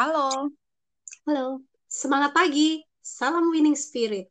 Halo. 0.00 0.48
Halo, 1.28 1.68
semangat 1.84 2.32
pagi. 2.32 2.80
Salam 3.04 3.52
winning 3.52 3.76
spirit. 3.76 4.24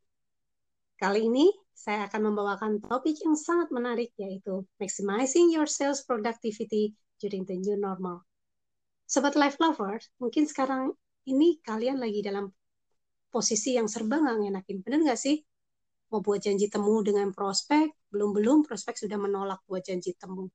Kali 0.98 1.30
ini 1.30 1.54
saya 1.70 2.10
akan 2.10 2.34
membawakan 2.34 2.82
topik 2.82 3.22
yang 3.22 3.38
sangat 3.38 3.70
menarik 3.70 4.10
yaitu 4.18 4.66
maximizing 4.82 5.54
your 5.54 5.70
sales 5.70 6.02
productivity 6.02 6.98
during 7.22 7.46
the 7.46 7.54
new 7.62 7.78
normal. 7.78 8.26
Sobat 9.06 9.38
life 9.38 9.62
lovers, 9.62 10.10
mungkin 10.18 10.50
sekarang 10.50 10.98
ini 11.30 11.62
kalian 11.62 12.02
lagi 12.02 12.26
dalam 12.26 12.50
posisi 13.30 13.78
yang 13.78 13.86
serba 13.86 14.18
nggak 14.18 14.42
ngenakin. 14.42 14.82
Bener 14.82 15.14
nggak 15.14 15.22
sih? 15.22 15.46
Mau 16.10 16.26
buat 16.26 16.42
janji 16.42 16.74
temu 16.74 17.06
dengan 17.06 17.30
prospek, 17.30 18.10
belum-belum 18.10 18.66
prospek 18.66 18.98
sudah 18.98 19.22
menolak 19.22 19.62
buat 19.70 19.86
janji 19.86 20.18
temu. 20.18 20.50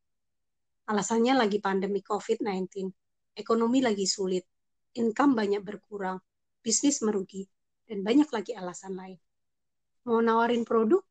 Alasannya 0.91 1.47
lagi 1.47 1.63
pandemi 1.63 2.03
COVID-19. 2.03 2.91
Ekonomi 3.39 3.87
lagi 3.87 4.03
sulit 4.03 4.56
income 4.97 5.37
banyak 5.37 5.63
berkurang, 5.63 6.19
bisnis 6.65 7.05
merugi, 7.05 7.47
dan 7.87 8.03
banyak 8.03 8.27
lagi 8.33 8.53
alasan 8.57 8.97
lain. 8.97 9.21
Mau 10.09 10.19
nawarin 10.19 10.67
produk? 10.67 11.03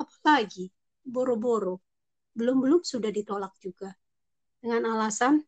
Apalagi? 0.00 0.70
Boro-boro. 1.02 1.82
Belum-belum 2.32 2.80
sudah 2.86 3.12
ditolak 3.12 3.52
juga. 3.60 3.92
Dengan 4.62 4.96
alasan, 4.96 5.42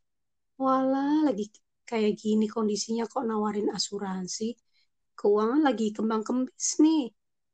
wala 0.60 1.24
lagi 1.24 1.48
kayak 1.86 2.16
gini 2.18 2.50
kondisinya 2.50 3.06
kok 3.06 3.24
nawarin 3.24 3.70
asuransi. 3.70 4.56
Keuangan 5.14 5.62
lagi 5.62 5.94
kembang 5.94 6.26
kembis 6.26 6.82
nih. 6.82 7.12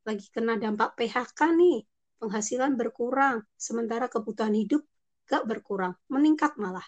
Lagi 0.08 0.26
kena 0.32 0.56
dampak 0.56 0.96
PHK 0.96 1.40
nih. 1.54 1.84
Penghasilan 2.20 2.76
berkurang, 2.76 3.44
sementara 3.56 4.08
kebutuhan 4.08 4.52
hidup 4.52 4.84
gak 5.30 5.46
berkurang, 5.46 5.96
meningkat 6.10 6.58
malah. 6.60 6.84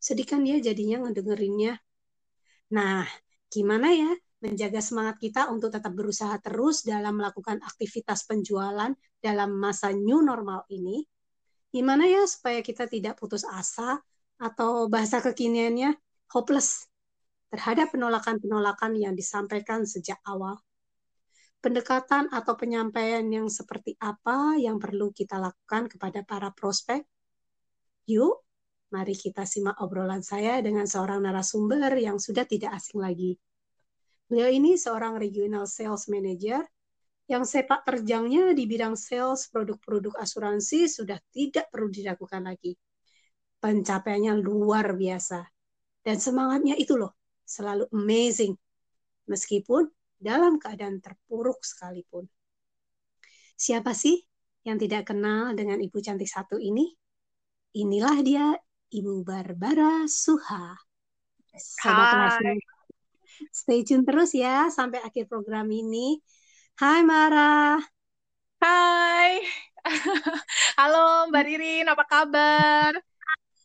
Sedih 0.00 0.26
kan 0.26 0.42
dia 0.42 0.58
jadinya 0.58 1.06
ngedengerinnya 1.06 1.78
Nah, 2.74 3.06
gimana 3.46 3.94
ya 3.94 4.10
menjaga 4.42 4.82
semangat 4.82 5.16
kita 5.22 5.50
untuk 5.54 5.70
tetap 5.70 5.94
berusaha 5.94 6.34
terus 6.42 6.82
dalam 6.82 7.18
melakukan 7.18 7.62
aktivitas 7.62 8.26
penjualan 8.26 8.90
dalam 9.22 9.50
masa 9.54 9.94
new 9.94 10.18
normal 10.22 10.66
ini? 10.70 11.06
Gimana 11.70 12.06
ya 12.06 12.26
supaya 12.26 12.62
kita 12.62 12.90
tidak 12.90 13.18
putus 13.18 13.46
asa 13.46 13.98
atau 14.38 14.90
bahasa 14.90 15.22
kekiniannya 15.22 15.94
hopeless 16.34 16.90
terhadap 17.50 17.94
penolakan-penolakan 17.94 18.98
yang 18.98 19.14
disampaikan 19.14 19.86
sejak 19.86 20.18
awal? 20.26 20.58
Pendekatan 21.62 22.30
atau 22.30 22.54
penyampaian 22.54 23.26
yang 23.26 23.50
seperti 23.50 23.98
apa 23.98 24.54
yang 24.58 24.78
perlu 24.78 25.10
kita 25.10 25.38
lakukan 25.38 25.90
kepada 25.90 26.22
para 26.22 26.54
prospek? 26.54 27.02
Yuk, 28.06 28.45
Mari 28.96 29.12
kita 29.12 29.44
simak 29.44 29.76
obrolan 29.84 30.24
saya 30.24 30.56
dengan 30.64 30.88
seorang 30.88 31.20
narasumber 31.20 32.00
yang 32.00 32.16
sudah 32.16 32.48
tidak 32.48 32.80
asing 32.80 33.04
lagi. 33.04 33.36
Beliau 34.24 34.48
ini 34.48 34.80
seorang 34.80 35.20
regional 35.20 35.68
sales 35.68 36.08
manager 36.08 36.64
yang 37.28 37.44
sepak 37.44 37.84
terjangnya 37.84 38.56
di 38.56 38.64
bidang 38.64 38.96
sales 38.96 39.52
produk-produk 39.52 40.16
asuransi 40.16 40.88
sudah 40.88 41.20
tidak 41.28 41.68
perlu 41.68 41.92
diragukan 41.92 42.40
lagi. 42.48 42.72
Pencapaiannya 43.60 44.40
luar 44.40 44.96
biasa. 44.96 45.44
Dan 46.00 46.16
semangatnya 46.16 46.80
itu 46.80 46.96
loh, 46.96 47.12
selalu 47.44 47.92
amazing. 47.92 48.56
Meskipun 49.28 49.92
dalam 50.16 50.56
keadaan 50.56 51.04
terpuruk 51.04 51.60
sekalipun. 51.60 52.24
Siapa 53.60 53.92
sih 53.92 54.24
yang 54.64 54.80
tidak 54.80 55.12
kenal 55.12 55.52
dengan 55.52 55.84
ibu 55.84 56.00
cantik 56.00 56.32
satu 56.32 56.56
ini? 56.56 56.96
Inilah 57.76 58.16
dia 58.24 58.56
Ibu 58.94 59.26
Barbara 59.26 60.06
Suha. 60.06 60.78
Sobat 61.58 62.38
Hai. 62.38 62.60
Stay 63.50 63.82
tune 63.82 64.06
terus 64.06 64.30
ya 64.30 64.70
sampai 64.70 65.02
akhir 65.02 65.26
program 65.26 65.66
ini. 65.74 66.22
Hai 66.78 67.02
Mara. 67.02 67.82
Hai. 68.62 69.42
Halo 70.78 71.26
Mbak 71.30 71.42
Ririn, 71.46 71.86
apa 71.90 72.04
kabar? 72.06 72.92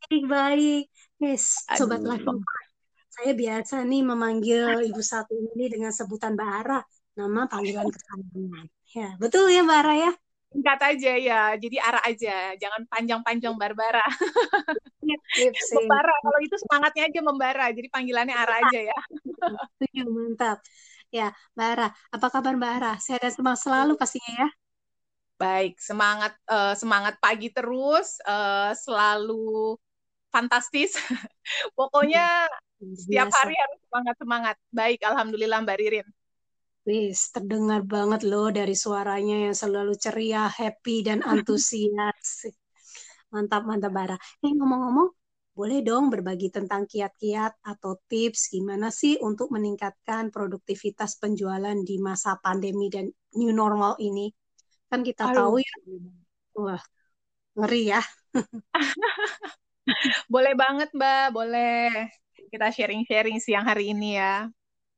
Baik, 0.09 0.23
baik. 0.25 0.83
Yes, 1.21 1.53
Sobat 1.77 2.01
Live 2.01 2.25
Saya 3.13 3.31
biasa 3.37 3.85
nih 3.85 4.01
memanggil 4.01 4.89
Ibu 4.89 5.01
satu 5.05 5.37
ini 5.37 5.69
dengan 5.69 5.93
sebutan 5.93 6.33
Bara, 6.33 6.81
nama 7.13 7.45
panggilan 7.45 7.85
kesayangan. 7.93 8.65
Ya, 8.91 9.09
betul 9.21 9.53
ya 9.53 9.61
Bara 9.61 9.93
ya? 9.93 10.11
Singkat 10.51 10.79
aja 10.83 11.11
ya 11.15 11.41
jadi 11.55 11.77
arah 11.79 12.03
aja 12.03 12.35
jangan 12.59 12.83
panjang-panjang 12.91 13.55
Barbara. 13.55 14.03
Membara 15.75 16.13
kalau 16.21 16.39
itu 16.43 16.55
semangatnya 16.67 17.07
aja 17.07 17.19
membara 17.23 17.65
jadi 17.71 17.87
panggilannya 17.87 18.35
arah 18.35 18.57
aja 18.67 18.79
ya. 18.91 18.99
Mantap. 20.11 20.59
Ya 21.11 21.31
Bara 21.55 21.91
apa 22.11 22.27
kabar 22.31 22.55
Mbak 22.55 22.71
Ara 22.79 22.93
sehat 22.99 23.23
dan 23.23 23.31
semangat 23.31 23.63
selalu 23.63 23.95
pastinya 23.95 24.47
ya. 24.47 24.49
Baik 25.39 25.79
semangat 25.79 26.35
uh, 26.51 26.75
semangat 26.77 27.17
pagi 27.17 27.49
terus 27.49 28.19
uh, 28.27 28.75
selalu 28.75 29.79
fantastis. 30.29 30.95
Pokoknya 31.79 32.47
setiap 32.81 33.31
hari 33.31 33.55
harus 33.55 33.79
semangat 33.87 34.15
semangat 34.19 34.55
baik 34.73 34.99
alhamdulillah 35.05 35.59
Mbak 35.63 35.77
Ririn 35.79 36.07
Wis, 36.81 37.29
terdengar 37.29 37.85
banget 37.85 38.25
loh 38.25 38.49
dari 38.49 38.73
suaranya 38.73 39.35
yang 39.45 39.53
selalu 39.53 39.93
ceria, 40.01 40.49
happy, 40.49 41.05
dan 41.05 41.21
antusias. 41.33 42.49
Mantap, 43.29 43.69
mantap, 43.69 43.93
Bara. 43.93 44.17
Eh, 44.41 44.49
ngomong-ngomong, 44.49 45.09
boleh 45.53 45.79
dong 45.85 46.09
berbagi 46.09 46.49
tentang 46.49 46.89
kiat-kiat 46.89 47.53
atau 47.61 48.01
tips 48.09 48.49
gimana 48.49 48.89
sih 48.89 49.21
untuk 49.21 49.53
meningkatkan 49.53 50.33
produktivitas 50.33 51.21
penjualan 51.21 51.77
di 51.85 52.01
masa 52.01 52.41
pandemi 52.41 52.89
dan 52.89 53.13
new 53.37 53.53
normal 53.53 53.93
ini? 54.01 54.33
Kan 54.89 55.05
kita 55.05 55.29
Aduh. 55.29 55.37
tahu 55.37 55.61
ya, 55.61 55.75
wah, 56.57 56.81
ngeri 57.61 57.93
ya. 57.93 58.01
boleh 60.33 60.53
banget, 60.57 60.89
Mbak. 60.97 61.25
Boleh. 61.29 62.09
Kita 62.51 62.73
sharing-sharing 62.73 63.37
siang 63.37 63.69
hari 63.69 63.93
ini 63.93 64.17
ya. 64.17 64.49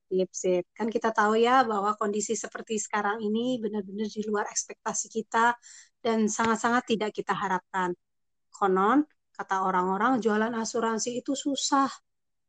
Sip, 0.04 0.30
sip. 0.30 0.64
Kan 0.76 0.92
kita 0.92 1.10
tahu 1.10 1.40
ya 1.40 1.64
bahwa 1.64 1.96
kondisi 1.96 2.36
seperti 2.36 2.76
sekarang 2.76 3.24
ini 3.24 3.56
benar-benar 3.58 4.06
di 4.06 4.20
luar 4.28 4.46
ekspektasi 4.52 5.08
kita 5.08 5.56
dan 6.04 6.28
sangat-sangat 6.28 6.84
tidak 6.84 7.10
kita 7.16 7.32
harapkan. 7.32 7.96
Konon, 8.52 9.02
kata 9.34 9.66
orang-orang, 9.66 10.20
jualan 10.20 10.52
asuransi 10.54 11.24
itu 11.24 11.32
susah. 11.34 11.88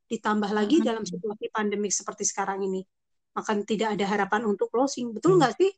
Ditambah 0.06 0.54
lagi 0.54 0.78
mm-hmm. 0.78 0.90
dalam 0.92 1.04
situasi 1.08 1.50
pandemik 1.50 1.90
seperti 1.90 2.28
sekarang 2.28 2.62
ini. 2.62 2.86
Maka 3.34 3.58
tidak 3.66 3.98
ada 3.98 4.06
harapan 4.06 4.46
untuk 4.46 4.70
closing. 4.70 5.16
Betul 5.16 5.36
mm. 5.36 5.40
nggak 5.42 5.54
sih? 5.58 5.72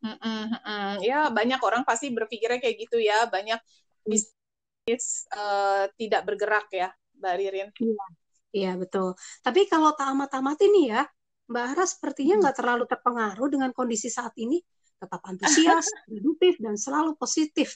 Mm-mm, 0.00 1.04
ya, 1.04 1.28
banyak 1.28 1.60
orang 1.60 1.84
pasti 1.84 2.08
berpikirnya 2.08 2.56
kayak 2.56 2.76
gitu 2.88 2.96
ya. 2.96 3.28
Banyak 3.28 3.60
bisnis 4.08 5.28
uh, 5.36 5.92
tidak 6.00 6.24
bergerak 6.24 6.72
ya, 6.72 6.88
Mbak 7.20 7.34
Ririn. 7.36 7.68
Iya. 7.76 8.04
Iya 8.50 8.74
betul. 8.74 9.14
Tapi 9.46 9.70
kalau 9.70 9.94
tak 9.94 10.10
amat-amat 10.10 10.58
ini 10.66 10.90
ya, 10.90 11.06
Mbak 11.50 11.64
Ara 11.74 11.84
sepertinya 11.86 12.34
hmm. 12.38 12.42
nggak 12.46 12.56
terlalu 12.58 12.84
terpengaruh 12.86 13.48
dengan 13.50 13.70
kondisi 13.70 14.10
saat 14.10 14.34
ini. 14.38 14.58
Tetap 15.00 15.22
antusias, 15.24 15.86
produktif, 16.10 16.58
dan 16.58 16.74
selalu 16.74 17.14
positif. 17.16 17.74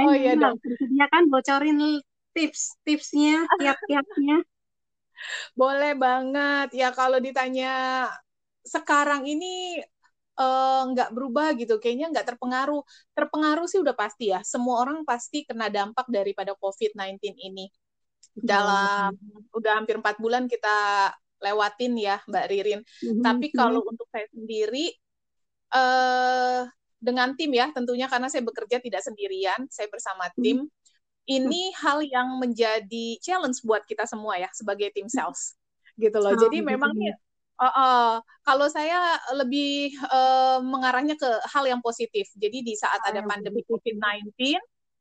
Oh 0.00 0.12
iya 0.16 0.32
dong. 0.34 0.56
Dia 0.64 1.06
kan 1.12 1.28
bocorin 1.28 2.00
tips-tipsnya, 2.32 3.44
kiat-kiatnya. 3.60 4.40
Boleh 5.52 5.92
banget. 5.94 6.72
Ya 6.72 6.88
kalau 6.96 7.20
ditanya 7.20 8.08
sekarang 8.64 9.28
ini 9.28 9.84
eh, 10.40 10.82
nggak 10.88 11.08
uh, 11.08 11.14
berubah 11.14 11.52
gitu, 11.60 11.76
kayaknya 11.76 12.08
nggak 12.08 12.34
terpengaruh. 12.34 12.80
Terpengaruh 13.12 13.68
sih 13.68 13.84
udah 13.84 13.92
pasti 13.92 14.32
ya. 14.32 14.40
Semua 14.40 14.80
orang 14.80 15.04
pasti 15.04 15.44
kena 15.44 15.68
dampak 15.68 16.08
daripada 16.08 16.56
COVID-19 16.56 17.36
ini 17.36 17.68
dalam 18.32 19.12
udah 19.52 19.72
hampir 19.76 20.00
empat 20.00 20.16
bulan 20.16 20.48
kita 20.48 21.10
lewatin 21.42 21.92
ya 21.98 22.16
Mbak 22.24 22.46
Ririn. 22.48 22.80
Mm-hmm. 22.80 23.22
Tapi 23.22 23.46
kalau 23.52 23.82
mm-hmm. 23.82 23.92
untuk 23.92 24.08
saya 24.08 24.26
sendiri 24.30 24.86
uh, 25.74 26.62
dengan 27.02 27.34
tim 27.34 27.50
ya 27.50 27.74
tentunya 27.74 28.06
karena 28.06 28.30
saya 28.30 28.46
bekerja 28.46 28.78
tidak 28.78 29.02
sendirian, 29.02 29.66
saya 29.68 29.90
bersama 29.90 30.30
mm-hmm. 30.30 30.42
tim. 30.42 30.58
Mm-hmm. 30.64 30.80
Ini 31.22 31.62
hal 31.78 31.98
yang 32.02 32.28
menjadi 32.42 33.06
challenge 33.22 33.62
buat 33.62 33.86
kita 33.86 34.10
semua 34.10 34.42
ya 34.42 34.50
sebagai 34.50 34.90
tim 34.90 35.06
sales 35.06 35.54
gitu 35.94 36.18
loh. 36.18 36.34
Oh, 36.34 36.40
Jadi 36.40 36.58
memang 36.66 36.90
uh, 37.62 37.66
uh, 37.66 38.12
kalau 38.42 38.66
saya 38.66 39.22
lebih 39.38 39.94
uh, 40.10 40.58
mengarahnya 40.66 41.14
ke 41.14 41.30
hal 41.46 41.62
yang 41.68 41.78
positif. 41.78 42.26
Jadi 42.34 42.66
di 42.66 42.74
saat 42.74 42.98
ada 43.06 43.22
pandemi 43.22 43.62
COVID-19 43.62 44.34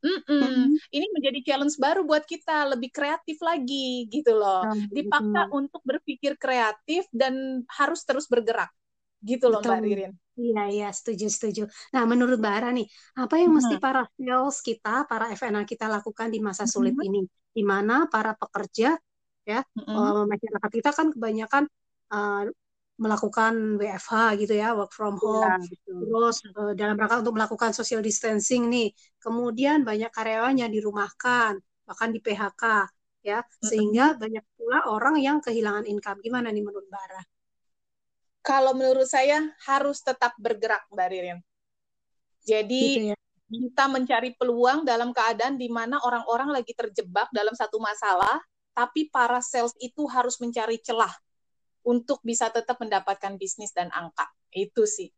Mm-mm. 0.02 0.82
Ini 0.90 1.06
menjadi 1.14 1.40
challenge 1.46 1.78
baru 1.78 2.02
buat 2.02 2.26
kita, 2.26 2.74
lebih 2.74 2.90
kreatif 2.90 3.38
lagi 3.46 4.10
gitu 4.10 4.34
loh. 4.34 4.66
Oh, 4.66 4.76
Dipaksa 4.90 5.48
gitu. 5.48 5.54
untuk 5.54 5.82
berpikir 5.86 6.36
kreatif 6.42 7.06
dan 7.14 7.64
harus 7.70 8.02
terus 8.02 8.26
bergerak. 8.26 8.74
Gitu 9.22 9.46
loh 9.46 9.62
Mbak 9.62 9.82
Ririn. 9.86 10.14
Iya, 10.42 10.64
iya, 10.74 10.90
setuju, 10.90 11.30
setuju. 11.30 11.64
Nah, 11.94 12.10
menurut 12.10 12.42
Mbak 12.42 12.54
Ara 12.58 12.70
nih, 12.74 12.90
apa 13.14 13.38
yang 13.38 13.54
mesti 13.54 13.78
para 13.78 14.10
sales 14.18 14.58
kita, 14.66 15.06
para 15.06 15.30
FNA 15.38 15.62
kita 15.70 15.86
lakukan 15.86 16.34
di 16.34 16.42
masa 16.42 16.66
sulit 16.66 16.98
ini? 17.06 17.22
Di 17.54 17.62
mana 17.62 18.10
para 18.10 18.34
pekerja 18.34 18.98
ya. 19.46 19.62
Mm 19.78 19.86
-hmm. 19.86 20.26
masyarakat 20.26 20.72
kita 20.74 20.90
kan 20.98 21.08
kebanyakan 21.14 21.64
uh, 22.10 22.50
melakukan 23.02 23.82
WFH 23.82 24.38
gitu 24.46 24.54
ya, 24.54 24.78
work 24.78 24.94
from 24.94 25.18
iya, 25.18 25.26
home. 25.26 25.62
Ya, 25.66 25.78
Terus 25.90 26.36
uh, 26.54 26.74
dalam 26.78 26.94
rangka 27.02 27.26
untuk 27.26 27.34
melakukan 27.34 27.74
social 27.74 28.06
distancing 28.06 28.70
nih. 28.70 28.94
Kemudian 29.18 29.82
banyak 29.82 30.14
karyawannya 30.14 30.70
dirumahkan, 30.70 31.58
bahkan 31.90 32.10
di 32.14 32.22
PHK 32.22 32.64
ya. 33.26 33.42
Sehingga 33.58 34.14
banyak 34.22 34.46
pula 34.54 34.86
orang 34.94 35.18
yang 35.18 35.42
kehilangan 35.42 35.90
income. 35.90 36.22
Gimana 36.22 36.54
nih 36.54 36.62
menurut 36.62 36.86
Bara? 36.94 37.26
Kalau 38.46 38.78
menurut 38.78 39.10
saya 39.10 39.50
harus 39.66 40.06
tetap 40.06 40.38
bergerak, 40.38 40.86
Mbak 40.94 41.08
Ririn. 41.10 41.40
Jadi 42.46 42.86
gitu 42.98 43.10
ya. 43.14 43.18
kita 43.50 43.86
mencari 43.90 44.34
peluang 44.38 44.86
dalam 44.86 45.10
keadaan 45.14 45.58
di 45.58 45.70
mana 45.70 45.98
orang-orang 46.06 46.54
lagi 46.54 46.74
terjebak 46.74 47.30
dalam 47.34 47.54
satu 47.54 47.78
masalah, 47.78 48.42
tapi 48.74 49.10
para 49.10 49.42
sales 49.42 49.74
itu 49.78 50.06
harus 50.10 50.42
mencari 50.42 50.82
celah 50.82 51.14
untuk 51.86 52.22
bisa 52.22 52.50
tetap 52.54 52.78
mendapatkan 52.78 53.38
bisnis 53.38 53.74
dan 53.74 53.90
angka. 53.94 54.30
Itu 54.54 54.86
sih. 54.86 55.10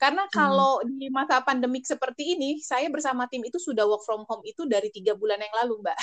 Karena 0.00 0.24
hmm. 0.24 0.32
kalau 0.32 0.80
hmm. 0.80 0.96
di 0.96 1.12
masa 1.12 1.44
pandemik 1.44 1.84
seperti 1.84 2.32
ini, 2.32 2.56
saya 2.64 2.88
bersama 2.88 3.28
tim 3.28 3.44
itu 3.44 3.60
sudah 3.60 3.84
work 3.84 4.00
from 4.08 4.24
home 4.24 4.40
itu 4.48 4.64
dari 4.64 4.88
tiga 4.88 5.12
bulan 5.12 5.36
yang 5.36 5.52
lalu, 5.60 5.84
Mbak. 5.84 5.98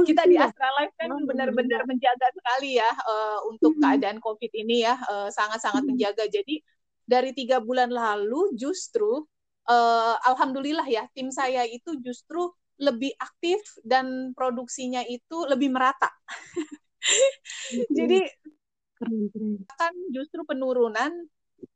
Oh, 0.00 0.04
Kita 0.08 0.24
di 0.24 0.40
iya? 0.40 0.48
Astra 0.48 0.72
Life 0.80 0.96
kan 0.96 1.12
benar-benar 1.28 1.84
menjaga 1.84 2.32
sekali 2.32 2.80
ya 2.80 2.88
uh, 2.88 3.44
untuk 3.52 3.76
hmm. 3.76 3.84
keadaan 3.84 4.16
COVID 4.16 4.52
ini 4.56 4.88
ya, 4.88 4.96
eh, 4.96 5.28
sangat-sangat 5.28 5.84
hmm. 5.84 5.90
menjaga. 5.92 6.24
Jadi 6.24 6.64
dari 7.04 7.36
tiga 7.36 7.60
bulan 7.60 7.92
lalu 7.92 8.56
justru, 8.56 9.28
uh, 9.68 10.16
alhamdulillah 10.24 10.88
ya, 10.88 11.04
tim 11.12 11.28
saya 11.28 11.68
itu 11.68 12.00
justru 12.00 12.48
lebih 12.80 13.12
aktif 13.20 13.60
dan 13.84 14.32
produksinya 14.32 15.04
itu 15.04 15.44
lebih 15.52 15.68
merata. 15.68 16.08
Jadi 17.98 18.24
kan 19.76 19.94
justru 20.14 20.40
penurunan, 20.46 21.10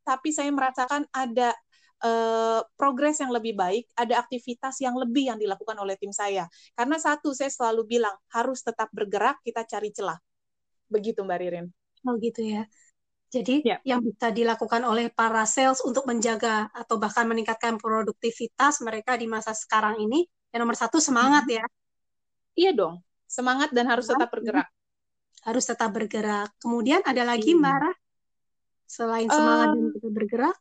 tapi 0.02 0.30
saya 0.30 0.50
merasakan 0.50 1.06
ada 1.10 1.54
uh, 2.02 2.60
progres 2.74 3.20
yang 3.22 3.32
lebih 3.32 3.56
baik, 3.56 3.88
ada 3.96 4.20
aktivitas 4.20 4.80
yang 4.82 4.96
lebih 4.98 5.32
yang 5.32 5.38
dilakukan 5.38 5.76
oleh 5.78 5.94
tim 5.96 6.10
saya. 6.12 6.48
Karena 6.74 6.96
satu, 7.00 7.32
saya 7.32 7.48
selalu 7.48 7.98
bilang 7.98 8.16
harus 8.32 8.60
tetap 8.60 8.90
bergerak, 8.92 9.40
kita 9.46 9.64
cari 9.64 9.90
celah. 9.94 10.18
Begitu 10.90 11.22
Mbak 11.22 11.38
Ririn. 11.40 11.66
Oh 12.06 12.14
gitu 12.20 12.42
ya. 12.42 12.62
Jadi 13.26 13.66
ya. 13.66 13.82
yang 13.82 14.06
bisa 14.06 14.30
dilakukan 14.30 14.86
oleh 14.86 15.10
para 15.10 15.42
sales 15.50 15.82
untuk 15.82 16.06
menjaga 16.06 16.70
atau 16.70 16.94
bahkan 16.96 17.26
meningkatkan 17.26 17.74
produktivitas 17.74 18.78
mereka 18.86 19.18
di 19.18 19.26
masa 19.26 19.50
sekarang 19.50 19.98
ini, 19.98 20.24
yang 20.54 20.62
nomor 20.62 20.78
satu 20.78 21.02
semangat 21.02 21.44
hmm. 21.44 21.56
ya. 21.58 21.64
Iya 22.56 22.70
dong, 22.72 22.94
semangat 23.26 23.74
dan 23.74 23.90
harus 23.90 24.06
tetap 24.08 24.30
bergerak 24.32 24.70
harus 25.46 25.62
tetap 25.62 25.94
bergerak. 25.94 26.50
Kemudian 26.58 27.06
ada 27.06 27.22
lagi 27.22 27.54
hmm. 27.54 27.62
marah 27.62 27.94
selain 28.86 29.30
semangat 29.30 29.68
um, 29.70 29.74
dan 29.78 29.86
kita 29.94 30.08
bergerak? 30.10 30.56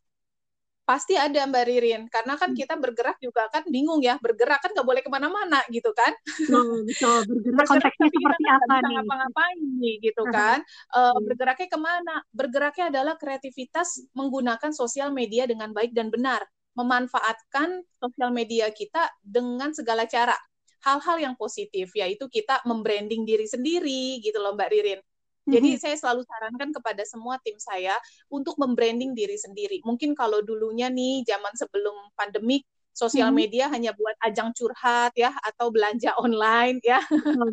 Pasti 0.86 1.18
ada 1.18 1.42
Mbak 1.50 1.64
Ririn, 1.66 2.02
karena 2.06 2.38
kan 2.38 2.54
hmm. 2.54 2.58
kita 2.62 2.78
bergerak 2.78 3.18
juga 3.18 3.50
kan 3.50 3.66
bingung 3.66 3.98
ya, 3.98 4.22
bergerak 4.22 4.62
kan 4.62 4.70
nggak 4.70 4.86
boleh 4.86 5.02
ke 5.02 5.10
mana-mana 5.10 5.58
gitu 5.74 5.90
kan. 5.90 6.14
Oh, 6.54 6.78
betul, 6.86 7.26
bergerak, 7.26 7.66
konteksnya 7.66 8.06
seperti 8.06 8.42
kan 8.46 8.54
apa 8.54 8.74
nih? 8.86 8.94
ngapa-ngapain 8.94 9.58
nih 9.82 9.94
gitu 10.06 10.22
kan. 10.30 10.62
Uh, 10.94 11.18
bergeraknya 11.26 11.66
ke 11.66 11.78
mana? 11.82 12.16
Bergeraknya 12.30 12.84
adalah 12.94 13.14
kreativitas 13.18 14.06
menggunakan 14.14 14.70
sosial 14.70 15.10
media 15.10 15.50
dengan 15.50 15.74
baik 15.74 15.90
dan 15.90 16.06
benar. 16.06 16.46
Memanfaatkan 16.78 17.82
sosial 17.98 18.30
media 18.30 18.70
kita 18.70 19.10
dengan 19.26 19.74
segala 19.74 20.06
cara 20.06 20.38
hal-hal 20.86 21.16
yang 21.18 21.34
positif 21.34 21.90
yaitu 21.98 22.30
kita 22.30 22.62
membranding 22.62 23.26
diri 23.26 23.50
sendiri 23.50 24.22
gitu 24.22 24.38
loh 24.38 24.54
Mbak 24.54 24.70
Ririn. 24.70 25.00
Jadi 25.46 25.78
mm-hmm. 25.78 25.82
saya 25.82 25.94
selalu 25.98 26.26
sarankan 26.26 26.70
kepada 26.74 27.02
semua 27.06 27.38
tim 27.42 27.54
saya 27.58 27.94
untuk 28.26 28.58
membranding 28.58 29.14
diri 29.14 29.38
sendiri. 29.38 29.78
Mungkin 29.86 30.14
kalau 30.18 30.42
dulunya 30.42 30.90
nih 30.90 31.22
zaman 31.22 31.54
sebelum 31.54 31.94
pandemik 32.18 32.66
sosial 32.90 33.30
mm-hmm. 33.30 33.38
media 33.38 33.64
hanya 33.70 33.94
buat 33.94 34.18
ajang 34.26 34.50
curhat 34.58 35.14
ya 35.14 35.30
atau 35.42 35.70
belanja 35.70 36.14
online 36.18 36.78
ya. 36.82 37.02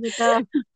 Betul. 0.01 0.45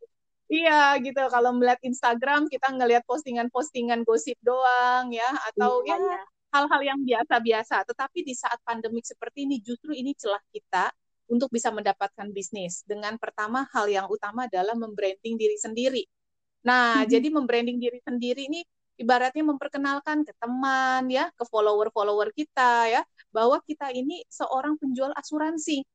Iya 0.47 0.95
gitu. 1.03 1.19
Kalau 1.27 1.51
melihat 1.59 1.75
Instagram 1.83 2.47
kita 2.47 2.71
ngelihat 2.71 3.03
postingan-postingan 3.03 4.07
gosip 4.07 4.39
doang 4.39 5.11
ya 5.11 5.27
atau 5.51 5.83
iya, 5.83 5.99
ya 5.99 6.07
iya. 6.07 6.19
hal-hal 6.55 6.81
yang 6.87 6.99
biasa-biasa. 7.03 7.83
Tetapi 7.83 8.23
di 8.23 8.31
saat 8.31 8.55
pandemik 8.63 9.03
seperti 9.03 9.43
ini 9.43 9.59
justru 9.59 9.91
ini 9.91 10.15
celah 10.15 10.39
kita 10.55 10.87
untuk 11.27 11.51
bisa 11.51 11.69
mendapatkan 11.71 12.27
bisnis. 12.31 12.83
Dengan 12.87 13.19
pertama 13.19 13.67
hal 13.71 13.87
yang 13.87 14.07
utama 14.07 14.47
adalah 14.47 14.73
membranding 14.75 15.35
diri 15.35 15.57
sendiri. 15.59 16.03
Nah, 16.63 17.03
hmm. 17.03 17.07
jadi 17.07 17.27
membranding 17.31 17.77
diri 17.79 17.99
sendiri 18.03 18.47
ini 18.47 18.63
ibaratnya 18.97 19.45
memperkenalkan 19.45 20.25
ke 20.25 20.33
teman 20.41 21.05
ya, 21.07 21.29
ke 21.37 21.43
follower-follower 21.45 22.33
kita 22.33 22.89
ya, 22.89 23.01
bahwa 23.29 23.61
kita 23.63 23.93
ini 23.93 24.25
seorang 24.27 24.75
penjual 24.81 25.13
asuransi, 25.13 25.85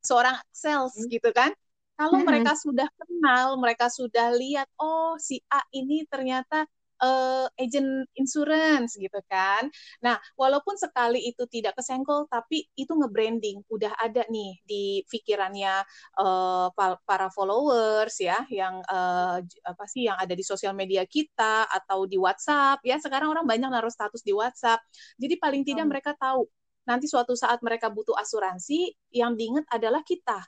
seorang 0.00 0.34
sales 0.50 0.96
hmm. 0.96 1.12
gitu 1.12 1.30
kan. 1.30 1.52
Kalau 1.94 2.18
hmm. 2.18 2.26
mereka 2.26 2.56
sudah 2.56 2.88
kenal, 2.96 3.60
mereka 3.60 3.86
sudah 3.92 4.32
lihat, 4.32 4.66
oh 4.80 5.14
si 5.20 5.38
A 5.52 5.60
ini 5.76 6.08
ternyata 6.08 6.64
uh, 7.02 7.46
agent 7.58 8.06
insurance 8.16 8.94
gitu 8.96 9.18
kan. 9.26 9.68
Nah, 10.00 10.16
walaupun 10.38 10.78
sekali 10.78 11.26
itu 11.26 11.44
tidak 11.50 11.76
kesenggol, 11.76 12.30
tapi 12.30 12.70
itu 12.78 12.92
nge-branding, 12.94 13.60
udah 13.68 13.92
ada 13.98 14.22
nih 14.30 14.62
di 14.64 15.02
pikirannya 15.10 15.82
uh, 16.22 16.70
para 17.04 17.28
followers 17.34 18.16
ya, 18.22 18.46
yang 18.48 18.80
uh, 18.86 19.42
apa 19.42 19.84
sih 19.90 20.06
yang 20.08 20.16
ada 20.16 20.32
di 20.32 20.44
sosial 20.46 20.72
media 20.72 21.02
kita 21.04 21.66
atau 21.68 22.06
di 22.06 22.16
WhatsApp 22.16 22.80
ya. 22.86 22.96
Sekarang 23.02 23.34
orang 23.34 23.44
banyak 23.44 23.68
naruh 23.68 23.92
status 23.92 24.22
di 24.22 24.32
WhatsApp. 24.32 24.80
Jadi 25.18 25.34
paling 25.36 25.62
tidak 25.66 25.84
hmm. 25.84 25.92
mereka 25.92 26.12
tahu 26.16 26.46
nanti 26.82 27.06
suatu 27.06 27.34
saat 27.38 27.62
mereka 27.62 27.90
butuh 27.90 28.14
asuransi, 28.18 28.94
yang 29.14 29.38
diingat 29.38 29.66
adalah 29.70 30.02
kita. 30.02 30.42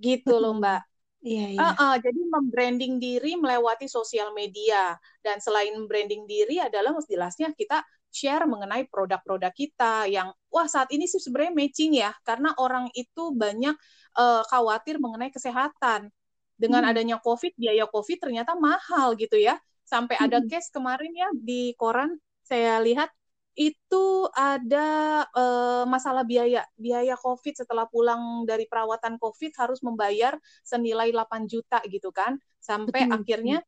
Gitu 0.00 0.34
loh, 0.34 0.56
Mbak. 0.58 0.89
Iya, 1.20 1.46
iya. 1.52 1.60
Uh, 1.60 1.74
uh, 1.76 1.94
jadi 2.00 2.16
membranding 2.16 2.96
diri 2.96 3.36
melewati 3.36 3.84
sosial 3.84 4.32
media 4.32 4.96
dan 5.20 5.36
selain 5.36 5.76
branding 5.84 6.24
diri 6.24 6.56
adalah 6.56 6.96
jelasnya 7.04 7.52
kita 7.52 7.84
share 8.08 8.48
mengenai 8.48 8.88
produk-produk 8.88 9.52
kita 9.52 10.08
yang 10.08 10.32
wah 10.50 10.66
saat 10.66 10.88
ini 10.90 11.06
sih 11.06 11.22
sebenarnya 11.22 11.54
matching 11.54 11.92
ya 11.94 12.10
karena 12.26 12.56
orang 12.58 12.88
itu 12.96 13.30
banyak 13.36 13.76
uh, 14.18 14.42
khawatir 14.48 14.98
mengenai 14.98 15.30
kesehatan 15.30 16.10
dengan 16.58 16.82
hmm. 16.84 16.90
adanya 16.90 17.16
COVID 17.22 17.54
biaya 17.54 17.84
COVID 17.86 18.18
ternyata 18.18 18.58
mahal 18.58 19.14
gitu 19.14 19.38
ya 19.38 19.60
sampai 19.86 20.18
hmm. 20.18 20.24
ada 20.26 20.38
case 20.48 20.72
kemarin 20.72 21.12
ya 21.14 21.28
di 21.36 21.76
koran 21.78 22.18
saya 22.42 22.82
lihat 22.82 23.12
itu 23.60 24.24
ada 24.32 25.20
uh, 25.36 25.84
masalah 25.84 26.24
biaya. 26.24 26.64
Biaya 26.80 27.12
COVID 27.20 27.60
setelah 27.60 27.84
pulang 27.84 28.48
dari 28.48 28.64
perawatan 28.64 29.20
COVID 29.20 29.52
harus 29.60 29.84
membayar 29.84 30.32
senilai 30.64 31.12
8 31.12 31.44
juta 31.44 31.76
gitu 31.84 32.08
kan. 32.08 32.40
Sampai 32.56 33.04
Betul. 33.04 33.20
akhirnya 33.20 33.58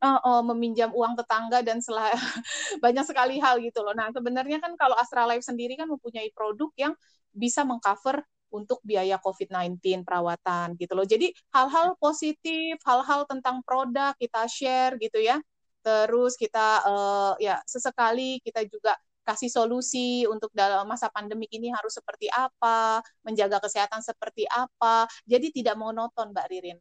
uh, 0.00 0.20
uh, 0.24 0.42
meminjam 0.48 0.88
uang 0.96 1.20
tetangga 1.20 1.60
dan 1.60 1.84
selah 1.84 2.08
banyak 2.84 3.04
sekali 3.04 3.36
hal 3.44 3.60
gitu 3.60 3.84
loh. 3.84 3.92
Nah, 3.92 4.08
sebenarnya 4.08 4.56
kan 4.56 4.72
kalau 4.80 4.96
Astra 4.96 5.28
Life 5.28 5.44
sendiri 5.44 5.76
kan 5.76 5.84
mempunyai 5.92 6.32
produk 6.32 6.72
yang 6.80 6.96
bisa 7.28 7.60
mengcover 7.60 8.24
untuk 8.52 8.80
biaya 8.80 9.20
COVID-19 9.20 10.00
perawatan 10.04 10.80
gitu 10.80 10.96
loh. 10.96 11.04
Jadi 11.04 11.28
hal-hal 11.52 11.92
positif, 12.00 12.80
hal-hal 12.88 13.28
tentang 13.28 13.60
produk 13.68 14.16
kita 14.16 14.48
share 14.48 14.96
gitu 14.96 15.20
ya. 15.20 15.44
Terus 15.84 16.40
kita 16.40 16.88
uh, 16.88 17.34
ya 17.36 17.60
sesekali 17.68 18.40
kita 18.40 18.64
juga 18.64 18.96
kasih 19.22 19.50
solusi 19.50 20.26
untuk 20.26 20.50
dalam 20.54 20.86
masa 20.86 21.08
pandemik 21.10 21.50
ini 21.54 21.70
harus 21.70 21.94
seperti 21.94 22.26
apa, 22.30 23.02
menjaga 23.22 23.62
kesehatan 23.62 24.02
seperti 24.02 24.46
apa. 24.50 25.06
Jadi 25.26 25.54
tidak 25.54 25.78
monoton, 25.78 26.34
Mbak 26.34 26.46
Ririn. 26.50 26.78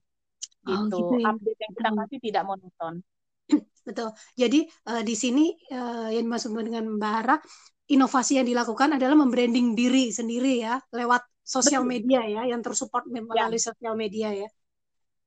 Gitu. 0.62 0.98
Oh, 0.98 1.10
gitu 1.10 1.16
ya. 1.22 1.34
Update 1.34 1.60
yang 1.62 1.74
kita 1.74 1.90
kasih 1.98 2.18
hmm. 2.18 2.26
tidak 2.30 2.44
monoton. 2.46 2.94
Betul. 3.88 4.10
Jadi 4.38 4.60
uh, 4.90 5.02
di 5.02 5.16
sini 5.18 5.46
uh, 5.74 6.10
yang 6.14 6.26
dimaksud 6.30 6.54
dengan 6.54 6.86
Mbak 6.98 7.14
Hara, 7.14 7.38
inovasi 7.90 8.38
yang 8.38 8.48
dilakukan 8.48 8.98
adalah 8.98 9.18
membranding 9.18 9.74
diri 9.74 10.14
sendiri 10.14 10.64
ya 10.64 10.80
lewat 10.96 11.26
sosial 11.42 11.84
media 11.84 12.24
ya 12.24 12.48
yang 12.48 12.64
tersupport 12.64 13.04
melalui 13.10 13.60
ya. 13.60 13.66
sosial 13.74 13.94
media 13.98 14.30
ya. 14.34 14.50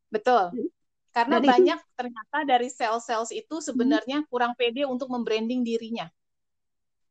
Betul. 0.09 0.71
Karena 1.15 1.39
Dan 1.39 1.47
banyak 1.47 1.79
itu, 1.79 1.95
ternyata 1.95 2.39
dari 2.43 2.69
sales-sales 2.71 3.31
itu 3.31 3.63
sebenarnya 3.63 4.23
hmm. 4.23 4.29
kurang 4.31 4.59
pede 4.59 4.83
untuk 4.83 5.11
membranding 5.11 5.63
dirinya 5.63 6.11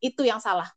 itu 0.03 0.27
yang 0.27 0.43
salah 0.43 0.67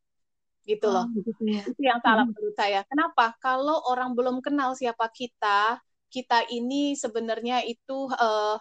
gitu 0.66 0.86
loh. 0.90 1.06
Oh, 1.06 1.22
gitu 1.22 1.42
ya. 1.46 1.62
Itu 1.62 1.82
yang 1.82 2.02
salah 2.02 2.26
hmm. 2.26 2.34
menurut 2.34 2.54
saya. 2.58 2.82
Kenapa? 2.86 3.34
Kalau 3.38 3.86
orang 3.86 4.14
belum 4.14 4.42
kenal 4.42 4.74
siapa 4.74 5.06
kita, 5.10 5.78
kita 6.10 6.46
ini 6.50 6.98
sebenarnya 6.98 7.62
itu 7.62 8.10
uh, 8.10 8.58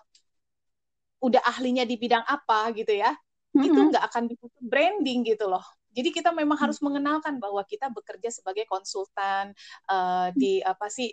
udah 1.21 1.41
ahlinya 1.41 1.85
di 1.85 1.97
bidang 1.97 2.21
apa 2.25 2.69
gitu 2.77 2.93
ya, 2.93 3.09
hmm. 3.57 3.65
itu 3.65 3.79
nggak 3.89 4.05
akan 4.13 4.23
dibutuh 4.29 4.63
branding 4.65 5.25
gitu 5.25 5.49
loh. 5.49 5.65
Jadi 5.95 6.13
kita 6.13 6.29
memang 6.29 6.61
hmm. 6.61 6.65
harus 6.69 6.79
mengenalkan 6.85 7.41
bahwa 7.41 7.65
kita 7.65 7.89
bekerja 7.89 8.29
sebagai 8.29 8.69
konsultan 8.69 9.57
uh, 9.89 10.29
di 10.37 10.61
apa 10.61 10.85
sih 10.93 11.09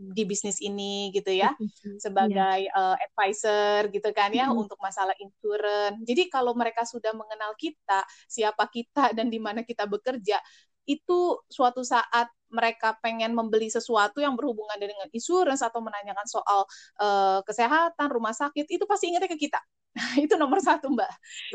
di 0.00 0.24
bisnis 0.24 0.56
ini 0.64 1.12
gitu 1.12 1.28
ya 1.28 1.52
sebagai 2.00 2.64
yeah. 2.64 2.72
uh, 2.72 2.96
advisor 2.96 3.92
gitu 3.92 4.08
kan 4.16 4.32
ya 4.32 4.48
mm-hmm. 4.48 4.62
untuk 4.64 4.80
masalah 4.80 5.12
insurance. 5.20 6.00
Jadi 6.08 6.32
kalau 6.32 6.56
mereka 6.56 6.88
sudah 6.88 7.12
mengenal 7.12 7.52
kita, 7.60 8.00
siapa 8.24 8.64
kita 8.72 9.12
dan 9.12 9.28
di 9.28 9.36
mana 9.36 9.60
kita 9.60 9.84
bekerja, 9.84 10.40
itu 10.88 11.20
suatu 11.52 11.84
saat 11.84 12.32
mereka 12.50 12.98
pengen 12.98 13.30
membeli 13.30 13.70
sesuatu 13.70 14.18
yang 14.18 14.34
berhubungan 14.34 14.74
dengan 14.74 15.06
insurance 15.14 15.62
atau 15.62 15.78
menanyakan 15.78 16.26
soal 16.26 16.66
uh, 16.98 17.38
kesehatan 17.46 18.08
rumah 18.10 18.34
sakit 18.34 18.66
itu 18.66 18.84
pasti 18.90 19.12
ingatnya 19.14 19.30
ke 19.30 19.38
kita 19.38 19.60
itu 20.24 20.34
nomor 20.34 20.58
satu 20.58 20.90
mbak 20.90 21.10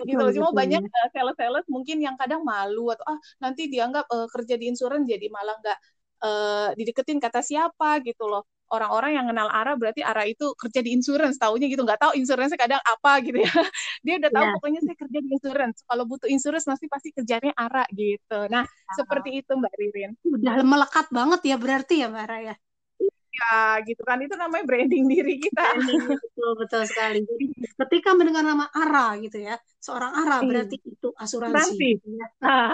gitu 0.08 0.20
loh 0.20 0.32
cuma 0.32 0.50
banyak 0.56 0.84
uh, 0.84 1.10
sales-sales 1.12 1.68
mungkin 1.68 2.00
yang 2.00 2.16
kadang 2.16 2.48
malu 2.48 2.92
atau 2.92 3.04
ah 3.12 3.20
nanti 3.44 3.68
dianggap 3.68 4.08
uh, 4.08 4.28
kerja 4.32 4.56
di 4.56 4.72
insurance 4.72 5.08
jadi 5.08 5.28
malah 5.28 5.56
nggak 5.60 5.80
uh, 6.24 6.70
dideketin 6.78 7.20
kata 7.20 7.42
siapa 7.44 8.00
gitu 8.06 8.28
loh. 8.30 8.44
Orang-orang 8.66 9.14
yang 9.14 9.26
kenal 9.30 9.46
Ara 9.54 9.78
berarti 9.78 10.02
Ara 10.02 10.26
itu 10.26 10.58
kerja 10.58 10.82
di 10.82 10.90
insurance 10.98 11.38
taunya 11.38 11.70
gitu. 11.70 11.86
Nggak 11.86 12.02
tahu 12.02 12.12
insurance 12.18 12.50
kadang 12.58 12.82
apa 12.82 13.22
gitu 13.22 13.38
ya. 13.38 13.46
Dia 14.06 14.18
udah 14.18 14.32
tahu 14.34 14.46
yeah. 14.46 14.54
pokoknya 14.58 14.82
saya 14.82 14.98
kerja 14.98 15.20
di 15.22 15.30
insurance. 15.30 15.78
Kalau 15.86 16.04
butuh 16.10 16.30
insurance 16.30 16.66
pasti 16.66 16.86
pasti 16.90 17.10
kerjanya 17.14 17.54
Ara 17.54 17.86
gitu. 17.94 18.40
Nah 18.50 18.66
uh 18.66 18.94
seperti 18.96 19.44
itu 19.44 19.52
Mbak 19.54 19.74
Ririn. 19.76 20.12
Udah 20.24 20.64
melekat 20.64 21.12
banget 21.12 21.42
ya 21.46 21.56
berarti 21.60 22.02
ya 22.02 22.08
Mbak 22.10 22.24
Ara 22.26 22.38
ya? 22.42 22.56
Ya 23.36 23.60
gitu 23.86 24.02
kan. 24.02 24.18
Itu 24.24 24.34
namanya 24.34 24.66
branding 24.66 25.06
diri 25.06 25.38
kita. 25.38 25.66
Betul 26.26 26.52
betul 26.58 26.82
sekali. 26.90 27.22
Jadi 27.22 27.46
ketika 27.70 28.18
mendengar 28.18 28.42
nama 28.42 28.66
Ara 28.74 29.20
gitu 29.22 29.38
ya 29.38 29.62
seorang 29.78 30.26
Ara 30.26 30.42
hmm. 30.42 30.48
berarti 30.50 30.76
itu 30.82 31.10
asuransi. 31.14 32.02
Gitu 32.02 32.08
ya. 32.18 32.28
Ah. 32.42 32.74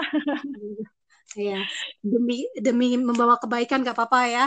Ya 1.38 1.60
demi 2.04 2.44
demi 2.58 2.98
membawa 2.98 3.40
kebaikan 3.40 3.82
gak 3.86 3.96
apa-apa 3.96 4.20
ya 4.28 4.44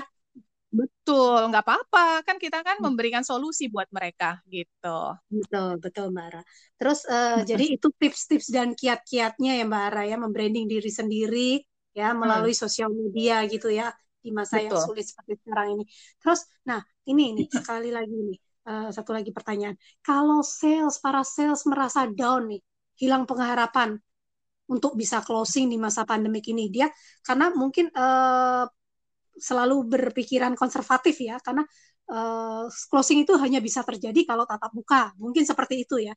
Betul, 0.75 1.39
nggak 1.55 1.63
apa-apa. 1.63 2.05
Kan 2.27 2.35
kita 2.35 2.59
kan 2.59 2.77
hmm. 2.77 2.85
memberikan 2.91 3.23
solusi 3.23 3.71
buat 3.71 3.87
mereka 3.95 4.43
gitu. 4.51 5.15
Betul, 5.31 5.79
betul 5.79 6.11
Mbak 6.11 6.25
Ara. 6.27 6.41
Terus 6.75 6.99
uh, 7.07 7.39
jadi 7.47 7.79
itu 7.79 7.87
tips-tips 7.95 8.51
dan 8.51 8.75
kiat-kiatnya 8.75 9.55
ya 9.55 9.63
Mbak 9.63 9.83
Ara 9.93 10.03
ya, 10.03 10.17
membranding 10.19 10.67
diri 10.67 10.91
sendiri 10.91 11.63
ya 11.95 12.11
melalui 12.11 12.51
hmm. 12.51 12.63
sosial 12.67 12.91
media 12.91 13.47
gitu 13.47 13.71
ya 13.71 13.95
di 14.19 14.35
masa 14.35 14.59
betul. 14.59 14.67
yang 14.67 14.77
sulit 14.83 15.05
seperti 15.07 15.33
sekarang 15.47 15.67
ini. 15.79 15.83
Terus, 16.19 16.39
nah 16.67 16.81
ini 17.07 17.23
ini 17.31 17.43
sekali 17.47 17.89
lagi 17.93 18.11
nih 18.11 18.39
uh, 18.67 18.89
satu 18.91 19.15
lagi 19.15 19.31
pertanyaan. 19.31 19.79
Kalau 20.03 20.43
sales 20.43 20.99
para 20.99 21.23
sales 21.23 21.63
merasa 21.69 22.09
down 22.11 22.51
nih, 22.51 22.61
hilang 22.99 23.23
pengharapan 23.23 23.95
untuk 24.65 24.97
bisa 24.97 25.21
closing 25.21 25.69
di 25.69 25.77
masa 25.77 26.03
pandemik 26.03 26.45
ini. 26.49 26.69
Dia 26.73 26.89
karena 27.21 27.53
mungkin 27.53 27.89
uh, 27.93 28.65
selalu 29.35 29.85
berpikiran 29.85 30.55
konservatif 30.55 31.19
ya 31.21 31.37
karena 31.43 31.63
uh, 32.09 32.65
closing 32.89 33.27
itu 33.27 33.35
hanya 33.37 33.59
bisa 33.61 33.85
terjadi 33.85 34.25
kalau 34.25 34.47
tatap 34.47 34.71
muka. 34.73 35.13
Mungkin 35.21 35.43
seperti 35.45 35.85
itu 35.85 36.01
ya. 36.01 36.13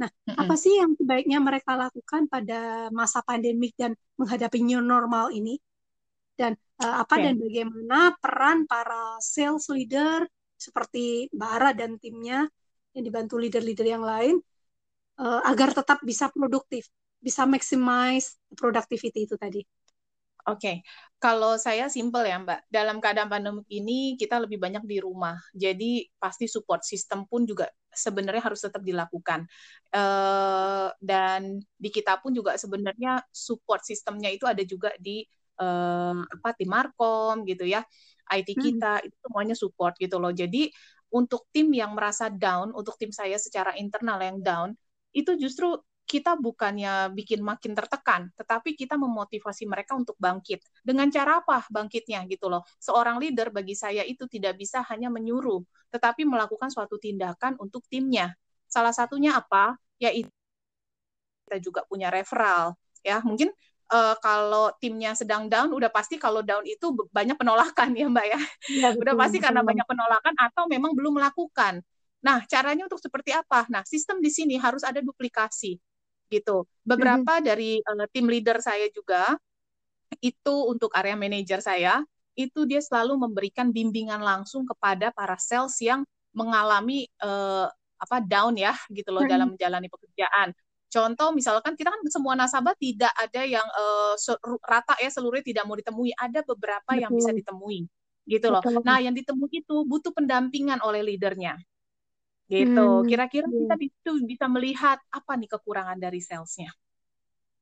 Nah 0.00 0.08
mm-hmm. 0.08 0.40
apa 0.40 0.54
sih 0.56 0.72
yang 0.80 0.96
sebaiknya 0.96 1.38
mereka 1.42 1.76
lakukan 1.76 2.24
pada 2.30 2.88
masa 2.88 3.20
pandemik 3.20 3.76
dan 3.76 3.92
menghadapi 4.16 4.64
new 4.64 4.80
normal 4.80 5.28
ini? 5.34 5.60
Dan 6.32 6.56
uh, 6.80 7.04
apa 7.04 7.20
okay. 7.20 7.24
dan 7.28 7.34
bagaimana 7.36 8.16
peran 8.16 8.64
para 8.64 9.20
sales 9.20 9.68
leader 9.68 10.24
seperti 10.56 11.28
Mbak 11.36 11.50
Ara 11.52 11.70
dan 11.76 12.00
timnya 12.00 12.48
yang 12.96 13.04
dibantu 13.04 13.36
leader-leader 13.36 13.86
yang 13.86 14.04
lain 14.04 14.40
uh, 15.20 15.40
agar 15.44 15.76
tetap 15.76 16.00
bisa 16.00 16.32
produktif 16.32 16.88
bisa 17.20 17.44
maximize 17.44 18.40
productivity 18.56 19.28
itu 19.28 19.36
tadi 19.36 19.60
Oke, 20.48 20.56
okay. 20.56 20.76
kalau 21.20 21.60
saya 21.60 21.92
simple 21.92 22.24
ya 22.24 22.40
Mbak, 22.40 22.72
dalam 22.72 22.96
keadaan 22.96 23.28
pandemi 23.28 23.60
ini 23.68 24.16
kita 24.16 24.40
lebih 24.40 24.56
banyak 24.56 24.88
di 24.88 24.96
rumah, 24.96 25.36
jadi 25.52 26.08
pasti 26.16 26.48
support 26.48 26.80
system 26.80 27.28
pun 27.28 27.44
juga 27.44 27.68
sebenarnya 27.92 28.40
harus 28.48 28.64
tetap 28.64 28.80
dilakukan. 28.80 29.44
Uh, 29.92 30.88
dan 30.96 31.60
di 31.76 31.92
kita 31.92 32.16
pun 32.24 32.32
juga 32.32 32.56
sebenarnya 32.56 33.20
support 33.28 33.84
sistemnya 33.84 34.32
itu 34.32 34.48
ada 34.48 34.64
juga 34.64 34.96
di 34.96 35.20
uh, 35.60 36.24
apa 36.24 36.56
tim 36.56 36.72
Markom 36.72 37.44
gitu 37.44 37.68
ya, 37.68 37.84
IT 38.32 38.56
hmm. 38.56 38.62
kita 38.64 38.92
hmm. 38.96 39.06
itu 39.12 39.16
semuanya 39.20 39.56
support 39.58 39.92
gitu 40.00 40.16
loh. 40.16 40.32
Jadi 40.32 40.72
untuk 41.12 41.52
tim 41.52 41.68
yang 41.74 41.92
merasa 41.92 42.32
down, 42.32 42.72
untuk 42.72 42.96
tim 42.96 43.12
saya 43.12 43.36
secara 43.36 43.76
internal 43.76 44.16
yang 44.24 44.40
down, 44.40 44.72
itu 45.12 45.36
justru 45.36 45.76
kita 46.10 46.34
bukannya 46.34 47.14
bikin 47.14 47.38
makin 47.38 47.70
tertekan, 47.70 48.34
tetapi 48.34 48.74
kita 48.74 48.98
memotivasi 48.98 49.62
mereka 49.70 49.94
untuk 49.94 50.18
bangkit. 50.18 50.58
Dengan 50.82 51.06
cara 51.06 51.38
apa 51.38 51.62
bangkitnya 51.70 52.26
gitu 52.26 52.50
loh. 52.50 52.66
Seorang 52.82 53.22
leader 53.22 53.54
bagi 53.54 53.78
saya 53.78 54.02
itu 54.02 54.26
tidak 54.26 54.58
bisa 54.58 54.82
hanya 54.90 55.06
menyuruh, 55.06 55.62
tetapi 55.94 56.26
melakukan 56.26 56.66
suatu 56.66 56.98
tindakan 56.98 57.54
untuk 57.62 57.86
timnya. 57.86 58.34
Salah 58.66 58.90
satunya 58.90 59.38
apa? 59.38 59.78
Yaitu 60.02 60.26
kita 61.46 61.62
juga 61.62 61.86
punya 61.86 62.10
referral. 62.10 62.74
Ya, 63.06 63.22
mungkin 63.22 63.54
uh, 63.94 64.18
kalau 64.18 64.74
timnya 64.82 65.14
sedang 65.14 65.46
down, 65.46 65.70
udah 65.70 65.94
pasti 65.94 66.18
kalau 66.18 66.42
down 66.42 66.66
itu 66.66 66.90
banyak 67.14 67.38
penolakan 67.38 67.94
ya 68.02 68.10
Mbak 68.10 68.26
ya. 68.26 68.40
ya 68.66 68.88
betul, 68.90 69.02
udah 69.06 69.14
pasti 69.14 69.38
betul. 69.38 69.46
karena 69.46 69.62
banyak 69.62 69.86
penolakan 69.86 70.34
atau 70.42 70.66
memang 70.66 70.90
belum 70.90 71.22
melakukan. 71.22 71.78
Nah, 72.20 72.42
caranya 72.50 72.90
untuk 72.90 72.98
seperti 72.98 73.30
apa? 73.30 73.64
Nah, 73.70 73.86
sistem 73.86 74.18
di 74.18 74.28
sini 74.28 74.58
harus 74.58 74.82
ada 74.82 74.98
duplikasi 74.98 75.78
gitu. 76.30 76.64
Beberapa 76.86 77.38
mm-hmm. 77.38 77.46
dari 77.46 77.82
uh, 77.82 78.06
tim 78.08 78.26
leader 78.30 78.62
saya 78.62 78.86
juga 78.94 79.36
itu 80.22 80.54
untuk 80.66 80.90
area 80.94 81.14
manager 81.14 81.62
saya 81.62 82.02
itu 82.38 82.64
dia 82.64 82.80
selalu 82.80 83.18
memberikan 83.18 83.70
bimbingan 83.74 84.22
langsung 84.22 84.64
kepada 84.64 85.10
para 85.10 85.36
sales 85.36 85.76
yang 85.82 86.06
mengalami 86.30 87.10
uh, 87.20 87.66
apa 88.00 88.16
down 88.22 88.56
ya 88.56 88.72
gitu 88.88 89.10
loh 89.12 89.26
mm-hmm. 89.26 89.34
dalam 89.34 89.48
menjalani 89.52 89.88
pekerjaan. 89.90 90.48
Contoh 90.90 91.30
misalkan 91.30 91.78
kita 91.78 91.94
kan 91.94 92.02
semua 92.10 92.34
nasabah 92.34 92.74
tidak 92.74 93.14
ada 93.14 93.46
yang 93.46 93.62
uh, 93.62 94.18
rata 94.66 94.98
ya 94.98 95.10
seluruhnya 95.10 95.46
tidak 95.46 95.64
mau 95.70 95.78
ditemui, 95.78 96.10
ada 96.18 96.42
beberapa 96.42 96.90
Betul. 96.90 97.02
yang 97.06 97.12
bisa 97.14 97.30
ditemui 97.30 97.86
gitu 98.26 98.46
loh. 98.50 98.62
Betul. 98.62 98.82
Nah, 98.82 98.98
yang 98.98 99.14
ditemui 99.14 99.50
itu 99.62 99.86
butuh 99.86 100.10
pendampingan 100.10 100.82
oleh 100.82 101.06
leadernya 101.06 101.58
gitu. 102.50 102.86
Hmm. 103.00 103.06
Kira-kira 103.06 103.46
hmm. 103.46 103.56
kita 103.64 103.74
itu 103.78 104.12
bisa 104.26 104.46
melihat 104.50 104.98
apa 105.14 105.32
nih 105.38 105.48
kekurangan 105.54 105.96
dari 105.96 106.18
salesnya. 106.18 106.74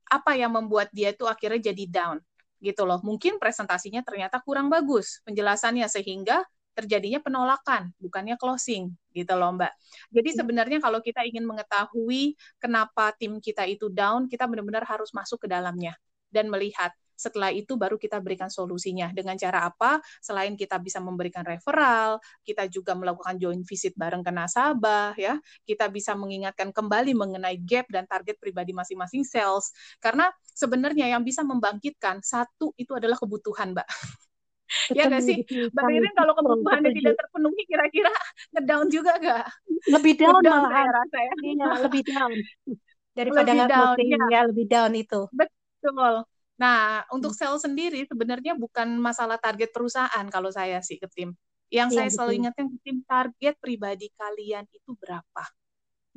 Apa 0.09 0.33
yang 0.33 0.57
membuat 0.57 0.89
dia 0.89 1.13
itu 1.13 1.29
akhirnya 1.29 1.69
jadi 1.69 1.85
down 1.85 2.17
gitu 2.57 2.83
loh. 2.83 2.97
Mungkin 3.05 3.37
presentasinya 3.37 4.01
ternyata 4.01 4.41
kurang 4.41 4.67
bagus 4.73 5.21
penjelasannya 5.29 5.85
sehingga 5.85 6.41
terjadinya 6.73 7.19
penolakan, 7.19 7.91
bukannya 7.99 8.39
closing 8.39 8.89
gitu 9.13 9.33
loh 9.37 9.53
Mbak. 9.53 9.73
Jadi 10.09 10.29
hmm. 10.33 10.37
sebenarnya 10.41 10.77
kalau 10.81 10.99
kita 11.05 11.21
ingin 11.21 11.45
mengetahui 11.45 12.33
kenapa 12.57 13.13
tim 13.13 13.37
kita 13.37 13.69
itu 13.69 13.93
down, 13.93 14.25
kita 14.25 14.49
benar-benar 14.49 14.87
harus 14.89 15.13
masuk 15.13 15.45
ke 15.45 15.47
dalamnya 15.51 15.93
dan 16.33 16.49
melihat 16.49 16.89
setelah 17.19 17.51
itu 17.51 17.75
baru 17.75 17.99
kita 17.99 18.23
berikan 18.23 18.47
solusinya. 18.47 19.11
Dengan 19.11 19.35
cara 19.35 19.67
apa? 19.67 19.99
Selain 20.23 20.55
kita 20.55 20.79
bisa 20.79 21.03
memberikan 21.03 21.43
referral, 21.43 22.23
kita 22.47 22.71
juga 22.71 22.95
melakukan 22.95 23.35
joint 23.35 23.67
visit 23.67 23.91
bareng 23.99 24.23
ke 24.23 24.31
nasabah, 24.31 25.19
ya. 25.19 25.35
Kita 25.67 25.91
bisa 25.91 26.15
mengingatkan 26.15 26.71
kembali 26.71 27.11
mengenai 27.11 27.59
gap 27.59 27.91
dan 27.91 28.07
target 28.07 28.39
pribadi 28.39 28.71
masing-masing 28.71 29.27
sales. 29.27 29.75
Karena 29.99 30.31
sebenarnya 30.55 31.11
yang 31.11 31.27
bisa 31.27 31.43
membangkitkan 31.43 32.23
satu 32.23 32.71
itu 32.79 32.95
adalah 32.95 33.19
kebutuhan, 33.19 33.75
Mbak. 33.75 33.87
ya 34.97 35.09
nggak 35.09 35.23
sih, 35.25 35.37
Mbak 35.73 35.83
Ririn 35.89 36.13
kalau 36.13 36.33
kebutuhannya 36.37 36.91
tidak 36.93 37.13
terpenuhi, 37.17 37.61
kira-kira 37.65 38.11
ngedown 38.53 38.87
juga 38.87 39.11
nggak? 39.17 39.45
Lebih 39.89 40.13
down, 40.15 40.41
down 40.45 40.63
saya 40.69 40.89
rasa 40.93 41.17
ya. 41.17 41.33
Iya, 41.41 41.67
lebih 41.89 42.03
down 42.05 42.31
daripada 43.17 43.51
lebih 43.51 43.67
down, 43.67 43.95
ya. 43.97 44.19
ya 44.29 44.41
lebih 44.45 44.65
down 44.69 44.91
itu. 44.93 45.21
Betul. 45.33 46.23
Nah, 46.59 47.07
untuk 47.15 47.31
hmm. 47.31 47.39
sales 47.39 47.63
sendiri 47.63 48.03
sebenarnya 48.03 48.53
bukan 48.59 48.99
masalah 48.99 49.39
target 49.39 49.71
perusahaan 49.71 50.25
kalau 50.27 50.51
saya 50.51 50.83
sih 50.83 50.99
ke 50.99 51.07
tim. 51.07 51.31
Yang 51.71 51.89
ya, 51.89 51.95
saya 51.95 52.07
betul. 52.11 52.15
selalu 52.19 52.33
ingatkan 52.43 52.65
ke 52.67 52.77
tim 52.83 52.97
target 53.07 53.55
pribadi 53.63 54.07
kalian 54.19 54.67
itu 54.75 54.91
berapa. 54.99 55.43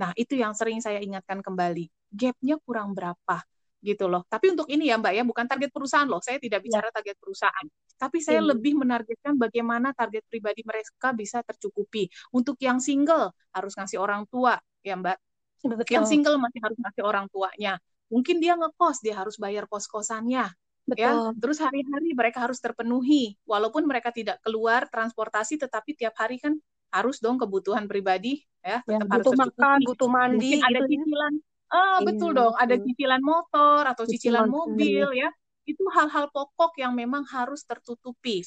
Nah, 0.03 0.11
itu 0.19 0.35
yang 0.35 0.53
sering 0.59 0.83
saya 0.83 0.99
ingatkan 0.99 1.39
kembali. 1.45 1.87
Gapnya 2.11 2.59
kurang 2.67 2.91
berapa 2.99 3.39
gitu 3.83 4.11
loh. 4.11 4.27
Tapi 4.27 4.55
untuk 4.55 4.67
ini 4.67 4.91
ya 4.91 4.99
Mbak 4.99 5.13
ya, 5.15 5.23
bukan 5.23 5.47
target 5.47 5.71
perusahaan 5.71 6.09
loh. 6.11 6.19
Saya 6.19 6.43
tidak 6.43 6.63
bicara 6.67 6.91
ya. 6.91 6.95
target 6.95 7.17
perusahaan. 7.23 7.67
Tapi 7.95 8.19
saya 8.19 8.43
ya. 8.43 8.51
lebih 8.55 8.79
menargetkan 8.79 9.39
bagaimana 9.39 9.95
target 9.95 10.27
pribadi 10.27 10.67
mereka 10.67 11.15
bisa 11.15 11.43
tercukupi. 11.47 12.11
Untuk 12.35 12.59
yang 12.59 12.83
single 12.83 13.31
harus 13.55 13.79
ngasih 13.79 14.03
orang 14.03 14.27
tua 14.27 14.59
ya 14.83 14.99
Mbak. 14.99 15.19
Betul. 15.63 15.95
Yang 15.95 16.07
single 16.11 16.43
masih 16.43 16.59
harus 16.59 16.79
ngasih 16.83 17.03
orang 17.07 17.27
tuanya 17.31 17.79
mungkin 18.13 18.37
dia 18.45 18.55
ngekos 18.61 19.01
dia 19.01 19.17
harus 19.17 19.41
bayar 19.41 19.65
kos 19.71 19.89
kosannya 19.89 20.53
ya 20.93 21.13
terus 21.41 21.57
hari-hari 21.65 22.13
mereka 22.13 22.45
harus 22.45 22.61
terpenuhi 22.61 23.41
walaupun 23.49 23.89
mereka 23.89 24.13
tidak 24.13 24.37
keluar 24.45 24.85
transportasi 24.93 25.57
tetapi 25.57 25.97
tiap 25.97 26.13
hari 26.21 26.37
kan 26.37 26.61
harus 26.93 27.17
dong 27.25 27.41
kebutuhan 27.41 27.89
pribadi 27.89 28.45
ya, 28.61 28.85
ya 28.85 29.01
tetap 29.01 29.09
ya, 29.09 29.13
butuh 29.17 29.33
harus 29.33 29.41
makan 29.41 29.79
butuh 29.89 30.09
mandi 30.13 30.53
mungkin 30.53 30.59
ada 30.61 30.79
gitu 30.85 30.85
ya. 30.93 31.01
cicilan 31.01 31.33
ah 31.73 31.99
iya, 31.99 32.05
betul 32.05 32.31
dong 32.37 32.55
ada 32.61 32.77
cicilan 32.77 33.23
motor 33.25 33.83
atau 33.89 34.05
cicilan, 34.05 34.45
cicilan 34.45 34.47
mobil 34.53 35.07
ya. 35.17 35.31
Itu 35.65 35.87
hal-hal 35.95 36.27
pokok 36.35 36.75
yang 36.83 36.93
memang 36.99 37.23
harus 37.31 37.63
tertutupi. 37.63 38.43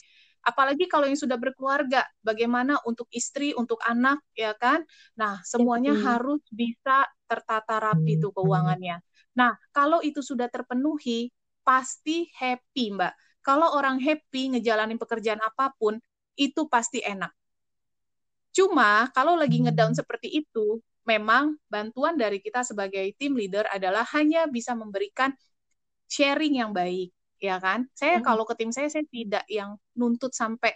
Apalagi 0.45 0.85
kalau 0.85 1.09
yang 1.09 1.17
sudah 1.17 1.41
berkeluarga, 1.41 2.05
bagaimana 2.21 2.77
untuk 2.85 3.09
istri, 3.09 3.55
untuk 3.57 3.81
anak, 3.81 4.21
ya 4.37 4.53
kan? 4.53 4.85
Nah, 5.17 5.41
semuanya 5.41 5.95
ya, 5.97 6.21
harus 6.21 6.43
bisa 6.53 7.09
tertata 7.25 7.81
rapi 7.81 8.21
tuh 8.21 8.29
keuangannya. 8.29 9.01
Nah, 9.35 9.55
kalau 9.75 9.99
itu 9.99 10.23
sudah 10.23 10.47
terpenuhi, 10.47 11.29
pasti 11.61 12.31
happy, 12.35 12.95
Mbak. 12.95 13.13
Kalau 13.45 13.75
orang 13.77 14.01
happy 14.01 14.57
ngejalanin 14.57 14.97
pekerjaan 14.97 15.43
apa 15.43 15.75
pun, 15.75 15.99
itu 16.39 16.65
pasti 16.71 17.03
enak. 17.03 17.31
Cuma 18.55 19.11
kalau 19.11 19.35
lagi 19.35 19.59
ngedown 19.59 19.93
seperti 19.93 20.31
itu, 20.31 20.79
memang 21.03 21.59
bantuan 21.67 22.15
dari 22.15 22.39
kita 22.39 22.63
sebagai 22.63 23.13
tim 23.19 23.35
leader 23.35 23.67
adalah 23.69 24.07
hanya 24.15 24.47
bisa 24.47 24.73
memberikan 24.73 25.35
sharing 26.07 26.57
yang 26.63 26.71
baik 26.71 27.11
ya 27.37 27.59
kan? 27.59 27.85
Saya 27.93 28.19
hmm. 28.19 28.25
kalau 28.25 28.43
ke 28.47 28.55
tim 28.57 28.71
saya 28.71 28.87
saya 28.89 29.05
tidak 29.05 29.43
yang 29.51 29.75
nuntut 29.93 30.31
sampai 30.31 30.73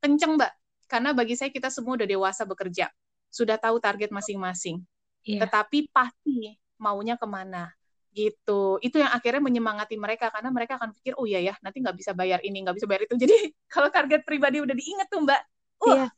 kenceng, 0.00 0.38
Mbak. 0.38 0.52
Karena 0.88 1.12
bagi 1.12 1.36
saya 1.36 1.52
kita 1.52 1.68
semua 1.68 2.00
udah 2.00 2.08
dewasa 2.08 2.48
bekerja, 2.48 2.88
sudah 3.28 3.60
tahu 3.60 3.76
target 3.76 4.08
masing-masing. 4.08 4.80
Yeah. 5.26 5.44
Tetapi 5.44 5.92
pasti 5.92 6.56
maunya 6.80 7.20
ke 7.20 7.26
mana 7.28 7.68
gitu. 8.12 8.80
Itu 8.80 9.00
yang 9.00 9.12
akhirnya 9.12 9.42
menyemangati 9.42 9.96
mereka 9.96 10.32
karena 10.32 10.50
mereka 10.52 10.76
akan 10.80 10.94
pikir, 10.96 11.16
oh 11.16 11.26
iya 11.28 11.40
ya, 11.40 11.54
nanti 11.60 11.80
nggak 11.82 11.96
bisa 11.96 12.12
bayar 12.12 12.40
ini, 12.44 12.64
nggak 12.64 12.76
bisa 12.76 12.86
bayar 12.88 13.02
itu. 13.08 13.14
Jadi 13.22 13.36
kalau 13.68 13.88
target 13.88 14.22
pribadi 14.24 14.60
udah 14.62 14.74
diingat 14.76 15.08
tuh, 15.10 15.20
Mbak, 15.24 15.40
uh, 15.84 15.88
yeah. 15.92 16.08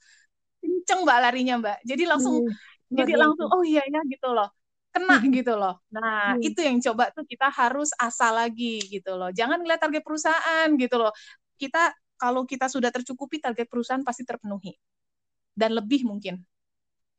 kenceng 0.61 1.00
Mbak 1.04 1.18
larinya, 1.23 1.54
Mbak. 1.61 1.78
Jadi 1.87 2.02
langsung, 2.06 2.35
hmm. 2.44 2.94
jadi 2.94 3.12
langsung, 3.14 3.49
oh 3.50 3.62
iya 3.62 3.87
ya 3.87 4.02
gitu 4.06 4.35
loh 4.35 4.50
kena 4.90 5.23
hmm. 5.23 5.30
gitu 5.38 5.54
loh. 5.54 5.78
Nah, 5.94 6.35
hmm. 6.35 6.42
itu 6.42 6.61
yang 6.61 6.78
coba 6.82 7.14
tuh 7.14 7.23
kita 7.23 7.47
harus 7.49 7.94
asal 7.97 8.35
lagi 8.35 8.82
gitu 8.90 9.14
loh. 9.14 9.30
Jangan 9.30 9.62
ngeliat 9.62 9.80
target 9.80 10.02
perusahaan 10.02 10.68
gitu 10.75 10.97
loh. 10.99 11.14
Kita 11.54 11.94
kalau 12.20 12.44
kita 12.44 12.68
sudah 12.68 12.92
tercukupi 12.92 13.40
target 13.40 13.70
perusahaan 13.70 14.02
pasti 14.04 14.26
terpenuhi. 14.26 14.75
Dan 15.54 15.78
lebih 15.78 16.06
mungkin. 16.06 16.42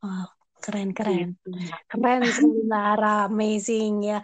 Wow, 0.01 0.29
keren 0.61 0.93
keren. 0.93 1.33
Gitu. 1.41 1.49
Keren 1.89 2.21
Lara, 2.69 3.27
amazing 3.27 4.05
ya. 4.05 4.19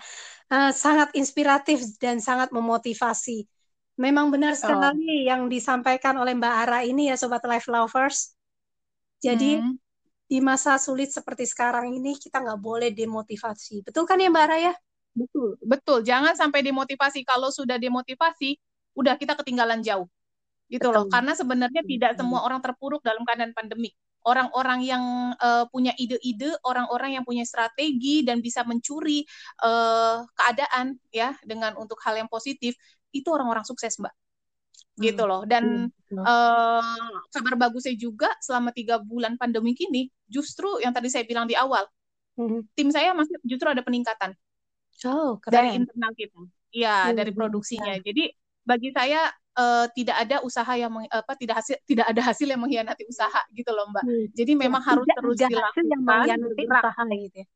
Uh, 0.47 0.71
sangat 0.71 1.11
inspiratif 1.17 1.83
dan 1.99 2.21
sangat 2.21 2.53
memotivasi. 2.53 3.49
Memang 3.97 4.29
benar 4.29 4.53
oh. 4.53 4.61
sekali 4.61 5.25
oh. 5.25 5.33
yang 5.33 5.41
disampaikan 5.49 6.15
oleh 6.21 6.37
Mbak 6.37 6.55
Ara 6.63 6.85
ini 6.85 7.09
ya 7.09 7.17
sobat 7.17 7.41
life 7.49 7.67
lovers. 7.67 8.37
Jadi 9.17 9.57
hmm 9.57 9.87
di 10.27 10.43
masa 10.43 10.75
sulit 10.75 11.07
seperti 11.07 11.47
sekarang 11.47 11.87
ini 11.87 12.19
kita 12.19 12.43
nggak 12.43 12.59
boleh 12.59 12.91
demotivasi. 12.91 13.87
Betul 13.87 14.03
kan 14.03 14.19
ya 14.19 14.27
Mbak 14.27 14.47
Raya? 14.51 14.73
Betul, 15.15 15.55
betul. 15.63 16.03
Jangan 16.03 16.35
sampai 16.35 16.61
demotivasi. 16.67 17.23
Kalau 17.23 17.47
sudah 17.49 17.79
demotivasi, 17.79 18.59
udah 18.93 19.15
kita 19.15 19.39
ketinggalan 19.39 19.79
jauh. 19.79 20.05
Gitu 20.67 20.83
betul. 20.83 20.93
loh. 20.93 21.05
Karena 21.07 21.31
sebenarnya 21.31 21.81
betul. 21.81 21.91
tidak 21.95 22.11
semua 22.19 22.43
orang 22.43 22.59
terpuruk 22.59 22.99
dalam 23.01 23.23
keadaan 23.23 23.55
pandemi. 23.55 23.95
Orang-orang 24.27 24.83
yang 24.83 25.03
uh, 25.39 25.63
punya 25.71 25.95
ide-ide, 25.95 26.51
orang-orang 26.67 27.15
yang 27.15 27.23
punya 27.23 27.47
strategi 27.47 28.27
dan 28.27 28.43
bisa 28.43 28.67
mencuri 28.67 29.23
uh, 29.63 30.27
keadaan 30.35 30.99
ya 31.15 31.31
dengan 31.47 31.79
untuk 31.79 31.95
hal 32.03 32.19
yang 32.19 32.27
positif, 32.27 32.75
itu 33.15 33.27
orang-orang 33.31 33.63
sukses, 33.63 33.95
Mbak 33.95 34.11
gitu 34.97 35.23
hmm. 35.23 35.29
loh 35.29 35.41
dan 35.45 35.93
hmm. 35.93 36.25
uh, 36.25 37.21
kabar 37.29 37.53
bagusnya 37.53 37.93
juga 37.93 38.33
selama 38.41 38.73
tiga 38.73 38.97
bulan 38.97 39.37
pandemi 39.37 39.77
ini 39.77 40.09
justru 40.25 40.81
yang 40.81 40.89
tadi 40.89 41.05
saya 41.13 41.21
bilang 41.29 41.45
di 41.45 41.53
awal 41.53 41.85
hmm. 42.33 42.65
tim 42.73 42.89
saya 42.89 43.13
masih 43.13 43.37
justru 43.45 43.69
ada 43.69 43.85
peningkatan 43.85 44.33
oh, 45.05 45.37
keren. 45.37 45.53
dari 45.53 45.69
internal 45.77 46.11
kita 46.17 46.41
ya 46.73 47.09
hmm. 47.09 47.13
dari 47.13 47.31
produksinya 47.31 47.93
ya. 48.01 48.09
jadi 48.09 48.33
bagi 48.67 48.91
saya 48.91 49.31
uh, 49.55 49.87
tidak 49.95 50.27
ada 50.27 50.43
usaha 50.43 50.67
yang 50.75 50.91
meng, 50.91 51.07
apa 51.07 51.33
tidak 51.39 51.63
hasil 51.63 51.79
tidak 51.87 52.11
ada 52.11 52.21
hasil 52.27 52.47
yang 52.51 52.59
mengkhianati 52.59 53.07
usaha 53.07 53.41
gitu 53.55 53.71
loh 53.71 53.87
mbak 53.87 54.03
hmm. 54.03 54.25
jadi 54.35 54.51
ya, 54.51 54.59
memang 54.67 54.81
harus 54.83 55.07
tidak 55.07 55.17
terus 55.23 55.37
dilakukan 55.47 55.85
yang 55.87 56.01
mengkhianati 56.03 56.63
usaha 56.67 57.03
gitu 57.07 57.35
ya 57.39 57.47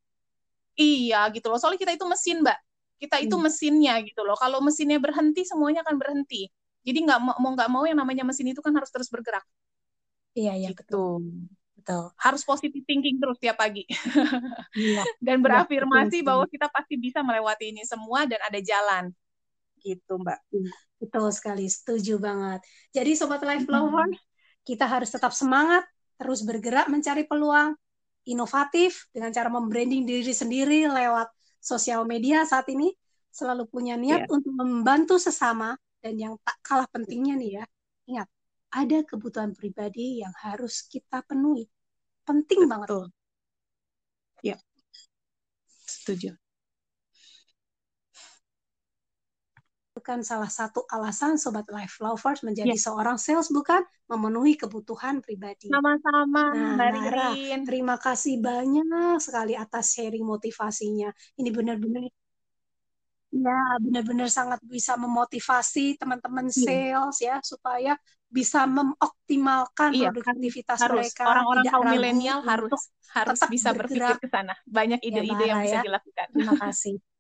iya 0.79 1.21
gitu 1.35 1.47
loh 1.51 1.59
soalnya 1.59 1.79
kita 1.83 1.93
itu 1.99 2.05
mesin 2.07 2.37
mbak 2.39 2.59
kita 3.03 3.17
itu 3.19 3.35
hmm. 3.35 3.43
mesinnya 3.43 3.93
gitu 4.07 4.21
loh 4.23 4.39
kalau 4.39 4.63
mesinnya 4.63 4.97
berhenti 5.03 5.43
semuanya 5.43 5.83
akan 5.83 5.99
berhenti 5.99 6.47
jadi 6.81 6.99
nggak 7.05 7.19
mau 7.21 7.51
nggak 7.53 7.69
mau 7.69 7.83
yang 7.85 7.97
namanya 8.01 8.25
mesin 8.25 8.49
itu 8.49 8.61
kan 8.61 8.73
harus 8.73 8.89
terus 8.89 9.09
bergerak. 9.09 9.45
Iya 10.33 10.57
iya 10.57 10.69
gitu. 10.73 10.81
betul. 10.81 11.21
Betul. 11.77 12.03
Harus 12.17 12.41
positive 12.45 12.85
thinking 12.85 13.21
terus 13.21 13.37
tiap 13.37 13.61
pagi. 13.61 13.85
Iya. 14.73 15.01
dan 15.25 15.41
berafirmasi 15.45 16.21
ya, 16.21 16.25
bahwa 16.25 16.45
kita 16.49 16.69
pasti 16.73 16.97
bisa 16.97 17.21
melewati 17.21 17.69
ini 17.73 17.85
semua 17.85 18.25
dan 18.25 18.41
ada 18.41 18.59
jalan. 18.61 19.13
Gitu, 19.81 20.13
Mbak. 20.13 20.39
Iya, 20.53 20.71
betul 21.01 21.27
sekali, 21.33 21.65
setuju 21.65 22.21
banget. 22.21 22.61
Jadi 22.93 23.11
sobat 23.17 23.41
life 23.41 23.65
lover, 23.65 24.07
kita 24.61 24.85
harus 24.85 25.09
tetap 25.09 25.33
semangat, 25.33 25.83
terus 26.21 26.45
bergerak 26.45 26.85
mencari 26.87 27.25
peluang 27.25 27.73
inovatif 28.29 29.09
dengan 29.09 29.33
cara 29.33 29.49
membranding 29.49 30.05
diri 30.05 30.29
sendiri 30.29 30.85
lewat 30.85 31.33
sosial 31.57 32.05
media 32.05 32.45
saat 32.45 32.69
ini 32.69 32.93
selalu 33.33 33.65
punya 33.65 33.97
niat 33.97 34.27
yeah. 34.27 34.33
untuk 34.33 34.53
membantu 34.53 35.17
sesama 35.17 35.73
dan 36.01 36.17
yang 36.17 36.33
tak 36.45 36.57
kalah 36.61 36.89
pentingnya 36.89 37.37
nih 37.37 37.51
ya, 37.61 37.65
ingat, 38.09 38.27
ada 38.73 38.97
kebutuhan 39.05 39.53
pribadi 39.53 40.21
yang 40.21 40.33
harus 40.41 40.85
kita 40.85 41.21
penuhi. 41.25 41.69
Penting 42.25 42.65
Betul. 42.65 42.71
banget. 42.71 42.89
Ya, 44.41 44.57
setuju. 45.85 46.40
Bukan 49.91 50.23
salah 50.23 50.47
satu 50.47 50.87
alasan 50.87 51.35
sobat 51.35 51.67
life 51.67 51.99
lovers 51.99 52.41
menjadi 52.47 52.71
ya. 52.71 52.79
seorang 52.79 53.19
sales 53.19 53.51
bukan 53.51 53.83
memenuhi 54.07 54.55
kebutuhan 54.55 55.19
pribadi. 55.19 55.67
Sama-sama, 55.67 56.55
nah, 56.55 56.89
Nara, 56.91 57.35
terima 57.67 57.99
kasih 57.99 58.39
banyak 58.39 59.19
sekali 59.19 59.53
atas 59.59 59.95
sharing 59.95 60.23
motivasinya. 60.23 61.11
Ini 61.39 61.49
benar-benar 61.51 62.07
Ya, 63.31 63.79
benar-benar 63.79 64.27
sangat 64.27 64.59
bisa 64.67 64.99
memotivasi 64.99 65.95
teman-teman 65.95 66.51
iya. 66.51 66.51
sales 66.51 67.15
ya 67.23 67.35
supaya 67.39 67.95
bisa 68.27 68.67
mengoptimalkan 68.67 69.95
iya, 69.95 70.11
produktivitas 70.11 70.83
harus. 70.83 71.15
mereka. 71.15 71.31
Orang-orang 71.31 71.63
kaum 71.71 71.87
milenial 71.87 72.43
harus 72.43 72.91
harus 73.15 73.39
bisa 73.47 73.71
berpikir 73.71 74.19
ke 74.19 74.27
sana. 74.27 74.51
Banyak 74.67 74.99
ya, 74.99 75.07
ide-ide 75.07 75.47
ya, 75.47 75.49
yang 75.55 75.59
bisa 75.63 75.79
ya. 75.79 75.83
dilakukan. 75.87 76.27
Terima 76.35 76.55
kasih. 76.59 76.95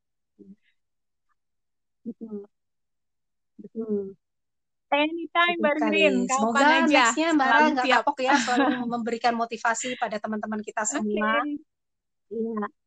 Betul. 2.03 2.43
Betul. 3.71 4.19
Anytime 4.91 5.55
Mbak 5.63 5.75
Rin, 5.87 6.15
Semoga 6.27 6.83
nextnya 6.83 7.31
Mbak 7.31 7.47
Ra 7.47 7.59
nggak 7.71 7.87
kapok 8.03 8.17
ya 8.27 8.35
selalu 8.35 8.91
memberikan 8.91 9.31
motivasi 9.39 9.95
pada 9.95 10.19
teman-teman 10.19 10.59
kita 10.59 10.83
semua. 10.83 11.39
Iya. 12.27 12.59
Okay. 12.59 12.79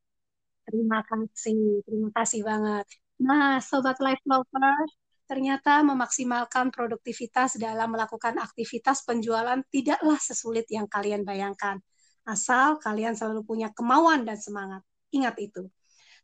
Terima 0.64 1.00
kasih, 1.04 1.84
terima 1.84 2.10
kasih 2.12 2.40
banget. 2.44 2.84
Nah, 3.20 3.60
Sobat 3.60 4.00
Life 4.00 4.24
Lovers, 4.24 4.92
ternyata 5.24 5.80
memaksimalkan 5.84 6.72
produktivitas 6.72 7.56
dalam 7.56 7.92
melakukan 7.92 8.36
aktivitas 8.40 9.04
penjualan 9.04 9.60
tidaklah 9.68 10.16
sesulit 10.20 10.68
yang 10.72 10.88
kalian 10.88 11.24
bayangkan. 11.24 11.80
Asal 12.24 12.80
kalian 12.80 13.12
selalu 13.12 13.44
punya 13.44 13.68
kemauan 13.76 14.24
dan 14.24 14.40
semangat. 14.40 14.80
Ingat 15.12 15.36
itu. 15.40 15.68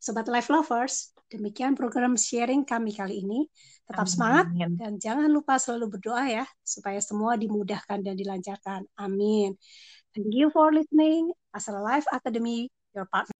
Sobat 0.01 0.33
Life 0.33 0.49
Lovers, 0.49 1.13
demikian 1.29 1.77
program 1.77 2.17
sharing 2.17 2.65
kami 2.65 2.97
kali 2.97 3.21
ini. 3.21 3.45
Tetap 3.85 4.09
Amin. 4.09 4.15
semangat 4.17 4.47
dan 4.81 4.93
jangan 4.97 5.29
lupa 5.29 5.61
selalu 5.61 6.01
berdoa 6.01 6.25
ya, 6.25 6.45
supaya 6.65 7.05
semua 7.05 7.37
dimudahkan 7.37 8.01
dan 8.01 8.17
dilancarkan. 8.17 8.89
Amin. 8.97 9.61
Thank 10.17 10.33
you 10.33 10.49
for 10.49 10.73
listening. 10.73 11.37
Asal 11.53 11.85
Life 11.85 12.09
Academy, 12.09 12.73
your 12.97 13.05
partner. 13.13 13.37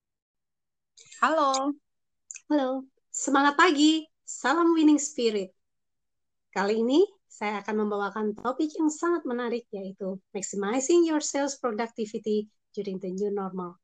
Halo. 1.17 1.73
Halo. 2.45 2.85
Semangat 3.09 3.57
pagi, 3.57 4.05
salam 4.21 4.77
winning 4.77 5.01
spirit. 5.01 5.49
Kali 6.53 6.77
ini 6.77 7.01
saya 7.25 7.65
akan 7.65 7.87
membawakan 7.87 8.37
topik 8.37 8.69
yang 8.77 8.93
sangat 8.93 9.25
menarik 9.25 9.65
yaitu 9.73 10.21
maximizing 10.29 11.09
your 11.09 11.23
sales 11.23 11.57
productivity 11.57 12.45
during 12.77 13.01
the 13.01 13.09
new 13.09 13.33
normal. 13.33 13.81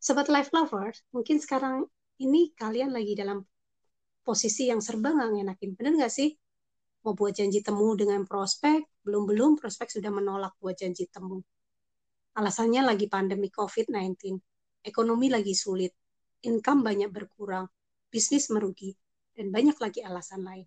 Sobat 0.00 0.32
life 0.32 0.48
lovers, 0.56 1.04
mungkin 1.12 1.36
sekarang 1.44 1.84
ini 2.24 2.56
kalian 2.56 2.88
lagi 2.88 3.12
dalam 3.12 3.44
posisi 4.24 4.72
yang 4.72 4.80
serba 4.80 5.12
nggak 5.12 5.28
ngenakin, 5.36 5.76
bener 5.76 5.92
nggak 6.00 6.08
sih? 6.08 6.32
Mau 7.04 7.12
buat 7.12 7.36
janji 7.36 7.60
temu 7.60 7.92
dengan 8.00 8.24
prospek, 8.24 9.04
belum-belum 9.04 9.60
prospek 9.60 9.92
sudah 9.92 10.08
menolak 10.08 10.56
buat 10.56 10.72
janji 10.72 11.04
temu. 11.12 11.44
Alasannya 12.32 12.80
lagi 12.80 13.12
pandemi 13.12 13.52
COVID-19, 13.52 14.40
ekonomi 14.80 15.28
lagi 15.28 15.52
sulit, 15.52 15.92
income 16.48 16.80
banyak 16.80 17.12
berkurang, 17.12 17.68
bisnis 18.08 18.48
merugi, 18.48 18.96
dan 19.36 19.52
banyak 19.52 19.76
lagi 19.76 20.00
alasan 20.00 20.48
lain. 20.48 20.64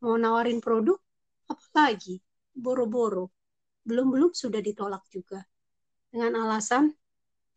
Mau 0.00 0.16
nawarin 0.16 0.64
produk, 0.64 0.96
apalagi? 1.52 2.16
Boro-boro, 2.56 3.28
belum-belum 3.84 4.32
sudah 4.32 4.64
ditolak 4.64 5.04
juga. 5.12 5.44
Dengan 6.08 6.48
alasan, 6.48 6.96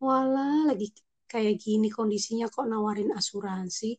wala 0.02 0.66
lagi 0.66 0.90
kayak 1.30 1.62
gini 1.62 1.86
kondisinya 1.86 2.50
kok 2.50 2.66
nawarin 2.66 3.14
asuransi, 3.14 3.94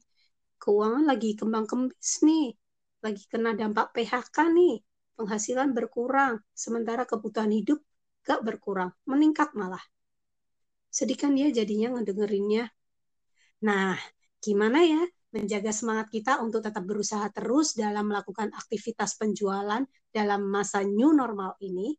keuangan 0.59 1.07
lagi 1.07 1.39
kembang 1.39 1.63
kembis 1.63 2.19
nih, 2.27 2.51
lagi 2.99 3.23
kena 3.31 3.55
dampak 3.55 3.95
PHK 3.95 4.51
nih, 4.51 4.83
penghasilan 5.15 5.71
berkurang, 5.71 6.43
sementara 6.51 7.07
kebutuhan 7.07 7.55
hidup 7.55 7.79
gak 8.27 8.43
berkurang, 8.43 8.91
meningkat 9.07 9.55
malah. 9.55 9.81
Sedih 10.91 11.15
kan 11.15 11.31
dia 11.33 11.49
jadinya 11.49 11.95
ngedengerinnya. 11.95 12.67
Nah, 13.63 13.95
gimana 14.43 14.83
ya 14.83 15.01
menjaga 15.33 15.71
semangat 15.73 16.13
kita 16.13 16.43
untuk 16.43 16.61
tetap 16.61 16.83
berusaha 16.85 17.25
terus 17.33 17.73
dalam 17.73 18.11
melakukan 18.11 18.51
aktivitas 18.53 19.15
penjualan 19.17 19.81
dalam 20.11 20.41
masa 20.51 20.83
new 20.83 21.15
normal 21.15 21.55
ini? 21.63 21.95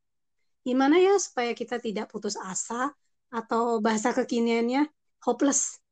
Gimana 0.61 1.01
ya 1.01 1.17
supaya 1.17 1.57
kita 1.57 1.81
tidak 1.81 2.12
putus 2.12 2.37
asa 2.38 2.93
atau 3.35 3.83
bahasa 3.83 4.14
kekiniannya 4.14 4.87
hopeless 5.27 5.83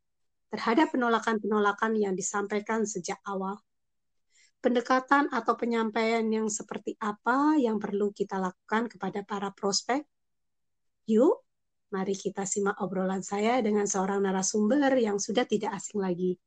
terhadap 0.55 0.95
penolakan-penolakan 0.95 1.99
yang 1.99 2.15
disampaikan 2.15 2.87
sejak 2.87 3.19
awal? 3.27 3.59
pendekatan 4.63 5.27
atau 5.35 5.59
penyampaian 5.59 6.23
yang 6.23 6.47
seperti 6.47 6.95
apa 7.03 7.59
yang 7.59 7.83
perlu 7.83 8.15
kita 8.15 8.39
lakukan 8.39 8.87
kepada 8.87 9.27
para 9.27 9.51
prospek? 9.51 10.07
Yuk, 11.11 11.43
mari 11.91 12.15
kita 12.15 12.47
simak 12.47 12.79
obrolan 12.79 13.27
saya 13.27 13.59
dengan 13.59 13.91
seorang 13.91 14.23
narasumber 14.23 14.95
yang 15.03 15.19
sudah 15.19 15.43
tidak 15.43 15.75
asing 15.75 15.99
lagi. 15.99 16.39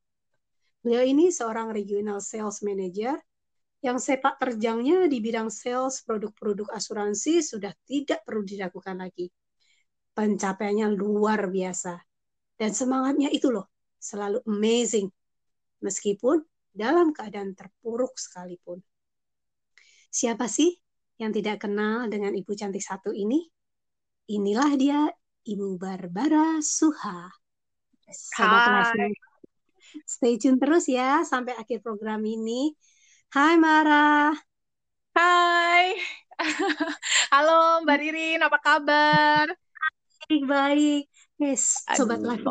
Beliau 0.80 1.04
ini 1.04 1.28
seorang 1.28 1.68
regional 1.76 2.24
sales 2.24 2.64
manager 2.64 3.20
yang 3.84 4.00
sepak 4.00 4.40
terjangnya 4.40 5.04
di 5.12 5.20
bidang 5.20 5.52
sales 5.52 6.00
produk-produk 6.00 6.72
asuransi 6.72 7.44
sudah 7.44 7.76
tidak 7.84 8.24
perlu 8.24 8.48
diragukan 8.48 8.96
lagi. 8.96 9.28
Pencapaiannya 10.16 10.96
luar 10.96 11.52
biasa. 11.52 12.00
Dan 12.56 12.72
semangatnya 12.72 13.28
itu 13.28 13.52
loh, 13.52 13.68
selalu 14.00 14.40
amazing. 14.48 15.12
Meskipun 15.84 16.40
dalam 16.72 17.12
keadaan 17.12 17.52
terpuruk 17.52 18.16
sekalipun. 18.16 18.80
Siapa 20.08 20.48
sih 20.48 20.72
yang 21.20 21.36
tidak 21.36 21.68
kenal 21.68 22.08
dengan 22.08 22.32
ibu 22.32 22.56
cantik 22.56 22.80
satu 22.80 23.12
ini? 23.12 23.44
Inilah 24.32 24.72
dia 24.80 25.00
Ibu 25.46 25.76
Barbara 25.76 26.58
Suha. 26.64 27.28
Sobat 28.10 28.96
Hai. 28.96 29.12
Stay 30.02 30.40
tune 30.40 30.58
terus 30.58 30.90
ya 30.90 31.22
sampai 31.22 31.54
akhir 31.54 31.84
program 31.84 32.24
ini. 32.24 32.74
Hai 33.30 33.54
Mara. 33.60 34.34
Hai. 35.14 35.94
Halo 37.32 37.84
Mbak 37.84 37.96
Ririn, 38.00 38.40
apa 38.44 38.58
kabar? 38.60 39.65
Baik-baik. 40.26 41.06
Yes, 41.38 41.86
Sobat 41.94 42.18
Live 42.22 42.42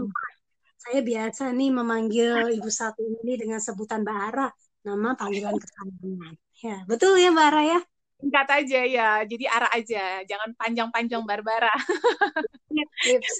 saya 0.85 1.01
biasa 1.01 1.49
nih 1.49 1.73
memanggil 1.73 2.61
ibu 2.61 2.69
satu 2.69 3.01
ini 3.01 3.41
dengan 3.41 3.57
sebutan 3.57 4.05
Mbak 4.05 4.19
Ara, 4.29 4.47
nama 4.85 5.17
panggilan 5.17 5.57
kesayangan. 5.57 6.33
Ya, 6.61 6.77
betul 6.85 7.17
ya 7.17 7.33
Mbak 7.33 7.47
Ara 7.49 7.61
ya? 7.65 7.79
Singkat 8.21 8.47
aja 8.53 8.81
ya, 8.85 9.09
jadi 9.25 9.45
Ara 9.49 9.69
aja, 9.73 10.21
jangan 10.29 10.53
panjang-panjang 10.53 11.25
Barbara. 11.25 11.73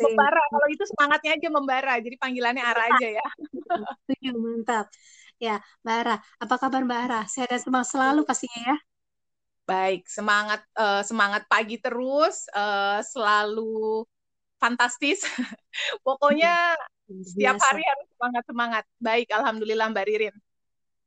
membara, 0.02 0.44
kalau 0.50 0.68
itu 0.74 0.84
semangatnya 0.90 1.32
aja 1.38 1.48
membara, 1.54 1.94
jadi 2.02 2.16
panggilannya 2.18 2.64
Ara 2.66 2.84
aja 2.98 3.08
ya. 3.14 3.26
Setuju, 4.10 4.32
mantap. 4.42 4.90
Ya, 5.38 5.62
Mbak 5.86 5.96
Ara, 6.02 6.16
apa 6.42 6.56
kabar 6.58 6.82
Mbak 6.82 7.00
Ara? 7.06 7.22
Sehat 7.30 7.54
dan 7.54 7.62
semangat 7.62 7.94
selalu 7.94 8.26
pastinya 8.26 8.74
ya. 8.74 8.78
Baik, 9.70 10.10
semangat 10.10 10.66
uh, 10.78 11.06
semangat 11.06 11.46
pagi 11.46 11.78
terus, 11.78 12.50
uh, 12.58 13.06
selalu 13.06 14.06
fantastis. 14.66 15.22
Pokoknya 16.06 16.74
setiap 17.06 17.62
hari 17.62 17.86
harus 17.86 18.08
semangat 18.18 18.44
semangat. 18.50 18.84
Baik, 18.98 19.30
alhamdulillah 19.30 19.94
Mbak 19.94 20.06
Ririn. 20.10 20.36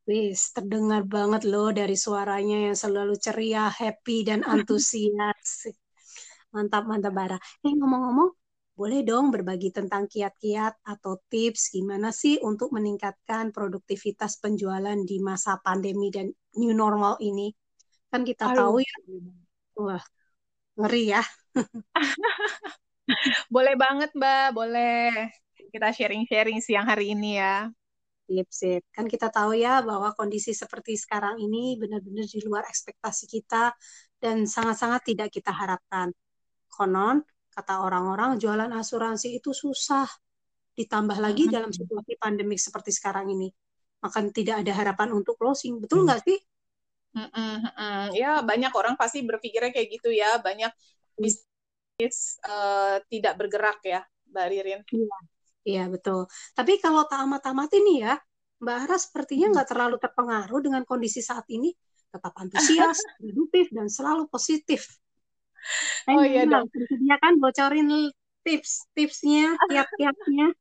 Wis, 0.08 0.56
terdengar 0.56 1.04
banget 1.04 1.44
loh 1.44 1.68
dari 1.74 1.92
suaranya 1.92 2.70
yang 2.70 2.78
selalu 2.78 3.18
ceria, 3.18 3.68
happy 3.68 4.24
dan 4.24 4.40
antusias. 4.54 5.68
mantap, 6.48 6.88
mantap 6.88 7.12
Bara. 7.12 7.36
Eh 7.60 7.74
ngomong-ngomong, 7.76 8.30
boleh 8.78 9.04
dong 9.04 9.34
berbagi 9.34 9.68
tentang 9.74 10.08
kiat-kiat 10.08 10.80
atau 10.86 11.20
tips 11.28 11.74
gimana 11.74 12.08
sih 12.14 12.40
untuk 12.40 12.72
meningkatkan 12.72 13.52
produktivitas 13.52 14.40
penjualan 14.40 14.96
di 15.04 15.18
masa 15.20 15.60
pandemi 15.60 16.08
dan 16.08 16.30
new 16.56 16.72
normal 16.72 17.20
ini? 17.20 17.52
Kan 18.08 18.24
kita 18.24 18.48
Aduh. 18.48 18.56
tahu 18.56 18.76
ya, 18.80 18.96
wah 19.76 20.04
ngeri 20.78 21.04
ya. 21.10 21.22
boleh 23.54 23.74
banget 23.74 24.10
Mbak, 24.14 24.46
boleh 24.52 25.32
kita 25.72 25.88
sharing-sharing 25.92 26.60
siang 26.60 26.86
hari 26.88 27.12
ini 27.16 27.40
ya. 27.40 27.68
Sip, 28.28 28.48
sip. 28.52 28.82
Kan 28.92 29.08
kita 29.08 29.32
tahu 29.32 29.56
ya 29.56 29.80
bahwa 29.80 30.12
kondisi 30.12 30.52
seperti 30.52 31.00
sekarang 31.00 31.40
ini 31.40 31.80
benar-benar 31.80 32.28
di 32.28 32.40
luar 32.44 32.68
ekspektasi 32.68 33.24
kita 33.24 33.72
dan 34.20 34.44
sangat-sangat 34.44 35.00
tidak 35.08 35.28
kita 35.32 35.48
harapkan. 35.48 36.12
Konon, 36.68 37.24
kata 37.48 37.80
orang-orang 37.80 38.36
jualan 38.36 38.68
asuransi 38.68 39.40
itu 39.40 39.56
susah. 39.56 40.04
Ditambah 40.76 41.18
lagi 41.18 41.48
hmm. 41.48 41.52
dalam 41.52 41.70
situasi 41.72 42.20
pandemik 42.20 42.60
seperti 42.60 42.92
sekarang 42.92 43.32
ini. 43.32 43.48
Maka 43.98 44.22
tidak 44.30 44.62
ada 44.62 44.72
harapan 44.76 45.10
untuk 45.16 45.40
closing. 45.40 45.80
Betul 45.80 46.06
nggak 46.06 46.22
sih? 46.22 46.38
Mm 47.16 47.32
-mm, 47.32 48.12
ya, 48.14 48.44
banyak 48.44 48.70
orang 48.76 48.94
pasti 48.94 49.24
berpikirnya 49.24 49.72
kayak 49.74 49.88
gitu 49.90 50.12
ya. 50.12 50.38
Banyak 50.38 50.70
bisnis 51.18 51.47
uh, 51.98 52.96
tidak 53.10 53.34
bergerak 53.34 53.82
ya, 53.82 54.00
Mbak 54.30 54.46
Ririn. 54.54 54.82
Iya. 54.86 55.18
Iya 55.68 55.84
betul. 55.90 56.24
Tapi 56.56 56.80
kalau 56.80 57.04
tak 57.04 57.28
amat-amat 57.28 57.68
ini 57.76 58.06
ya, 58.06 58.16
Mbak 58.62 58.76
Ara 58.88 58.96
sepertinya 58.96 59.46
hmm. 59.50 59.54
nggak 59.58 59.68
terlalu 59.68 59.96
terpengaruh 60.00 60.60
dengan 60.64 60.82
kondisi 60.86 61.20
saat 61.20 61.44
ini, 61.52 61.74
tetap 62.08 62.32
antusias, 62.38 62.96
produktif 63.20 63.68
dan 63.74 63.90
selalu 63.90 64.30
positif. 64.30 64.88
Oh 66.08 66.24
iya 66.24 66.48
dong. 66.48 66.70
Bersedia 66.70 67.16
kan 67.20 67.36
bocorin 67.36 68.08
tips-tipsnya, 68.46 69.58
tiap-tiapnya? 69.68 70.54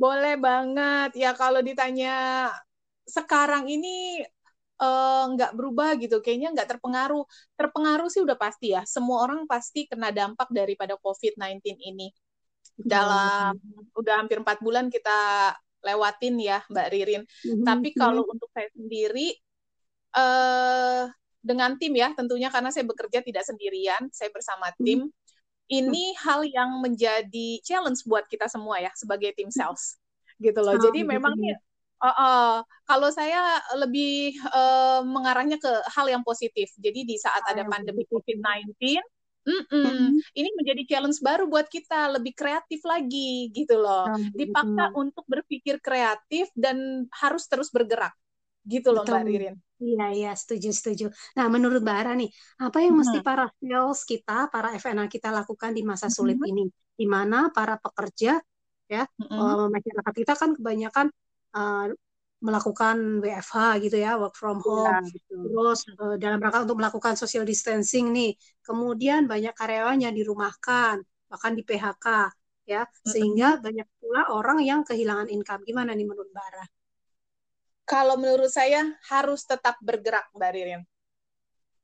Boleh 0.00 0.40
banget. 0.40 1.10
Ya 1.18 1.36
kalau 1.36 1.60
ditanya 1.60 2.48
sekarang 3.04 3.68
ini 3.68 4.24
uh, 4.80 5.24
nggak 5.36 5.52
berubah 5.52 5.94
gitu, 6.00 6.24
kayaknya 6.24 6.56
nggak 6.56 6.76
terpengaruh. 6.76 7.24
Terpengaruh 7.54 8.08
sih 8.08 8.24
udah 8.24 8.34
pasti 8.40 8.72
ya. 8.72 8.82
Semua 8.88 9.22
orang 9.28 9.44
pasti 9.44 9.84
kena 9.84 10.10
dampak 10.10 10.48
daripada 10.50 10.96
COVID-19 10.98 11.76
ini 11.78 12.08
dalam 12.80 13.60
udah 13.92 14.14
hampir 14.24 14.40
empat 14.40 14.58
bulan 14.64 14.88
kita 14.88 15.52
lewatin 15.84 16.36
ya 16.40 16.64
Mbak 16.68 16.86
Ririn. 16.92 17.22
Mm-hmm. 17.24 17.64
Tapi 17.64 17.88
kalau 17.96 18.24
mm-hmm. 18.24 18.34
untuk 18.36 18.48
saya 18.52 18.68
sendiri 18.72 19.28
uh, 20.16 21.04
dengan 21.40 21.76
tim 21.80 21.92
ya 21.96 22.12
tentunya 22.12 22.52
karena 22.52 22.68
saya 22.68 22.84
bekerja 22.84 23.24
tidak 23.24 23.44
sendirian, 23.44 24.08
saya 24.12 24.28
bersama 24.32 24.72
mm-hmm. 24.72 24.84
tim. 24.84 25.00
Ini 25.70 26.04
mm-hmm. 26.12 26.22
hal 26.26 26.40
yang 26.44 26.70
menjadi 26.82 27.48
challenge 27.62 28.02
buat 28.04 28.26
kita 28.26 28.50
semua 28.50 28.82
ya 28.82 28.90
sebagai 28.96 29.32
tim 29.36 29.48
sales 29.52 29.96
gitu 30.40 30.60
loh. 30.60 30.76
Oh, 30.76 30.80
Jadi 30.80 31.04
memang 31.04 31.36
nih 31.36 31.56
Uh, 32.00 32.08
uh, 32.08 32.54
kalau 32.88 33.12
saya 33.12 33.60
lebih 33.76 34.32
uh, 34.50 35.04
mengarahnya 35.04 35.60
ke 35.60 35.68
hal 35.92 36.08
yang 36.08 36.24
positif. 36.24 36.72
Jadi 36.80 37.04
di 37.04 37.16
saat 37.20 37.44
ada 37.44 37.62
pandemi 37.68 38.08
COVID-19, 38.08 38.72
Mm 39.40 39.64
-mm. 39.64 40.20
Ini 40.36 40.48
menjadi 40.52 40.82
challenge 40.84 41.18
baru 41.24 41.48
buat 41.48 41.64
kita, 41.72 42.12
lebih 42.12 42.36
kreatif 42.36 42.84
lagi 42.84 43.48
gitu 43.56 43.80
loh. 43.80 44.12
Dipaksa 44.36 44.92
untuk 44.92 45.24
berpikir 45.24 45.80
kreatif 45.80 46.52
dan 46.52 47.08
harus 47.08 47.48
terus 47.48 47.72
bergerak. 47.72 48.12
Gitu 48.68 48.92
loh 48.92 49.00
Betul. 49.00 49.24
Mbak 49.24 49.24
Ririn. 49.24 49.56
Iya, 49.80 50.06
iya, 50.12 50.32
setuju, 50.36 50.68
setuju. 50.76 51.06
Nah, 51.40 51.48
menurut 51.48 51.80
Mbak 51.80 51.96
Ara 52.04 52.12
nih, 52.12 52.28
apa 52.60 52.84
yang 52.84 52.92
hmm. 52.92 53.00
mesti 53.00 53.18
para 53.24 53.48
sales 53.56 54.00
kita, 54.04 54.52
para 54.52 54.76
FNA 54.76 55.08
kita 55.08 55.32
lakukan 55.32 55.72
di 55.72 55.80
masa 55.80 56.12
sulit 56.12 56.36
hmm. 56.36 56.50
ini? 56.52 56.64
Di 56.92 57.08
mana 57.08 57.48
para 57.48 57.80
pekerja, 57.80 58.36
ya, 58.92 59.02
hmm. 59.08 59.72
masyarakat 59.72 60.12
kita 60.12 60.34
kan 60.36 60.52
kebanyakan 60.52 61.08
uh, 61.54 61.90
melakukan 62.40 63.20
WFH 63.20 63.84
gitu 63.84 63.96
ya, 64.00 64.16
work 64.16 64.32
from 64.32 64.64
iya, 64.64 64.64
home. 64.64 65.04
Ya, 65.04 65.20
Terus 65.28 65.80
uh, 66.00 66.16
dalam 66.16 66.40
rangka 66.40 66.64
untuk 66.64 66.80
melakukan 66.80 67.14
social 67.14 67.44
distancing 67.44 68.08
nih. 68.10 68.32
Kemudian 68.64 69.28
banyak 69.28 69.52
karyawan 69.52 70.00
yang 70.00 70.16
dirumahkan, 70.16 71.04
bahkan 71.28 71.52
di 71.52 71.62
PHK 71.62 72.32
ya, 72.64 72.88
sehingga 73.04 73.60
banyak 73.60 73.84
pula 74.00 74.32
orang 74.32 74.64
yang 74.64 74.80
kehilangan 74.82 75.28
income. 75.28 75.62
Gimana 75.68 75.92
nih 75.92 76.08
menurut 76.08 76.32
Mbak 76.32 76.46
Ara? 76.48 76.64
Kalau 77.84 78.16
menurut 78.16 78.48
saya 78.48 78.88
harus 79.12 79.44
tetap 79.44 79.76
bergerak 79.84 80.32
Mbak 80.32 80.50
Ririn. 80.56 80.82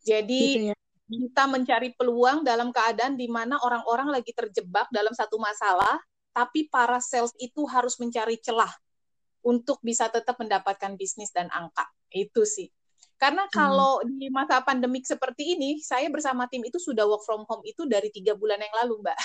Jadi 0.07 0.43
gitu 0.47 0.67
ya? 0.73 0.77
kita 1.07 1.45
mencari 1.51 1.93
peluang 1.99 2.47
dalam 2.47 2.71
keadaan 2.73 3.19
di 3.19 3.27
mana 3.29 3.59
orang-orang 3.61 4.15
lagi 4.15 4.31
terjebak 4.33 4.89
dalam 4.89 5.13
satu 5.13 5.37
masalah, 5.37 5.99
tapi 6.31 6.71
para 6.71 7.03
sales 7.03 7.35
itu 7.43 7.67
harus 7.67 7.99
mencari 7.99 8.39
celah 8.39 8.71
untuk 9.47 9.79
bisa 9.79 10.11
tetap 10.11 10.35
mendapatkan 10.43 10.99
bisnis 10.99 11.31
dan 11.31 11.47
angka. 11.55 11.87
Itu 12.11 12.43
sih. 12.43 12.67
Karena 13.17 13.49
hmm. 13.49 13.53
kalau 13.55 14.05
hmm. 14.05 14.19
di 14.21 14.29
masa 14.29 14.61
pandemik 14.61 15.09
seperti 15.09 15.57
ini, 15.57 15.81
saya 15.81 16.11
bersama 16.13 16.45
tim 16.53 16.61
itu 16.67 16.77
sudah 16.77 17.09
work 17.09 17.25
from 17.25 17.49
home 17.49 17.65
itu 17.65 17.89
dari 17.89 18.13
tiga 18.13 18.37
bulan 18.37 18.61
yang 18.61 18.75
lalu, 18.85 19.01
Mbak. 19.01 19.19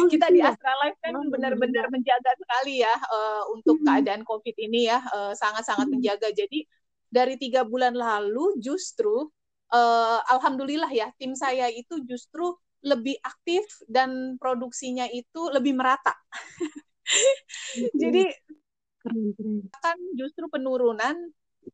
Oh, 0.00 0.08
Kita 0.12 0.32
di 0.32 0.40
iya? 0.40 0.54
Astra 0.54 0.72
Life 0.80 0.96
kan 1.04 1.20
benar-benar 1.28 1.86
iya. 1.88 1.92
menjaga 1.92 2.32
sekali 2.40 2.74
ya 2.80 2.94
uh, 2.96 3.42
untuk 3.52 3.82
hmm. 3.82 3.84
keadaan 3.84 4.22
COVID 4.24 4.56
ini 4.56 4.88
ya, 4.88 5.04
sangat-sangat 5.36 5.84
uh, 5.84 5.88
hmm. 5.90 5.94
menjaga. 5.98 6.28
Jadi 6.32 6.64
dari 7.12 7.36
tiga 7.36 7.68
bulan 7.68 7.92
lalu 7.92 8.56
justru 8.56 9.28
uh, 9.76 10.18
alhamdulillah 10.32 10.88
ya 10.88 11.12
tim 11.20 11.36
saya 11.36 11.68
itu 11.68 12.00
justru 12.08 12.56
lebih 12.80 13.20
aktif 13.22 13.62
dan 13.92 14.40
produksinya 14.40 15.04
itu 15.12 15.52
lebih 15.52 15.76
merata. 15.76 16.16
Jadi 18.02 18.26
kan 19.82 19.98
justru 20.14 20.46
penurunan, 20.46 21.14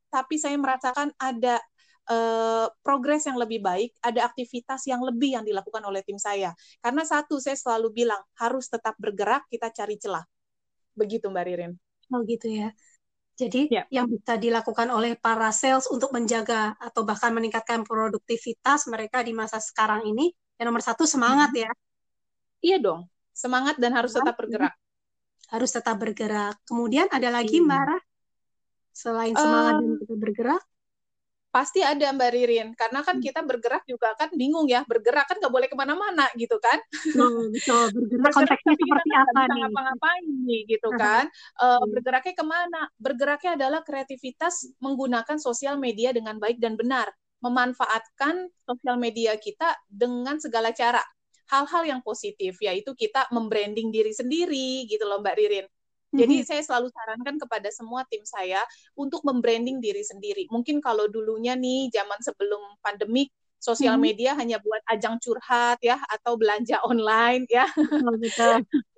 tapi 0.09 0.41
saya 0.41 0.57
merasakan 0.57 1.13
ada 1.21 1.61
uh, 2.09 2.67
progres 2.81 3.29
yang 3.29 3.37
lebih 3.37 3.61
baik, 3.61 3.95
ada 4.01 4.25
aktivitas 4.27 4.89
yang 4.89 5.05
lebih 5.05 5.37
yang 5.39 5.45
dilakukan 5.45 5.85
oleh 5.85 6.01
tim 6.03 6.17
saya. 6.17 6.57
Karena 6.81 7.05
satu, 7.05 7.39
saya 7.39 7.55
selalu 7.55 8.05
bilang 8.05 8.21
harus 8.41 8.67
tetap 8.67 8.97
bergerak, 8.97 9.47
kita 9.53 9.71
cari 9.71 9.97
celah. 10.01 10.25
Begitu 10.97 11.29
Mbak 11.31 11.45
Ririn. 11.45 11.73
Oh 12.11 12.25
gitu 12.25 12.49
ya. 12.49 12.73
Jadi 13.39 13.71
ya. 13.71 13.87
yang 13.95 14.11
bisa 14.11 14.35
dilakukan 14.35 14.91
oleh 14.91 15.15
para 15.15 15.55
sales 15.55 15.87
untuk 15.87 16.11
menjaga 16.11 16.75
atau 16.83 17.07
bahkan 17.07 17.31
meningkatkan 17.31 17.87
produktivitas 17.87 18.91
mereka 18.91 19.23
di 19.23 19.31
masa 19.31 19.63
sekarang 19.63 20.03
ini, 20.11 20.35
yang 20.59 20.75
nomor 20.75 20.83
satu 20.83 21.07
semangat 21.07 21.55
hmm. 21.55 21.63
ya. 21.63 21.71
Iya 22.59 22.77
dong, 22.83 23.01
semangat 23.31 23.79
dan 23.79 23.95
harus 23.95 24.11
tetap 24.11 24.35
bergerak. 24.35 24.75
Harus 25.49 25.71
tetap 25.73 25.97
bergerak. 25.97 26.61
Kemudian 26.69 27.09
ada 27.09 27.29
lagi 27.33 27.59
hmm. 27.59 27.67
Mbak 27.67 28.01
selain 28.99 29.35
semangat 29.35 29.75
um, 29.79 29.81
dan 29.81 29.95
tetap 30.03 30.19
bergerak, 30.19 30.63
pasti 31.49 31.81
ada 31.81 32.13
Mbak 32.13 32.31
Ririn 32.35 32.69
karena 32.77 33.01
kan 33.01 33.17
hmm. 33.19 33.25
kita 33.25 33.41
bergerak 33.41 33.83
juga 33.89 34.13
kan 34.21 34.29
bingung 34.37 34.69
ya 34.69 34.85
bergerak 34.85 35.25
kan 35.25 35.41
nggak 35.41 35.55
boleh 35.55 35.69
ke 35.71 35.77
mana-mana 35.79 36.29
gitu 36.37 36.59
kan. 36.61 36.79
Oh, 37.17 37.49
betul. 37.49 37.89
Bergerak 37.95 38.33
konteksnya 38.37 38.75
seperti 38.77 39.09
kan 39.09 39.25
apa 39.25 39.41
nih? 39.49 39.59
ngapa-ngapain 39.65 40.25
nih 40.45 40.61
gitu 40.69 40.89
kan. 40.99 41.25
Uh, 41.57 41.83
bergeraknya 41.89 42.35
ke 42.37 42.45
mana? 42.45 42.83
Bergeraknya 43.01 43.51
adalah 43.57 43.81
kreativitas 43.87 44.69
menggunakan 44.83 45.39
sosial 45.41 45.81
media 45.81 46.13
dengan 46.13 46.37
baik 46.37 46.61
dan 46.61 46.77
benar. 46.77 47.09
Memanfaatkan 47.39 48.51
sosial 48.67 48.99
media 48.99 49.39
kita 49.39 49.79
dengan 49.87 50.43
segala 50.43 50.75
cara 50.75 51.01
hal-hal 51.49 51.83
yang 51.85 52.01
positif 52.05 52.57
yaitu 52.61 52.93
kita 52.93 53.29
membranding 53.33 53.89
diri 53.93 54.13
sendiri 54.13 54.85
gitu 54.89 55.05
loh 55.09 55.21
Mbak 55.21 55.37
Ririn 55.37 55.67
jadi 56.09 56.41
mm-hmm. 56.41 56.49
saya 56.49 56.63
selalu 56.65 56.89
sarankan 56.89 57.37
kepada 57.37 57.69
semua 57.69 58.01
tim 58.09 58.25
saya 58.25 58.65
untuk 58.97 59.21
membranding 59.29 59.77
diri 59.77 60.01
sendiri. 60.01 60.49
Mungkin 60.49 60.81
kalau 60.81 61.05
dulunya 61.05 61.53
nih 61.53 61.93
zaman 61.93 62.17
sebelum 62.25 62.81
pandemik 62.81 63.29
sosial 63.61 64.01
mm-hmm. 64.01 64.09
media 64.09 64.31
hanya 64.33 64.57
buat 64.57 64.81
ajang 64.89 65.21
curhat 65.21 65.77
ya 65.85 66.01
atau 66.09 66.41
belanja 66.41 66.81
online 66.89 67.45
ya. 67.53 67.69
Oh, 67.77 68.17
betul. 68.17 68.65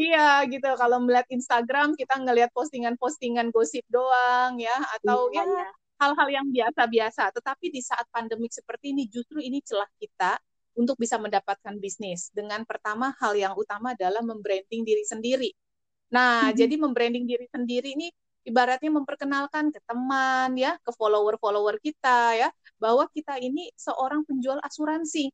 Iya 0.00 0.48
gitu. 0.48 0.64
Kalau 0.80 0.96
melihat 1.04 1.28
Instagram 1.28 1.92
kita 1.92 2.16
ngelihat 2.24 2.48
postingan-postingan 2.56 3.52
gosip 3.52 3.84
doang 3.92 4.56
ya 4.56 4.72
atau 4.96 5.28
iya, 5.28 5.44
ya 5.44 5.60
iya. 5.60 5.68
hal-hal 6.00 6.28
yang 6.32 6.46
biasa-biasa. 6.48 7.28
Tetapi 7.36 7.68
di 7.68 7.84
saat 7.84 8.08
pandemik 8.08 8.48
seperti 8.48 8.96
ini 8.96 9.12
justru 9.12 9.44
ini 9.44 9.60
celah 9.60 9.90
kita 10.00 10.40
untuk 10.74 10.96
bisa 10.96 11.18
mendapatkan 11.18 11.76
bisnis. 11.78 12.30
Dengan 12.30 12.62
pertama 12.64 13.14
hal 13.18 13.34
yang 13.34 13.54
utama 13.58 13.92
adalah 13.94 14.22
membranding 14.22 14.82
diri 14.86 15.04
sendiri. 15.06 15.50
Nah, 16.10 16.50
hmm. 16.50 16.56
jadi 16.58 16.74
membranding 16.78 17.24
diri 17.26 17.46
sendiri 17.50 17.94
ini 17.94 18.10
ibaratnya 18.46 18.90
memperkenalkan 18.90 19.70
ke 19.70 19.80
teman 19.84 20.56
ya, 20.56 20.76
ke 20.82 20.90
follower-follower 20.94 21.78
kita 21.82 22.34
ya, 22.34 22.48
bahwa 22.80 23.06
kita 23.12 23.38
ini 23.38 23.70
seorang 23.76 24.24
penjual 24.26 24.58
asuransi, 24.64 25.30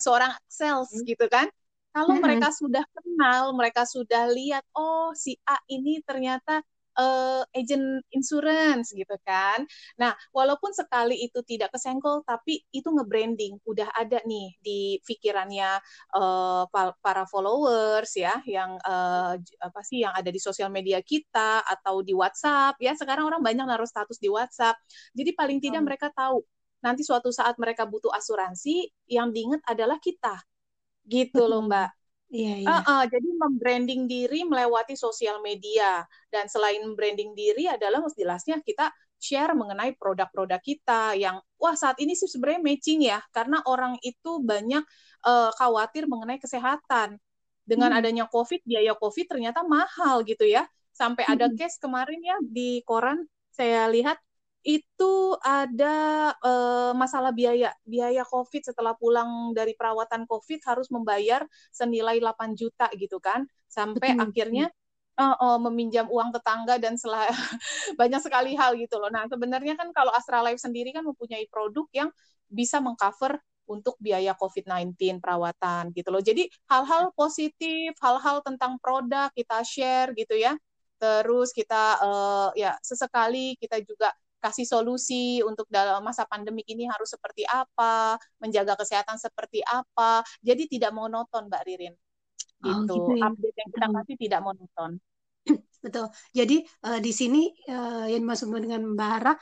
seorang 0.00 0.34
sales 0.48 0.90
hmm. 0.94 1.06
gitu 1.06 1.26
kan. 1.30 1.46
Kalau 1.94 2.18
hmm. 2.18 2.22
mereka 2.26 2.50
sudah 2.50 2.82
kenal, 2.90 3.54
mereka 3.54 3.86
sudah 3.86 4.26
lihat, 4.26 4.66
oh 4.74 5.14
si 5.14 5.38
A 5.46 5.62
ini 5.70 6.02
ternyata 6.02 6.66
uh, 6.98 7.42
agent 7.54 8.02
insurance 8.14 8.90
gitu 8.94 9.14
kan. 9.26 9.66
Nah, 10.00 10.14
walaupun 10.34 10.70
sekali 10.74 11.22
itu 11.26 11.42
tidak 11.46 11.74
kesenggol, 11.74 12.22
tapi 12.26 12.62
itu 12.70 12.88
nge-branding, 12.90 13.58
udah 13.66 13.90
ada 13.94 14.22
nih 14.26 14.54
di 14.62 14.98
pikirannya 15.02 15.78
uh, 16.16 16.64
para 17.02 17.24
followers 17.28 18.14
ya, 18.18 18.40
yang 18.46 18.78
uh, 18.82 19.34
apa 19.38 19.80
sih 19.86 20.02
yang 20.02 20.14
ada 20.14 20.30
di 20.30 20.40
sosial 20.42 20.70
media 20.70 20.98
kita 21.02 21.62
atau 21.64 22.02
di 22.02 22.14
WhatsApp 22.14 22.78
ya. 22.82 22.94
Sekarang 22.98 23.26
orang 23.28 23.42
banyak 23.42 23.64
naruh 23.66 23.88
status 23.88 24.18
di 24.18 24.30
WhatsApp. 24.30 24.78
Jadi 25.14 25.30
paling 25.34 25.58
tidak 25.62 25.82
hmm. 25.82 25.88
mereka 25.88 26.08
tahu 26.14 26.42
nanti 26.84 27.00
suatu 27.00 27.32
saat 27.32 27.56
mereka 27.56 27.88
butuh 27.88 28.12
asuransi, 28.12 28.92
yang 29.08 29.32
diingat 29.32 29.64
adalah 29.64 29.96
kita. 29.96 30.36
Gitu 31.08 31.40
loh, 31.40 31.64
Mbak. 31.64 32.03
Iya, 32.34 32.54
iya. 32.58 32.66
Uh, 32.66 32.82
uh, 32.82 33.02
jadi 33.06 33.30
membranding 33.38 34.10
diri 34.10 34.42
melewati 34.42 34.98
sosial 34.98 35.38
media 35.38 36.02
dan 36.34 36.50
selain 36.50 36.82
branding 36.98 37.30
diri 37.38 37.70
adalah 37.70 38.02
jelasnya 38.10 38.58
kita 38.58 38.90
share 39.22 39.54
mengenai 39.54 39.94
produk-produk 39.94 40.58
kita 40.58 41.14
yang 41.14 41.38
wah 41.62 41.78
saat 41.78 41.94
ini 42.02 42.18
sih 42.18 42.26
sebenarnya 42.26 42.60
matching 42.60 43.00
ya 43.06 43.22
karena 43.30 43.62
orang 43.70 43.94
itu 44.02 44.42
banyak 44.42 44.82
uh, 45.22 45.54
khawatir 45.54 46.10
mengenai 46.10 46.42
kesehatan 46.42 47.22
dengan 47.62 47.94
hmm. 47.94 47.98
adanya 48.02 48.24
COVID 48.26 48.66
biaya 48.66 48.98
COVID 48.98 49.26
ternyata 49.30 49.62
mahal 49.62 50.26
gitu 50.26 50.42
ya 50.42 50.66
sampai 50.90 51.22
ada 51.30 51.46
hmm. 51.46 51.54
case 51.54 51.78
kemarin 51.78 52.18
ya 52.18 52.36
di 52.42 52.82
koran 52.82 53.24
saya 53.54 53.86
lihat 53.88 54.18
itu 54.64 55.36
ada 55.44 56.32
uh, 56.40 56.96
masalah 56.96 57.30
biaya. 57.36 57.76
Biaya 57.84 58.24
COVID 58.24 58.72
setelah 58.72 58.96
pulang 58.96 59.52
dari 59.52 59.76
perawatan 59.76 60.24
COVID 60.24 60.64
harus 60.64 60.88
membayar 60.88 61.44
senilai 61.68 62.16
8 62.16 62.56
juta 62.56 62.88
gitu 62.96 63.20
kan. 63.20 63.44
Sampai 63.68 64.16
Betul. 64.16 64.24
akhirnya 64.24 64.66
uh, 65.20 65.36
uh, 65.36 65.58
meminjam 65.68 66.08
uang 66.08 66.32
tetangga 66.32 66.80
dan 66.80 66.96
selah 66.96 67.28
banyak 68.00 68.24
sekali 68.24 68.56
hal 68.56 68.74
gitu 68.80 68.96
loh. 68.96 69.12
Nah, 69.12 69.28
sebenarnya 69.28 69.76
kan 69.76 69.92
kalau 69.92 70.10
Astra 70.16 70.40
Life 70.40 70.64
sendiri 70.64 70.96
kan 70.96 71.04
mempunyai 71.04 71.44
produk 71.52 71.84
yang 71.92 72.08
bisa 72.48 72.80
mengcover 72.80 73.36
untuk 73.64 73.96
biaya 74.00 74.36
COVID-19 74.36 75.20
perawatan 75.20 75.92
gitu 75.96 76.08
loh. 76.12 76.20
Jadi 76.20 76.48
hal-hal 76.68 77.12
positif, 77.16 77.96
hal-hal 78.00 78.44
tentang 78.44 78.76
produk 78.80 79.32
kita 79.32 79.60
share 79.64 80.12
gitu 80.16 80.36
ya. 80.36 80.56
Terus 81.00 81.52
kita 81.52 82.00
uh, 82.00 82.48
ya 82.56 82.76
sesekali 82.80 83.56
kita 83.60 83.80
juga 83.84 84.12
kasih 84.44 84.68
solusi 84.68 85.40
untuk 85.40 85.64
dalam 85.72 86.04
masa 86.04 86.28
pandemik 86.28 86.68
ini 86.68 86.84
harus 86.84 87.08
seperti 87.08 87.48
apa, 87.48 88.20
menjaga 88.36 88.76
kesehatan 88.76 89.16
seperti 89.16 89.64
apa. 89.64 90.20
Jadi 90.44 90.68
tidak 90.68 90.92
monoton, 90.92 91.48
Mbak 91.48 91.62
Ririn. 91.64 91.94
Gitu. 92.60 92.92
Oh, 92.92 93.08
gitu 93.08 93.12
ya. 93.16 93.32
Update 93.32 93.56
yang 93.56 93.70
kita 93.72 93.86
kasih 93.88 94.16
tidak 94.20 94.40
monoton. 94.44 94.90
Betul. 95.84 96.06
Jadi 96.36 96.56
uh, 96.84 97.00
di 97.00 97.12
sini 97.12 97.48
uh, 97.72 98.04
yang 98.04 98.24
dimaksud 98.24 98.52
dengan 98.52 98.84
Mbak 98.92 99.10
Hara, 99.16 99.32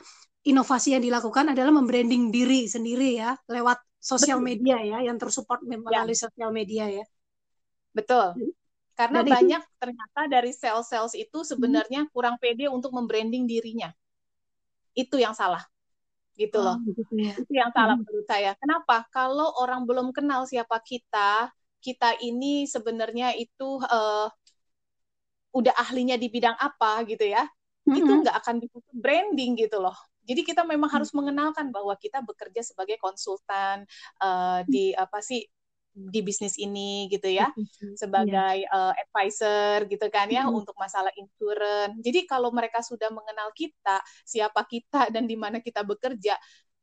inovasi 0.47 0.95
yang 0.95 1.03
dilakukan 1.03 1.51
adalah 1.51 1.71
membranding 1.75 2.31
diri 2.31 2.67
sendiri 2.67 3.15
ya 3.19 3.35
lewat 3.47 3.79
sosial 3.95 4.43
media 4.43 4.75
ya 4.83 4.99
yang 4.99 5.15
tersupport 5.15 5.63
melalui 5.63 6.15
ya. 6.15 6.27
sosial 6.27 6.51
media 6.51 6.87
ya. 6.87 7.05
Betul. 7.95 8.55
Karena 8.93 9.25
Dan 9.25 9.31
banyak 9.31 9.61
itu, 9.63 9.79
ternyata 9.81 10.21
dari 10.29 10.51
sales-sales 10.53 11.17
itu 11.17 11.41
sebenarnya 11.41 12.05
hmm. 12.05 12.11
kurang 12.13 12.35
pede 12.37 12.69
untuk 12.69 12.93
membranding 12.93 13.49
dirinya 13.49 13.89
itu 14.93 15.17
yang 15.17 15.33
salah 15.33 15.61
gitu 16.33 16.57
loh 16.57 16.81
oh, 16.81 16.85
gitu 16.89 17.13
ya. 17.13 17.33
itu 17.37 17.53
yang 17.53 17.69
salah 17.69 17.93
hmm. 17.93 18.05
menurut 18.05 18.25
saya 18.25 18.51
kenapa 18.57 19.05
kalau 19.13 19.53
orang 19.61 19.85
belum 19.85 20.09
kenal 20.09 20.49
siapa 20.49 20.81
kita 20.81 21.53
kita 21.77 22.17
ini 22.25 22.65
sebenarnya 22.65 23.37
itu 23.37 23.77
uh, 23.85 24.27
udah 25.53 25.73
ahlinya 25.77 26.17
di 26.17 26.33
bidang 26.33 26.57
apa 26.57 27.05
gitu 27.05 27.29
ya 27.29 27.45
hmm. 27.85 27.93
itu 27.93 28.11
nggak 28.25 28.35
akan 28.41 28.55
disebut 28.65 28.93
branding 28.97 29.53
gitu 29.61 29.77
loh 29.77 29.93
jadi 30.25 30.41
kita 30.41 30.65
memang 30.65 30.89
hmm. 30.89 30.95
harus 30.97 31.11
mengenalkan 31.13 31.69
bahwa 31.69 31.93
kita 32.01 32.25
bekerja 32.25 32.65
sebagai 32.65 32.97
konsultan 32.97 33.85
uh, 34.17 34.65
di 34.65 34.89
apa 34.97 35.21
sih 35.21 35.45
di 35.93 36.25
bisnis 36.25 36.57
ini 36.57 37.05
gitu 37.13 37.29
ya 37.29 37.53
sebagai 37.93 38.65
yeah. 38.65 38.73
uh, 38.73 38.93
advisor 38.97 39.85
gitu 39.85 40.09
kan 40.09 40.25
ya 40.25 40.41
mm-hmm. 40.43 40.59
untuk 40.65 40.73
masalah 40.75 41.13
insurance. 41.13 41.93
Jadi 42.01 42.25
kalau 42.25 42.49
mereka 42.49 42.81
sudah 42.81 43.13
mengenal 43.13 43.53
kita, 43.53 44.01
siapa 44.25 44.65
kita 44.65 45.07
dan 45.13 45.29
di 45.29 45.37
mana 45.37 45.61
kita 45.61 45.85
bekerja, 45.85 46.33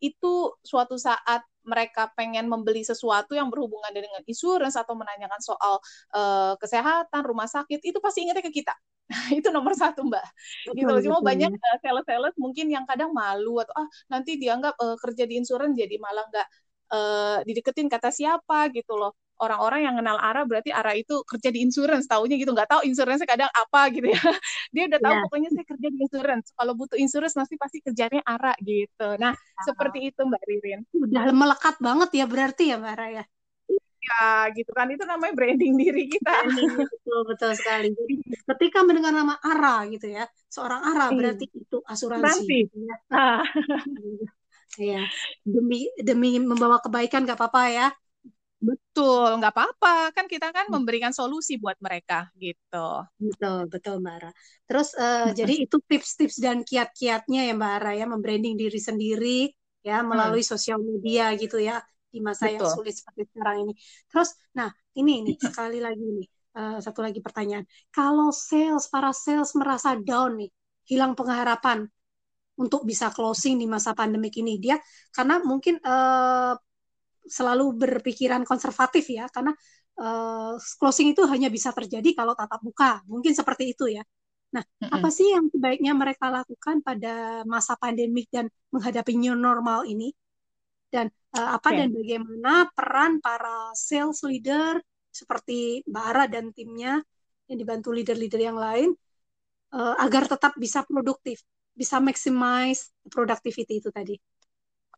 itu 0.00 0.32
suatu 0.64 0.96
saat 0.96 1.44
mereka 1.60 2.08
pengen 2.16 2.48
membeli 2.48 2.80
sesuatu 2.80 3.36
yang 3.36 3.52
berhubungan 3.52 3.92
dengan 3.92 4.24
insurance 4.24 4.80
atau 4.80 4.96
menanyakan 4.96 5.40
soal 5.44 5.76
uh, 6.16 6.56
kesehatan 6.56 7.20
rumah 7.20 7.44
sakit 7.44 7.84
itu 7.84 8.00
pasti 8.00 8.24
ingatnya 8.24 8.48
ke 8.48 8.52
kita 8.64 8.72
itu 9.38 9.52
nomor 9.52 9.76
satu 9.76 10.08
mbak 10.08 10.24
gitu 10.72 10.88
cuma 11.04 11.20
banyak 11.20 11.52
uh, 11.52 11.78
sales-sales 11.84 12.32
mungkin 12.40 12.72
yang 12.72 12.88
kadang 12.88 13.12
malu 13.12 13.60
atau 13.60 13.76
ah 13.76 13.88
nanti 14.08 14.40
dianggap 14.40 14.72
uh, 14.80 14.96
kerja 14.96 15.28
di 15.28 15.36
insurance 15.36 15.76
jadi 15.76 16.00
malah 16.00 16.24
nggak 16.32 16.48
uh, 16.90 17.38
dideketin 17.46 17.88
kata 17.88 18.10
siapa 18.10 18.68
gitu 18.74 18.98
loh 18.98 19.14
orang-orang 19.40 19.88
yang 19.88 19.94
kenal 19.96 20.20
Ara 20.20 20.44
berarti 20.44 20.70
Ara 20.70 20.92
itu 20.92 21.24
kerja 21.24 21.48
di 21.48 21.64
insurance 21.64 22.04
tahunya 22.04 22.36
gitu 22.36 22.52
nggak 22.52 22.68
tahu 22.68 22.80
insurance 22.84 23.24
kadang 23.24 23.48
apa 23.48 23.88
gitu 23.88 24.12
ya 24.12 24.20
dia 24.76 24.84
udah 24.86 25.00
tahu 25.00 25.14
yeah. 25.16 25.22
pokoknya 25.24 25.48
saya 25.56 25.64
kerja 25.64 25.88
di 25.88 25.98
insurance 26.04 26.46
kalau 26.52 26.72
butuh 26.76 26.98
insurance 27.00 27.34
nanti 27.34 27.56
pasti 27.56 27.80
kerjanya 27.80 28.20
Ara 28.28 28.52
gitu 28.60 29.08
nah 29.16 29.32
oh. 29.32 29.64
seperti 29.64 30.12
itu 30.12 30.20
Mbak 30.20 30.42
Ririn 30.44 30.80
udah 30.92 31.24
melekat 31.32 31.76
banget 31.80 32.10
ya 32.12 32.24
berarti 32.28 32.64
ya 32.70 32.76
Mbak 32.76 32.92
Ara 32.94 33.08
ya 33.08 33.24
ya 34.00 34.48
gitu 34.56 34.72
kan 34.72 34.88
itu 34.88 35.04
namanya 35.04 35.36
branding 35.36 35.76
diri 35.76 36.08
kita 36.08 36.32
betul 36.48 37.20
betul 37.28 37.52
sekali 37.52 37.92
jadi 37.92 38.14
ketika 38.48 38.80
mendengar 38.80 39.12
nama 39.12 39.36
Ara 39.44 39.84
gitu 39.92 40.08
ya 40.08 40.24
seorang 40.48 40.80
Ara 40.84 41.12
iya. 41.12 41.16
berarti 41.16 41.46
itu 41.52 41.78
asuransi. 41.84 42.58
Gitu 42.66 42.76
ya. 42.80 42.96
nah. 43.12 43.44
Iya, 44.78 45.02
demi 45.44 45.88
demi 46.00 46.36
membawa 46.40 46.78
kebaikan 46.82 47.24
nggak 47.24 47.38
apa-apa 47.38 47.62
ya. 47.70 47.88
Betul, 48.60 49.40
nggak 49.40 49.56
apa-apa. 49.56 50.12
Kan 50.12 50.28
kita 50.28 50.52
kan 50.52 50.68
memberikan 50.68 51.16
solusi 51.16 51.56
buat 51.56 51.80
mereka 51.80 52.28
gitu. 52.36 53.08
Betul, 53.16 53.72
betul 53.72 53.94
Mbak 54.04 54.14
Ara. 54.20 54.30
Terus 54.68 54.88
uh, 55.00 55.32
jadi 55.32 55.64
itu 55.64 55.80
tips-tips 55.80 56.36
dan 56.36 56.60
kiat-kiatnya 56.60 57.48
ya 57.48 57.54
Mbak 57.56 57.72
Ara 57.80 57.92
ya, 57.96 58.04
membranding 58.04 58.60
diri 58.60 58.76
sendiri 58.76 59.48
ya 59.80 60.04
melalui 60.04 60.44
hmm. 60.44 60.52
sosial 60.52 60.76
media 60.76 61.32
gitu 61.40 61.56
ya 61.56 61.80
di 62.12 62.20
masa 62.20 62.52
betul. 62.52 62.54
yang 62.60 62.68
sulit 62.68 62.94
seperti 63.00 63.22
sekarang 63.32 63.56
ini. 63.64 63.72
Terus, 64.12 64.36
nah 64.52 64.68
ini 64.92 65.24
nih 65.24 65.36
sekali 65.40 65.80
lagi 65.80 66.04
nih 66.04 66.28
uh, 66.60 66.78
satu 66.84 67.00
lagi 67.00 67.24
pertanyaan. 67.24 67.64
Kalau 67.88 68.28
sales 68.28 68.92
para 68.92 69.16
sales 69.16 69.56
merasa 69.56 69.96
down 69.96 70.36
nih, 70.36 70.50
hilang 70.84 71.16
pengharapan 71.16 71.88
untuk 72.56 72.82
bisa 72.88 73.12
closing 73.14 73.60
di 73.60 73.66
masa 73.68 73.94
pandemik 73.94 74.34
ini, 74.40 74.58
dia 74.58 74.76
karena 75.14 75.38
mungkin 75.42 75.78
uh, 75.80 76.54
selalu 77.26 77.76
berpikiran 77.76 78.42
konservatif 78.42 79.06
ya 79.12 79.30
karena 79.30 79.54
uh, 80.00 80.56
closing 80.80 81.12
itu 81.12 81.22
hanya 81.28 81.52
bisa 81.52 81.70
terjadi 81.70 82.16
kalau 82.16 82.34
tatap 82.34 82.60
muka. 82.64 83.04
Mungkin 83.06 83.32
seperti 83.36 83.76
itu 83.76 83.86
ya. 83.92 84.02
Nah 84.50 84.64
mm-hmm. 84.64 84.90
apa 84.90 85.08
sih 85.14 85.30
yang 85.30 85.46
sebaiknya 85.52 85.92
mereka 85.94 86.26
lakukan 86.32 86.82
pada 86.82 87.46
masa 87.46 87.78
pandemik 87.78 88.26
dan 88.32 88.50
menghadapi 88.74 89.14
new 89.14 89.36
normal 89.38 89.86
ini? 89.86 90.10
Dan 90.90 91.06
uh, 91.38 91.54
apa 91.54 91.70
okay. 91.70 91.78
dan 91.78 91.88
bagaimana 91.94 92.66
peran 92.74 93.22
para 93.22 93.70
sales 93.78 94.26
leader 94.26 94.82
seperti 95.10 95.86
Mbak 95.86 96.04
Ara 96.10 96.24
dan 96.26 96.50
timnya 96.50 96.98
yang 97.50 97.58
dibantu 97.58 97.90
leader-leader 97.94 98.42
yang 98.42 98.58
lain 98.58 98.94
uh, 99.74 99.94
agar 100.02 100.26
tetap 100.26 100.54
bisa 100.58 100.86
produktif 100.86 101.42
bisa 101.80 101.96
maximize 101.96 102.92
productivity 103.08 103.80
itu 103.80 103.88
tadi 103.88 104.20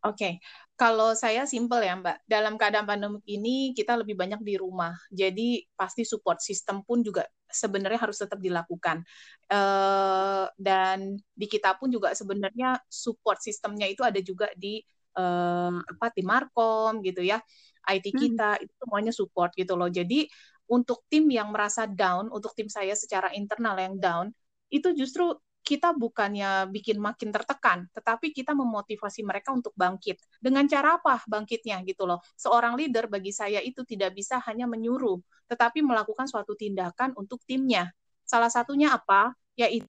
Oke, 0.03 0.19
okay. 0.19 0.33
kalau 0.75 1.15
saya 1.15 1.47
simple 1.47 1.79
ya 1.79 1.95
Mbak. 1.95 2.27
Dalam 2.27 2.59
keadaan 2.59 2.83
pandemi 2.83 3.23
ini 3.23 3.71
kita 3.71 3.95
lebih 3.95 4.19
banyak 4.19 4.43
di 4.43 4.59
rumah, 4.59 4.91
jadi 5.07 5.63
pasti 5.79 6.03
support 6.03 6.43
system 6.43 6.83
pun 6.83 6.99
juga 6.99 7.23
sebenarnya 7.47 8.03
harus 8.03 8.19
tetap 8.19 8.35
dilakukan. 8.43 8.99
Uh, 9.47 10.43
dan 10.59 11.15
di 11.31 11.47
kita 11.47 11.79
pun 11.79 11.87
juga 11.87 12.11
sebenarnya 12.11 12.83
support 12.91 13.39
sistemnya 13.39 13.87
itu 13.87 14.03
ada 14.03 14.19
juga 14.19 14.51
di 14.59 14.83
uh, 15.15 15.79
apa 15.79 16.11
tim 16.11 16.27
Markom 16.27 16.99
gitu 16.99 17.23
ya, 17.23 17.39
IT 17.87 18.11
hmm. 18.11 18.19
kita 18.19 18.49
hmm. 18.59 18.63
itu 18.67 18.73
semuanya 18.83 19.13
support 19.15 19.55
gitu 19.55 19.79
loh. 19.79 19.87
Jadi 19.87 20.27
untuk 20.67 21.07
tim 21.07 21.31
yang 21.31 21.47
merasa 21.55 21.87
down, 21.87 22.27
untuk 22.27 22.51
tim 22.59 22.67
saya 22.67 22.91
secara 22.91 23.31
internal 23.31 23.79
yang 23.79 23.95
down, 23.95 24.35
itu 24.67 24.91
justru 24.99 25.31
kita 25.63 25.95
bukannya 25.95 26.67
bikin 26.67 26.99
makin 26.99 27.31
tertekan, 27.31 27.87
tetapi 27.95 28.35
kita 28.35 28.51
memotivasi 28.51 29.23
mereka 29.23 29.55
untuk 29.55 29.71
bangkit. 29.79 30.19
Dengan 30.43 30.67
cara 30.67 30.99
apa 30.99 31.23
bangkitnya 31.23 31.79
gitu 31.87 32.03
loh. 32.03 32.19
Seorang 32.35 32.75
leader 32.75 33.07
bagi 33.07 33.31
saya 33.31 33.63
itu 33.63 33.87
tidak 33.87 34.11
bisa 34.11 34.43
hanya 34.43 34.67
menyuruh, 34.67 35.17
tetapi 35.47 35.79
melakukan 35.79 36.27
suatu 36.27 36.53
tindakan 36.59 37.15
untuk 37.15 37.39
timnya. 37.47 37.95
Salah 38.27 38.51
satunya 38.51 38.91
apa? 38.91 39.31
Yaitu 39.55 39.87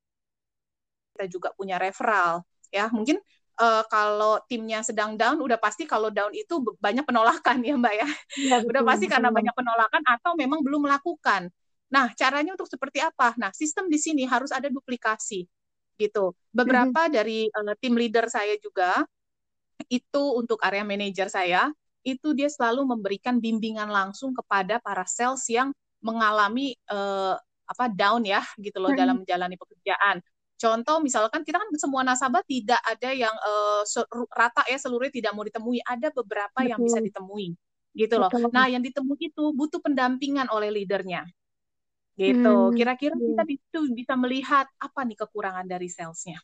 kita 1.15 1.27
juga 1.27 1.49
punya 1.59 1.79
referral. 1.83 2.47
Ya, 2.71 2.87
mungkin 2.91 3.19
uh, 3.59 3.83
kalau 3.91 4.39
timnya 4.47 4.87
sedang 4.87 5.19
down, 5.19 5.43
udah 5.43 5.59
pasti 5.59 5.91
kalau 5.91 6.11
down 6.15 6.31
itu 6.35 6.63
banyak 6.79 7.03
penolakan 7.03 7.67
ya 7.67 7.75
Mbak 7.75 7.95
ya. 7.99 8.09
ya 8.51 8.57
betul, 8.63 8.71
udah 8.71 8.83
pasti 8.87 9.05
betul. 9.07 9.15
karena 9.19 9.29
banyak 9.35 9.55
penolakan 9.59 10.03
atau 10.07 10.31
memang 10.39 10.63
belum 10.63 10.87
melakukan. 10.87 11.51
Nah, 11.91 12.11
caranya 12.15 12.55
untuk 12.55 12.67
seperti 12.71 13.03
apa? 13.03 13.35
Nah, 13.39 13.51
sistem 13.55 13.87
di 13.87 13.99
sini 13.99 14.27
harus 14.27 14.51
ada 14.51 14.67
duplikasi 14.67 15.47
gitu. 15.99 16.35
Beberapa 16.51 17.07
mm 17.07 17.09
-hmm. 17.11 17.17
dari 17.17 17.39
uh, 17.51 17.75
tim 17.79 17.95
leader 17.95 18.27
saya 18.31 18.55
juga 18.61 19.03
itu 19.91 20.23
untuk 20.39 20.63
area 20.63 20.87
manager 20.87 21.27
saya 21.27 21.69
itu 22.05 22.37
dia 22.37 22.53
selalu 22.53 22.85
memberikan 22.85 23.41
bimbingan 23.41 23.89
langsung 23.89 24.37
kepada 24.37 24.79
para 24.79 25.09
sales 25.09 25.43
yang 25.49 25.73
mengalami 26.05 26.77
uh, 26.93 27.35
apa 27.65 27.89
down 27.89 28.23
ya 28.29 28.45
gitu 28.61 28.77
loh 28.77 28.93
mm 28.93 28.95
-hmm. 28.95 29.03
dalam 29.03 29.17
menjalani 29.25 29.57
pekerjaan. 29.57 30.17
Contoh 30.55 31.03
misalkan 31.03 31.43
kita 31.43 31.59
kan 31.59 31.69
semua 31.77 32.07
nasabah 32.07 32.45
tidak 32.47 32.79
ada 32.87 33.11
yang 33.11 33.33
uh, 33.33 33.83
rata 34.31 34.63
ya 34.71 34.79
seluruhnya 34.79 35.13
tidak 35.13 35.33
mau 35.35 35.43
ditemui, 35.43 35.83
ada 35.83 36.09
beberapa 36.15 36.63
Betul. 36.63 36.71
yang 36.71 36.79
bisa 36.79 36.99
ditemui 37.03 37.49
gitu 37.95 38.15
loh. 38.19 38.31
Betul. 38.31 38.51
Nah, 38.55 38.67
yang 38.71 38.83
ditemui 38.83 39.19
itu 39.19 39.45
butuh 39.55 39.83
pendampingan 39.83 40.47
oleh 40.51 40.71
leadernya 40.71 41.27
gitu. 42.15 42.55
Hmm, 42.71 42.75
Kira-kira 42.75 43.15
hmm. 43.15 43.25
kita 43.35 43.43
itu 43.51 43.79
bisa 43.95 44.15
melihat 44.15 44.67
apa 44.79 45.01
nih 45.03 45.19
kekurangan 45.19 45.67
dari 45.67 45.91
salesnya. 45.91 46.39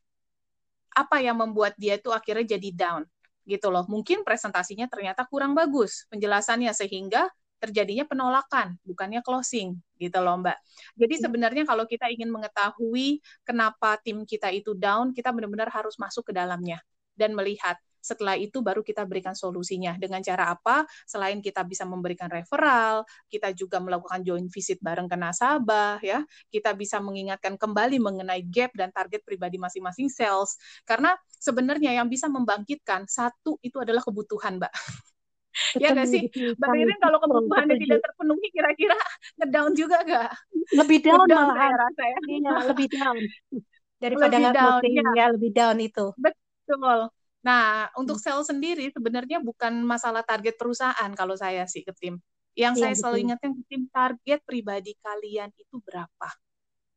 Apa 0.90 1.22
yang 1.22 1.38
membuat 1.38 1.78
dia 1.78 1.98
itu 1.98 2.10
akhirnya 2.10 2.58
jadi 2.58 2.70
down 2.74 3.02
gitu 3.46 3.70
loh. 3.70 3.86
Mungkin 3.86 4.26
presentasinya 4.26 4.90
ternyata 4.90 5.26
kurang 5.30 5.54
bagus 5.54 6.06
penjelasannya 6.10 6.74
sehingga 6.74 7.30
terjadinya 7.60 8.08
penolakan, 8.08 8.80
bukannya 8.88 9.20
closing 9.20 9.76
gitu 10.00 10.18
loh 10.24 10.40
Mbak. 10.40 10.58
Jadi 10.96 11.14
hmm. 11.20 11.22
sebenarnya 11.28 11.64
kalau 11.68 11.84
kita 11.84 12.08
ingin 12.08 12.32
mengetahui 12.32 13.20
kenapa 13.44 14.00
tim 14.00 14.24
kita 14.24 14.48
itu 14.50 14.72
down, 14.72 15.12
kita 15.12 15.30
benar-benar 15.30 15.68
harus 15.68 15.94
masuk 16.00 16.30
ke 16.30 16.32
dalamnya 16.32 16.80
dan 17.14 17.36
melihat 17.36 17.76
setelah 18.00 18.34
itu 18.36 18.64
baru 18.64 18.80
kita 18.80 19.04
berikan 19.04 19.36
solusinya. 19.36 19.96
Dengan 20.00 20.24
cara 20.24 20.56
apa? 20.56 20.88
Selain 21.04 21.38
kita 21.38 21.62
bisa 21.64 21.84
memberikan 21.84 22.32
referral, 22.32 23.04
kita 23.28 23.52
juga 23.52 23.78
melakukan 23.78 24.24
joint 24.24 24.48
visit 24.48 24.80
bareng 24.80 25.06
ke 25.06 25.16
nasabah 25.16 26.00
ya. 26.00 26.24
Kita 26.48 26.72
bisa 26.74 26.98
mengingatkan 26.98 27.60
kembali 27.60 28.00
mengenai 28.00 28.42
gap 28.48 28.72
dan 28.74 28.90
target 28.90 29.22
pribadi 29.22 29.60
masing-masing 29.60 30.08
sales. 30.08 30.56
Karena 30.88 31.14
sebenarnya 31.38 31.94
yang 31.94 32.08
bisa 32.08 32.26
membangkitkan 32.26 33.06
satu 33.06 33.60
itu 33.60 33.78
adalah 33.78 34.00
kebutuhan, 34.00 34.58
Mbak. 34.58 34.72
ya 35.82 35.90
nggak 35.92 36.08
sih, 36.08 36.22
Mbak 36.30 36.68
Ririn 36.70 36.98
kalau 37.02 37.18
kebutuhannya 37.18 37.76
tidak 37.78 37.98
terpenuhi, 38.06 38.46
kira-kira 38.54 38.96
ngedown 39.38 39.72
juga 39.74 39.96
nggak? 40.06 40.30
Lebih 40.78 40.98
down, 41.02 41.26
down 41.26 41.48
saya 41.54 41.74
rasa 41.74 42.02
ya. 42.06 42.18
Iya, 42.26 42.52
lebih 42.70 42.88
down 42.88 43.16
daripada 44.02 44.36
lebih 44.38 44.54
down, 44.56 44.80
ya. 44.86 45.10
ya 45.12 45.26
lebih 45.34 45.50
down 45.52 45.76
itu. 45.82 46.06
Betul. 46.16 46.98
Nah, 47.40 47.88
untuk 47.96 48.20
hmm. 48.20 48.24
sales 48.24 48.48
sendiri 48.52 48.92
sebenarnya 48.92 49.40
bukan 49.40 49.80
masalah 49.80 50.20
target 50.20 50.60
perusahaan 50.60 51.10
kalau 51.16 51.34
saya 51.36 51.64
sih 51.64 51.80
ke 51.80 51.92
tim. 51.96 52.20
Yang 52.52 52.74
ya, 52.76 52.80
saya 52.80 52.92
betul. 52.92 53.00
selalu 53.00 53.16
ingatkan 53.24 53.50
ke 53.56 53.62
tim 53.70 53.82
target 53.88 54.40
pribadi 54.44 54.92
kalian 55.00 55.48
itu 55.56 55.76
berapa. 55.80 56.28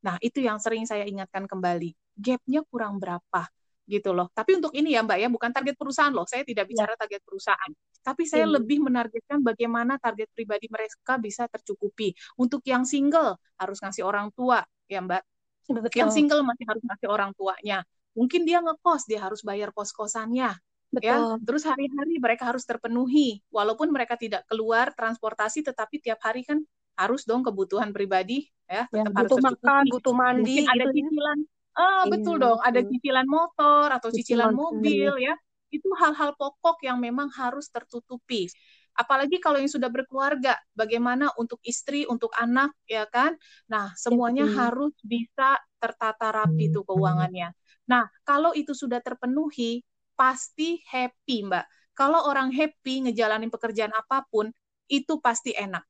Nah, 0.03 0.19
itu 0.19 0.43
yang 0.43 0.59
sering 0.59 0.83
saya 0.83 1.07
ingatkan 1.07 1.47
kembali. 1.47 1.95
Gapnya 2.19 2.61
kurang 2.67 2.99
berapa 2.99 3.47
gitu 3.87 4.11
loh. 4.11 4.27
Tapi 4.31 4.59
untuk 4.59 4.71
ini 4.75 4.95
ya 4.95 5.03
Mbak 5.03 5.17
ya, 5.19 5.27
bukan 5.31 5.51
target 5.55 5.75
perusahaan 5.79 6.11
loh. 6.11 6.27
Saya 6.27 6.43
tidak 6.43 6.67
iya. 6.67 6.71
bicara 6.71 6.93
ya. 6.95 6.99
target 6.99 7.21
perusahaan. 7.23 7.71
Tapi 8.03 8.23
saya 8.27 8.45
ya. 8.47 8.59
lebih 8.59 8.83
menargetkan 8.83 9.39
bagaimana 9.39 9.95
target 9.95 10.27
pribadi 10.35 10.67
mereka 10.67 11.15
bisa 11.19 11.47
tercukupi. 11.47 12.11
Untuk 12.35 12.59
yang 12.67 12.83
single 12.83 13.39
harus 13.55 13.79
ngasih 13.79 14.03
orang 14.03 14.27
tua 14.35 14.59
ya 14.91 14.99
Mbak. 14.99 15.23
Betul. 15.63 15.99
Yang 16.03 16.11
single 16.19 16.43
masih 16.43 16.65
harus 16.67 16.83
ngasih 16.83 17.07
orang 17.07 17.31
tuanya 17.39 17.87
mungkin 18.13 18.45
dia 18.45 18.61
ngekos 18.61 19.09
dia 19.09 19.19
harus 19.21 19.41
bayar 19.41 19.73
kos-kosannya 19.73 20.53
ya. 20.53 20.61
Betul. 20.93 21.09
ya 21.09 21.17
terus 21.41 21.65
hari-hari 21.65 22.21
mereka 22.21 22.53
harus 22.53 22.61
terpenuhi 22.69 23.41
walaupun 23.49 23.89
mereka 23.89 24.13
tidak 24.13 24.45
keluar 24.45 24.93
transportasi 24.93 25.65
tetapi 25.65 25.97
tiap 25.97 26.21
hari 26.21 26.45
kan 26.45 26.61
harus 26.93 27.25
dong 27.25 27.41
kebutuhan 27.41 27.89
pribadi 27.89 28.45
ya, 28.69 28.85
ya 28.93 29.01
tetap 29.09 29.25
butuh 29.25 29.37
harus 29.41 29.57
makan 29.57 29.83
butuh 29.89 30.13
mandi 30.13 30.61
mungkin 30.61 30.69
ada 30.69 30.85
gitu 30.85 30.93
ya. 30.93 30.93
cicilan 31.01 31.39
ah 31.73 32.03
betul 32.05 32.35
dong 32.37 32.59
ada 32.61 32.79
cicilan 32.85 33.25
motor 33.25 33.87
atau 33.89 34.09
cicilan, 34.13 34.53
cicilan 34.53 34.53
mobil 34.53 35.11
ya. 35.17 35.33
Itu 35.73 35.89
hal-hal 35.97 36.37
pokok 36.37 36.85
yang 36.85 37.01
memang 37.01 37.33
harus 37.33 37.65
tertutupi. 37.73 38.45
Apalagi 38.93 39.41
kalau 39.41 39.57
yang 39.57 39.73
sudah 39.73 39.89
berkeluarga 39.89 40.53
bagaimana 40.77 41.33
untuk 41.41 41.57
istri 41.65 42.05
untuk 42.05 42.29
anak 42.37 42.77
ya 42.85 43.09
kan? 43.09 43.33
Nah 43.65 43.89
semuanya 43.97 44.45
ya, 44.45 44.69
harus 44.69 44.93
bisa 45.01 45.57
tertata 45.81 46.29
rapi 46.29 46.69
tuh 46.69 46.85
keuangannya 46.85 47.57
Nah, 47.89 48.07
kalau 48.23 48.55
itu 48.55 48.71
sudah 48.71 49.03
terpenuhi, 49.03 49.83
pasti 50.15 50.79
happy, 50.87 51.47
Mbak. 51.47 51.65
Kalau 51.93 52.25
orang 52.25 52.49
happy 52.49 53.09
ngejalanin 53.09 53.51
pekerjaan 53.53 53.93
apa 53.93 54.25
pun, 54.29 54.49
itu 54.89 55.19
pasti 55.19 55.53
enak. 55.53 55.83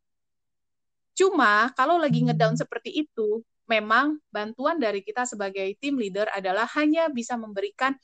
Cuma 1.14 1.70
kalau 1.78 2.02
lagi 2.02 2.26
ngedown 2.26 2.58
seperti 2.58 3.06
itu, 3.06 3.46
memang 3.70 4.20
bantuan 4.34 4.82
dari 4.82 5.06
kita 5.06 5.24
sebagai 5.24 5.78
tim 5.80 5.96
leader 5.96 6.28
adalah 6.34 6.68
hanya 6.76 7.08
bisa 7.08 7.38
memberikan 7.38 7.96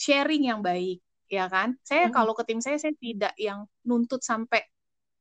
sharing 0.00 0.48
yang 0.48 0.64
baik, 0.64 1.04
ya 1.28 1.46
kan? 1.46 1.76
Saya 1.84 2.08
hmm. 2.08 2.14
kalau 2.16 2.32
ke 2.32 2.42
tim 2.48 2.58
saya 2.64 2.80
saya 2.80 2.96
tidak 2.96 3.36
yang 3.36 3.68
nuntut 3.84 4.24
sampai 4.24 4.64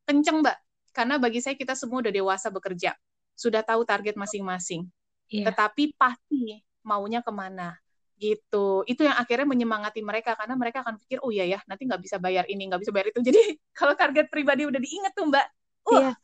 kenceng, 0.08 0.42
Mbak. 0.42 0.58
Karena 0.96 1.16
bagi 1.22 1.44
saya 1.44 1.54
kita 1.54 1.78
semua 1.78 2.02
udah 2.02 2.14
dewasa 2.16 2.50
bekerja, 2.50 2.96
sudah 3.38 3.62
tahu 3.62 3.86
target 3.86 4.18
masing-masing. 4.18 4.90
Yeah. 5.30 5.52
Tetapi 5.52 5.94
pasti 6.00 6.64
maunya 6.82 7.22
ke 7.22 7.30
mana? 7.30 7.78
Gitu 8.20 8.84
itu 8.84 9.08
yang 9.08 9.16
akhirnya 9.16 9.48
menyemangati 9.48 10.04
mereka 10.04 10.36
karena 10.36 10.60
mereka 10.60 10.84
akan 10.84 11.00
pikir 11.00 11.24
oh 11.24 11.32
iya 11.32 11.48
ya 11.48 11.60
nanti 11.66 11.88
nggak 11.88 12.04
bisa 12.04 12.20
bayar 12.20 12.44
ini 12.52 12.68
nggak 12.68 12.84
bisa 12.84 12.92
bayar 12.92 13.08
itu 13.16 13.20
jadi 13.32 13.42
kalau 13.72 13.96
target 13.96 14.28
pribadi 14.28 14.68
udah 14.68 14.80
diinget 14.80 15.16
tuh 15.16 15.32
mbak 15.32 15.48
wah 15.88 16.12
yeah. 16.12 16.16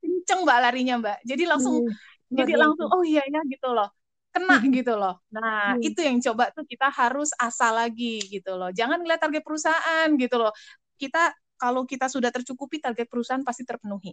kenceng 0.00 0.40
mbak 0.48 0.58
larinya 0.64 0.94
mbak 0.96 1.18
jadi 1.28 1.44
langsung 1.44 1.84
mm, 1.84 1.92
jadi 2.32 2.52
langsung 2.56 2.88
oh 2.88 3.04
iya 3.04 3.22
ya 3.28 3.40
gitu 3.44 3.68
loh 3.70 3.92
kena 4.36 4.60
hmm. 4.60 4.68
gitu 4.68 4.92
loh. 5.00 5.16
Nah, 5.32 5.72
hmm. 5.72 5.80
itu 5.80 6.00
yang 6.04 6.20
coba 6.20 6.52
tuh 6.52 6.68
kita 6.68 6.92
harus 6.92 7.32
asal 7.40 7.72
lagi 7.72 8.20
gitu 8.28 8.52
loh. 8.52 8.68
Jangan 8.68 9.00
ngeliat 9.00 9.16
target 9.16 9.40
perusahaan 9.40 10.08
gitu 10.20 10.36
loh. 10.36 10.52
Kita 11.00 11.32
kalau 11.56 11.88
kita 11.88 12.12
sudah 12.12 12.28
tercukupi 12.28 12.84
target 12.84 13.08
perusahaan 13.08 13.40
pasti 13.40 13.64
terpenuhi. 13.64 14.12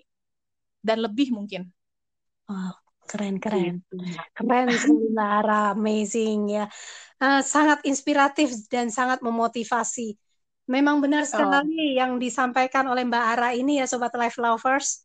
Dan 0.79 1.03
lebih 1.03 1.35
mungkin. 1.35 1.67
Oh, 2.47 2.71
keren 3.09 3.37
keren. 3.37 3.81
Gitu. 3.89 3.95
Keren 4.35 4.67
Lara, 5.13 5.73
amazing 5.75 6.51
ya. 6.51 6.65
Uh, 7.21 7.39
sangat 7.39 7.83
inspiratif 7.87 8.51
dan 8.67 8.91
sangat 8.91 9.23
memotivasi. 9.23 10.17
Memang 10.67 11.03
benar 11.03 11.23
oh. 11.23 11.29
sekali 11.29 11.95
oh. 11.95 11.95
yang 11.99 12.11
disampaikan 12.19 12.87
oleh 12.87 13.03
Mbak 13.03 13.25
Ara 13.37 13.49
ini 13.55 13.79
ya 13.79 13.85
sobat 13.85 14.15
life 14.15 14.39
lovers. 14.39 15.03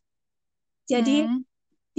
Jadi 0.89 1.27
hmm 1.27 1.49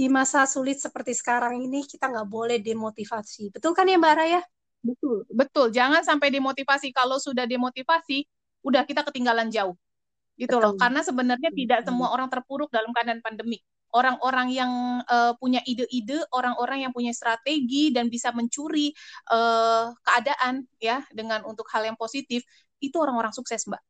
di 0.01 0.09
masa 0.09 0.49
sulit 0.49 0.81
seperti 0.81 1.13
sekarang 1.13 1.61
ini 1.61 1.85
kita 1.85 2.09
nggak 2.09 2.25
boleh 2.25 2.57
demotivasi. 2.57 3.53
Betul 3.53 3.77
kan 3.77 3.85
ya 3.85 4.01
Mbak 4.01 4.15
Raya? 4.17 4.41
Betul, 4.81 5.29
betul. 5.29 5.69
Jangan 5.69 6.01
sampai 6.01 6.33
demotivasi. 6.33 6.89
Kalau 6.89 7.21
sudah 7.21 7.45
demotivasi, 7.45 8.25
udah 8.65 8.81
kita 8.81 9.05
ketinggalan 9.05 9.53
jauh. 9.53 9.77
Gitu 10.39 10.49
betul. 10.49 10.63
loh. 10.63 10.73
Karena 10.73 11.05
sebenarnya 11.05 11.53
betul. 11.53 11.59
tidak 11.61 11.79
semua 11.85 12.09
orang 12.17 12.33
terpuruk 12.33 12.73
dalam 12.73 12.89
keadaan 12.89 13.21
pandemi. 13.21 13.61
Orang-orang 13.91 14.47
yang 14.55 14.71
uh, 15.03 15.35
punya 15.35 15.59
ide-ide, 15.67 16.23
orang-orang 16.31 16.87
yang 16.87 16.91
punya 16.95 17.11
strategi 17.11 17.91
dan 17.91 18.07
bisa 18.07 18.31
mencuri 18.31 18.95
uh, 19.31 19.91
keadaan 20.03 20.63
ya 20.79 21.03
dengan 21.11 21.43
untuk 21.43 21.67
hal 21.71 21.83
yang 21.83 21.99
positif, 21.99 22.43
itu 22.79 22.95
orang-orang 22.95 23.35
sukses, 23.35 23.67
Mbak 23.67 23.83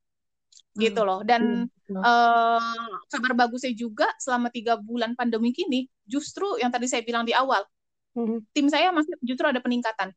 gitu 0.72 1.04
hmm, 1.04 1.10
loh 1.10 1.20
dan 1.28 1.68
hmm. 1.68 1.99
uh, 1.99 2.95
kabar 3.12 3.36
bagusnya 3.36 3.76
juga 3.76 4.08
selama 4.24 4.47
tiga 4.47 4.80
bulan 4.80 5.20
pandemi 5.20 5.52
ini 5.52 5.84
justru 6.08 6.47
yang 6.64 6.72
tadi 6.72 6.88
saya 6.88 7.04
bilang 7.04 7.28
di 7.28 7.36
awal 7.36 7.68
hmm. 8.16 8.47
tim 8.56 8.72
saya 8.72 8.95
masih 8.95 9.12
justru 9.20 9.52
ada 9.52 9.60
peningkatan 9.60 10.16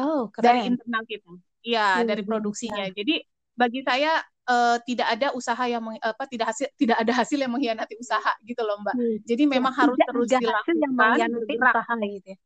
oh, 0.00 0.32
keren. 0.32 0.44
dari 0.44 0.60
internal 0.72 1.04
kita 1.04 1.28
ya 1.60 2.00
hmm. 2.00 2.08
dari 2.08 2.22
produksinya 2.24 2.88
ya. 2.88 2.96
jadi 2.96 3.14
bagi 3.54 3.80
saya 3.84 4.24
uh, 4.48 4.76
tidak 4.84 5.08
ada 5.12 5.32
usaha 5.36 5.64
yang 5.68 5.82
meng, 5.84 5.98
apa 6.00 6.24
tidak 6.28 6.54
hasil 6.54 6.68
tidak 6.76 6.96
ada 7.00 7.12
hasil 7.12 7.38
yang 7.38 7.52
mengkhianati 7.52 7.94
usaha 8.00 8.32
gitu 8.44 8.62
loh 8.64 8.80
mbak 8.80 8.94
hmm. 8.96 9.16
jadi 9.24 9.42
memang 9.48 9.72
ya, 9.72 9.78
harus 9.84 9.96
terus 9.98 10.28
dilakukan 10.36 10.76
yang 10.80 10.92
mengkhianati 10.92 11.54
usaha 11.56 11.94
gitu 12.00 12.28
ya 12.28 12.38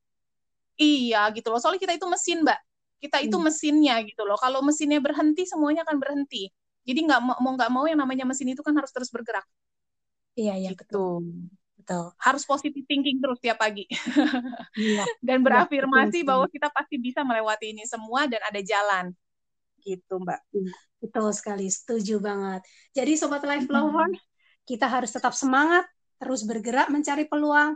iya 0.78 1.22
gitu 1.34 1.48
loh 1.50 1.60
soalnya 1.62 1.82
kita 1.82 1.94
itu 1.98 2.06
mesin 2.06 2.38
mbak 2.46 2.60
kita 2.98 3.18
itu 3.22 3.36
hmm. 3.38 3.44
mesinnya 3.46 3.96
gitu 4.02 4.22
loh 4.26 4.38
kalau 4.38 4.58
mesinnya 4.62 4.98
berhenti 4.98 5.46
semuanya 5.46 5.86
akan 5.86 6.02
berhenti 6.02 6.50
jadi 6.88 7.04
nggak 7.04 7.20
mau 7.20 7.52
nggak 7.52 7.68
mau 7.68 7.84
yang 7.84 8.00
namanya 8.00 8.24
mesin 8.24 8.48
itu 8.48 8.64
kan 8.64 8.72
harus 8.72 8.88
terus 8.88 9.12
bergerak. 9.12 9.44
Iya 10.32 10.56
iya 10.56 10.70
gitu. 10.72 10.80
betul. 10.80 11.14
Betul. 11.76 12.04
Harus 12.16 12.48
positive 12.48 12.88
thinking 12.88 13.20
terus 13.20 13.36
tiap 13.44 13.60
pagi. 13.60 13.84
Iya. 14.72 15.04
dan 15.28 15.44
berafirmasi 15.44 16.24
ya, 16.24 16.26
bahwa 16.32 16.48
kita 16.48 16.72
pasti 16.72 16.96
bisa 16.96 17.20
melewati 17.28 17.76
ini 17.76 17.84
semua 17.84 18.24
dan 18.24 18.40
ada 18.40 18.60
jalan. 18.64 19.12
Gitu, 19.88 20.14
Mbak. 20.20 20.40
Iya, 20.52 20.72
betul 21.00 21.32
sekali, 21.32 21.66
setuju 21.72 22.20
banget. 22.20 22.60
Jadi 22.92 23.16
sobat 23.16 23.40
life 23.48 23.64
lovers, 23.72 24.12
hmm. 24.12 24.20
kita 24.68 24.84
harus 24.84 25.08
tetap 25.08 25.32
semangat, 25.32 25.88
terus 26.20 26.44
bergerak 26.44 26.92
mencari 26.92 27.24
peluang 27.24 27.72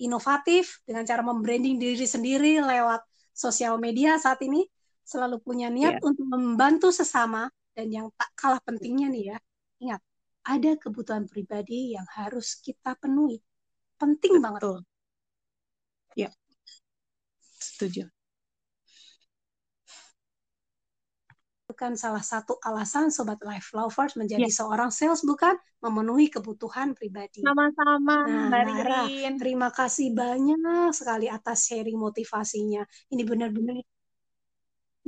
inovatif 0.00 0.80
dengan 0.88 1.04
cara 1.04 1.20
membranding 1.20 1.76
diri 1.76 2.08
sendiri 2.08 2.64
lewat 2.64 3.04
sosial 3.36 3.76
media 3.76 4.16
saat 4.16 4.40
ini 4.40 4.64
selalu 5.04 5.42
punya 5.44 5.68
niat 5.68 6.00
yeah. 6.00 6.06
untuk 6.06 6.24
membantu 6.24 6.88
sesama 6.88 7.52
dan 7.76 7.92
yang 7.92 8.08
tak 8.16 8.30
kalah 8.32 8.62
pentingnya 8.64 9.12
nih 9.12 9.24
ya, 9.34 9.38
ingat, 9.84 10.00
ada 10.46 10.72
kebutuhan 10.80 11.28
pribadi 11.28 11.92
yang 11.92 12.06
harus 12.16 12.56
kita 12.56 12.96
penuhi. 12.96 13.42
Penting 14.00 14.40
Betul. 14.40 14.44
banget. 14.44 14.62
Ya, 16.16 16.30
setuju. 17.60 18.08
Bukan 21.80 21.96
salah 21.96 22.20
satu 22.20 22.60
alasan 22.60 23.08
sobat 23.08 23.40
life 23.40 23.72
lovers 23.72 24.12
menjadi 24.12 24.52
ya. 24.52 24.52
seorang 24.52 24.92
sales 24.92 25.24
bukan 25.24 25.56
memenuhi 25.80 26.28
kebutuhan 26.28 26.92
pribadi. 26.92 27.40
Sama-sama, 27.40 28.28
nah, 28.28 29.08
terima 29.40 29.72
kasih 29.72 30.12
banyak 30.12 30.92
sekali 30.92 31.32
atas 31.32 31.72
sharing 31.72 31.96
motivasinya. 31.96 32.84
Ini 33.08 33.24
benar-benar 33.24 33.80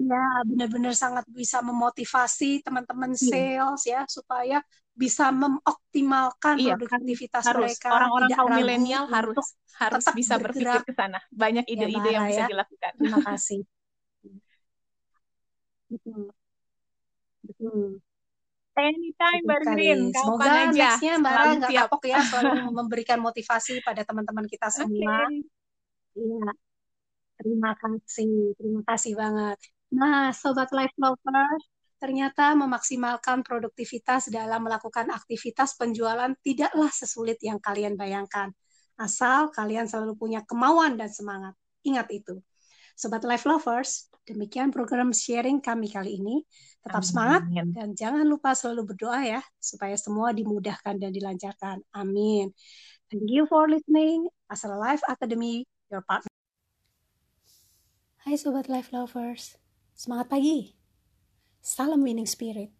ya 0.00 0.24
benar-benar 0.48 0.96
sangat 0.96 1.28
bisa 1.28 1.60
memotivasi 1.60 2.64
teman-teman 2.64 3.12
iya. 3.12 3.20
sales 3.20 3.82
ya 3.84 4.00
supaya 4.08 4.64
bisa 4.96 5.28
mengoptimalkan 5.28 6.56
iya, 6.56 6.72
produktivitas 6.80 7.52
harus. 7.52 7.76
mereka. 7.76 8.00
Orang-orang 8.00 8.32
kaum 8.32 8.48
milenial 8.56 9.04
harus 9.12 9.60
harus 9.76 10.08
bisa 10.16 10.40
berpikir 10.40 10.80
ke 10.88 10.96
sana. 10.96 11.20
Banyak 11.36 11.68
ya, 11.68 11.72
ide-ide 11.76 12.08
ya, 12.08 12.16
yang 12.16 12.24
bisa 12.32 12.42
ya. 12.48 12.48
dilakukan. 12.48 12.92
Terima 12.96 13.20
kasih. 13.20 13.60
Betul. 17.52 18.00
Betul. 18.00 18.12
Anytime 18.72 19.44
Mbak 19.44 19.60
Green, 19.68 20.00
Semoga 20.16 20.48
aja. 20.48 20.72
nextnya 20.72 21.12
Mbak 21.20 21.32
Ra 21.36 21.44
nggak 21.60 21.72
kapok 21.76 22.02
ya 22.08 22.18
selalu 22.24 22.72
memberikan 22.72 23.20
motivasi 23.20 23.84
pada 23.84 24.00
teman-teman 24.00 24.48
kita 24.48 24.72
semua. 24.72 25.28
Iya. 26.16 26.40
Okay. 26.40 26.56
Terima 27.42 27.76
kasih, 27.76 28.56
terima 28.56 28.82
kasih 28.88 29.12
banget. 29.12 29.58
Nah, 29.92 30.32
Sobat 30.32 30.72
Life 30.72 30.96
Lovers, 30.96 31.64
ternyata 32.00 32.56
memaksimalkan 32.56 33.44
produktivitas 33.44 34.32
dalam 34.32 34.64
melakukan 34.64 35.12
aktivitas 35.12 35.76
penjualan 35.76 36.32
tidaklah 36.40 36.88
sesulit 36.88 37.36
yang 37.44 37.60
kalian 37.60 37.98
bayangkan. 37.98 38.54
Asal 38.96 39.52
kalian 39.52 39.84
selalu 39.84 40.16
punya 40.16 40.40
kemauan 40.48 40.96
dan 40.96 41.12
semangat. 41.12 41.52
Ingat 41.84 42.08
itu. 42.14 42.40
Sobat 43.02 43.26
Life 43.26 43.50
Lovers, 43.50 44.06
demikian 44.22 44.70
program 44.70 45.10
sharing 45.10 45.58
kami 45.58 45.90
kali 45.90 46.22
ini. 46.22 46.46
Tetap 46.86 47.02
Amin. 47.02 47.10
semangat 47.10 47.42
dan 47.74 47.88
jangan 47.98 48.22
lupa 48.22 48.54
selalu 48.54 48.94
berdoa 48.94 49.26
ya, 49.26 49.42
supaya 49.58 49.98
semua 49.98 50.30
dimudahkan 50.30 51.02
dan 51.02 51.10
dilancarkan. 51.10 51.82
Amin. 51.98 52.54
Thank 53.10 53.26
you 53.26 53.50
for 53.50 53.66
listening. 53.66 54.30
Asal 54.46 54.78
Life 54.78 55.02
Academy, 55.10 55.66
your 55.90 56.06
partner. 56.06 56.30
Hai 58.22 58.38
Sobat 58.38 58.70
Life 58.70 58.94
Lovers. 58.94 59.58
Semangat 59.98 60.30
pagi. 60.30 60.78
Salam 61.58 62.06
winning 62.06 62.30
spirit. 62.30 62.70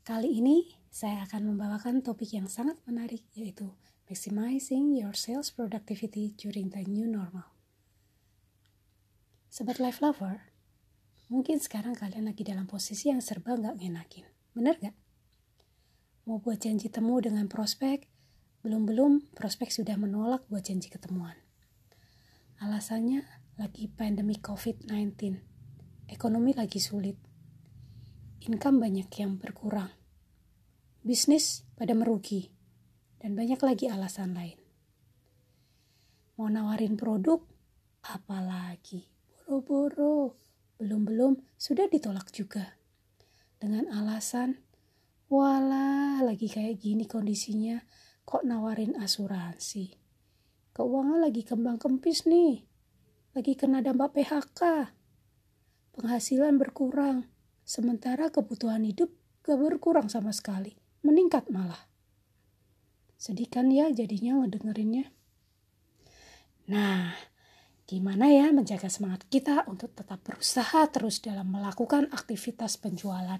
Kali 0.00 0.40
ini 0.40 0.80
saya 0.88 1.28
akan 1.28 1.52
membawakan 1.52 2.00
topik 2.00 2.32
yang 2.32 2.48
sangat 2.48 2.80
menarik 2.88 3.28
yaitu 3.36 3.68
maximizing 4.08 4.96
your 4.96 5.12
sales 5.12 5.52
productivity 5.52 6.32
during 6.40 6.72
the 6.72 6.80
new 6.88 7.04
normal. 7.04 7.53
Sobat 9.54 9.78
life 9.78 10.02
lover, 10.02 10.50
mungkin 11.30 11.62
sekarang 11.62 11.94
kalian 11.94 12.26
lagi 12.26 12.42
dalam 12.42 12.66
posisi 12.66 13.14
yang 13.14 13.22
serba 13.22 13.54
nggak 13.54 13.78
ngenakin. 13.78 14.26
Bener 14.50 14.74
nggak? 14.82 14.96
Mau 16.26 16.42
buat 16.42 16.58
janji 16.58 16.90
temu 16.90 17.22
dengan 17.22 17.46
prospek, 17.46 18.02
belum-belum 18.66 19.30
prospek 19.30 19.70
sudah 19.70 19.94
menolak 19.94 20.42
buat 20.50 20.66
janji 20.66 20.90
ketemuan. 20.90 21.38
Alasannya 22.66 23.22
lagi 23.54 23.86
pandemi 23.86 24.42
COVID-19 24.42 25.38
ekonomi 26.10 26.50
lagi 26.50 26.82
sulit. 26.82 27.14
Income 28.50 28.82
banyak 28.82 29.06
yang 29.22 29.38
berkurang. 29.38 29.94
Bisnis 31.06 31.62
pada 31.78 31.94
merugi. 31.94 32.50
Dan 33.22 33.38
banyak 33.38 33.62
lagi 33.62 33.86
alasan 33.86 34.34
lain. 34.34 34.58
Mau 36.42 36.50
nawarin 36.50 36.98
produk? 36.98 37.38
Apalagi? 38.02 39.13
Boro-boro. 39.62 40.34
Belum-belum 40.82 41.38
sudah 41.54 41.86
ditolak 41.86 42.34
juga. 42.34 42.74
Dengan 43.62 43.86
alasan, 43.94 44.58
walah 45.30 46.18
lagi 46.26 46.50
kayak 46.50 46.82
gini 46.82 47.06
kondisinya, 47.06 47.78
kok 48.26 48.42
nawarin 48.42 48.98
asuransi. 48.98 49.94
Keuangan 50.74 51.22
lagi 51.22 51.46
kembang 51.46 51.78
kempis 51.78 52.26
nih. 52.26 52.66
Lagi 53.38 53.54
kena 53.54 53.78
dampak 53.78 54.18
PHK 54.18 54.90
penghasilan 55.94 56.58
berkurang, 56.58 57.30
sementara 57.62 58.26
kebutuhan 58.34 58.82
hidup 58.82 59.14
gak 59.46 59.54
berkurang 59.62 60.10
sama 60.10 60.34
sekali, 60.34 60.74
meningkat 61.06 61.46
malah. 61.54 61.86
Sedih 63.14 63.46
kan 63.46 63.70
ya 63.70 63.86
jadinya 63.94 64.42
ngedengerinnya. 64.42 65.14
Nah, 66.66 67.14
gimana 67.94 68.26
ya 68.26 68.50
menjaga 68.50 68.90
semangat 68.90 69.22
kita 69.30 69.70
untuk 69.70 69.94
tetap 69.94 70.18
berusaha 70.26 70.90
terus 70.90 71.22
dalam 71.22 71.46
melakukan 71.46 72.10
aktivitas 72.10 72.74
penjualan 72.74 73.38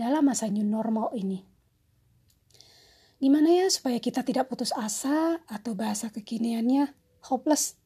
dalam 0.00 0.24
masa 0.24 0.48
new 0.48 0.64
normal 0.64 1.12
ini? 1.12 1.44
Gimana 3.20 3.52
ya 3.52 3.68
supaya 3.68 4.00
kita 4.00 4.24
tidak 4.24 4.48
putus 4.48 4.72
asa 4.72 5.36
atau 5.44 5.76
bahasa 5.76 6.08
kekiniannya 6.08 6.96
hopeless 7.28 7.76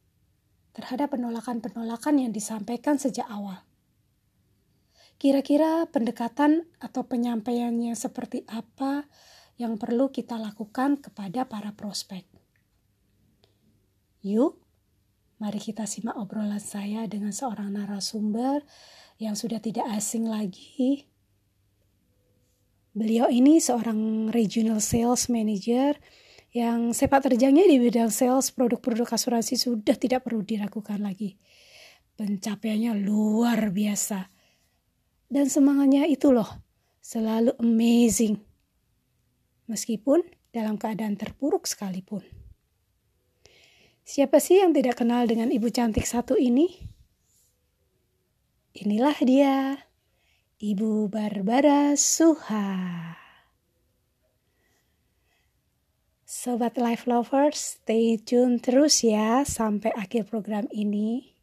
terhadap 0.71 1.19
penolakan-penolakan 1.19 2.23
yang 2.23 2.31
disampaikan 2.31 2.95
sejak 2.95 3.27
awal? 3.27 3.67
Kira-kira 5.19 5.83
pendekatan 5.91 6.71
atau 6.79 7.11
penyampaiannya 7.11 7.99
seperti 7.99 8.47
apa 8.47 9.03
yang 9.59 9.75
perlu 9.75 10.15
kita 10.15 10.39
lakukan 10.39 11.03
kepada 11.03 11.51
para 11.51 11.75
prospek? 11.75 12.23
Yuk, 14.23 14.63
Mari 15.39 15.63
kita 15.63 15.87
simak 15.87 16.19
obrolan 16.19 16.59
saya 16.59 17.07
dengan 17.07 17.31
seorang 17.31 17.71
narasumber 17.71 18.67
yang 19.23 19.39
sudah 19.39 19.63
tidak 19.63 19.87
asing 19.95 20.27
lagi. 20.27 21.07
Beliau 22.91 23.31
ini 23.31 23.63
seorang 23.63 24.31
regional 24.35 24.83
sales 24.83 25.31
manager 25.31 25.95
yang 26.51 26.91
sepak 26.91 27.31
terjangnya 27.31 27.71
di 27.71 27.79
bidang 27.79 28.11
sales 28.11 28.51
produk-produk 28.51 29.07
asuransi 29.07 29.55
sudah 29.55 29.95
tidak 29.95 30.27
perlu 30.27 30.43
diragukan 30.43 30.99
lagi. 30.99 31.39
Pencapaiannya 32.19 32.99
luar 32.99 33.71
biasa. 33.71 34.27
Dan 35.31 35.47
semangatnya 35.47 36.11
itu 36.11 36.35
loh, 36.35 36.51
selalu 36.99 37.55
amazing. 37.63 38.43
Meskipun 39.71 40.27
dalam 40.51 40.75
keadaan 40.75 41.15
terpuruk 41.15 41.69
sekalipun. 41.69 42.38
Siapa 44.09 44.41
sih 44.41 44.57
yang 44.57 44.73
tidak 44.73 45.05
kenal 45.05 45.29
dengan 45.29 45.53
ibu 45.53 45.69
cantik 45.69 46.09
satu 46.09 46.33
ini? 46.41 46.65
Inilah 48.73 49.21
dia, 49.21 49.85
Ibu 50.57 51.13
Barbara 51.13 51.93
Suha. 51.93 52.73
Sobat 56.25 56.81
Life 56.81 57.05
Lovers, 57.05 57.85
stay 57.85 58.17
tune 58.17 58.57
terus 58.65 59.05
ya 59.05 59.45
sampai 59.45 59.93
akhir 59.93 60.33
program 60.33 60.65
ini. 60.73 61.37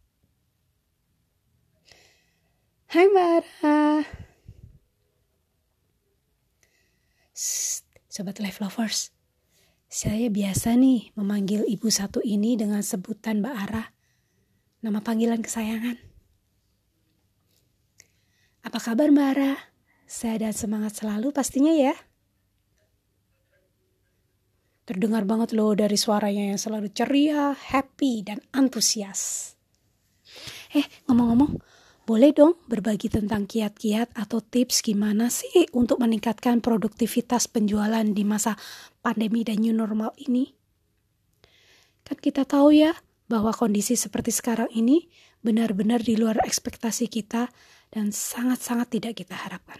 Hai 2.89 3.05
Mbak 3.05 3.45
Sobat 8.09 8.41
Life 8.41 8.57
Lovers, 8.57 9.13
saya 9.95 10.27
biasa 10.27 10.75
nih 10.75 11.15
memanggil 11.15 11.63
ibu 11.71 11.87
satu 11.87 12.19
ini 12.19 12.59
dengan 12.59 12.83
sebutan 12.83 13.39
Mbak 13.39 13.55
Ara, 13.55 13.95
nama 14.83 14.99
panggilan 14.99 15.39
kesayangan. 15.39 15.95
Apa 18.67 18.75
kabar 18.75 19.07
Mbak 19.07 19.27
Ara? 19.39 19.55
Saya 20.03 20.43
dan 20.43 20.51
semangat 20.51 20.99
selalu 20.99 21.31
pastinya 21.31 21.71
ya. 21.71 21.95
Terdengar 24.83 25.23
banget 25.23 25.55
loh 25.55 25.71
dari 25.71 25.95
suaranya 25.95 26.51
yang 26.51 26.59
selalu 26.59 26.91
ceria, 26.91 27.55
happy, 27.55 28.19
dan 28.27 28.43
antusias. 28.51 29.55
Eh, 30.75 30.83
ngomong-ngomong, 31.07 31.55
boleh 32.05 32.35
dong 32.35 32.59
berbagi 32.69 33.09
tentang 33.09 33.49
kiat-kiat 33.49 34.13
atau 34.13 34.37
tips 34.37 34.85
gimana 34.85 35.31
sih 35.33 35.65
untuk 35.73 36.03
meningkatkan 36.03 36.61
produktivitas 36.61 37.49
penjualan 37.49 38.05
di 38.05 38.21
masa 38.21 38.53
pandemi 39.05 39.45
dan 39.45 39.61
new 39.61 39.77
normal 39.77 40.17
ini? 40.17 40.49
Kan 42.01 42.17
kita 42.17 42.41
tahu 42.49 42.73
ya 42.73 42.97
bahwa 43.29 43.53
kondisi 43.53 43.93
seperti 43.93 44.33
sekarang 44.33 44.73
ini 44.73 45.05
benar-benar 45.45 46.01
di 46.01 46.17
luar 46.17 46.41
ekspektasi 46.41 47.05
kita 47.05 47.53
dan 47.93 48.09
sangat-sangat 48.09 48.97
tidak 48.97 49.21
kita 49.21 49.37
harapkan. 49.37 49.77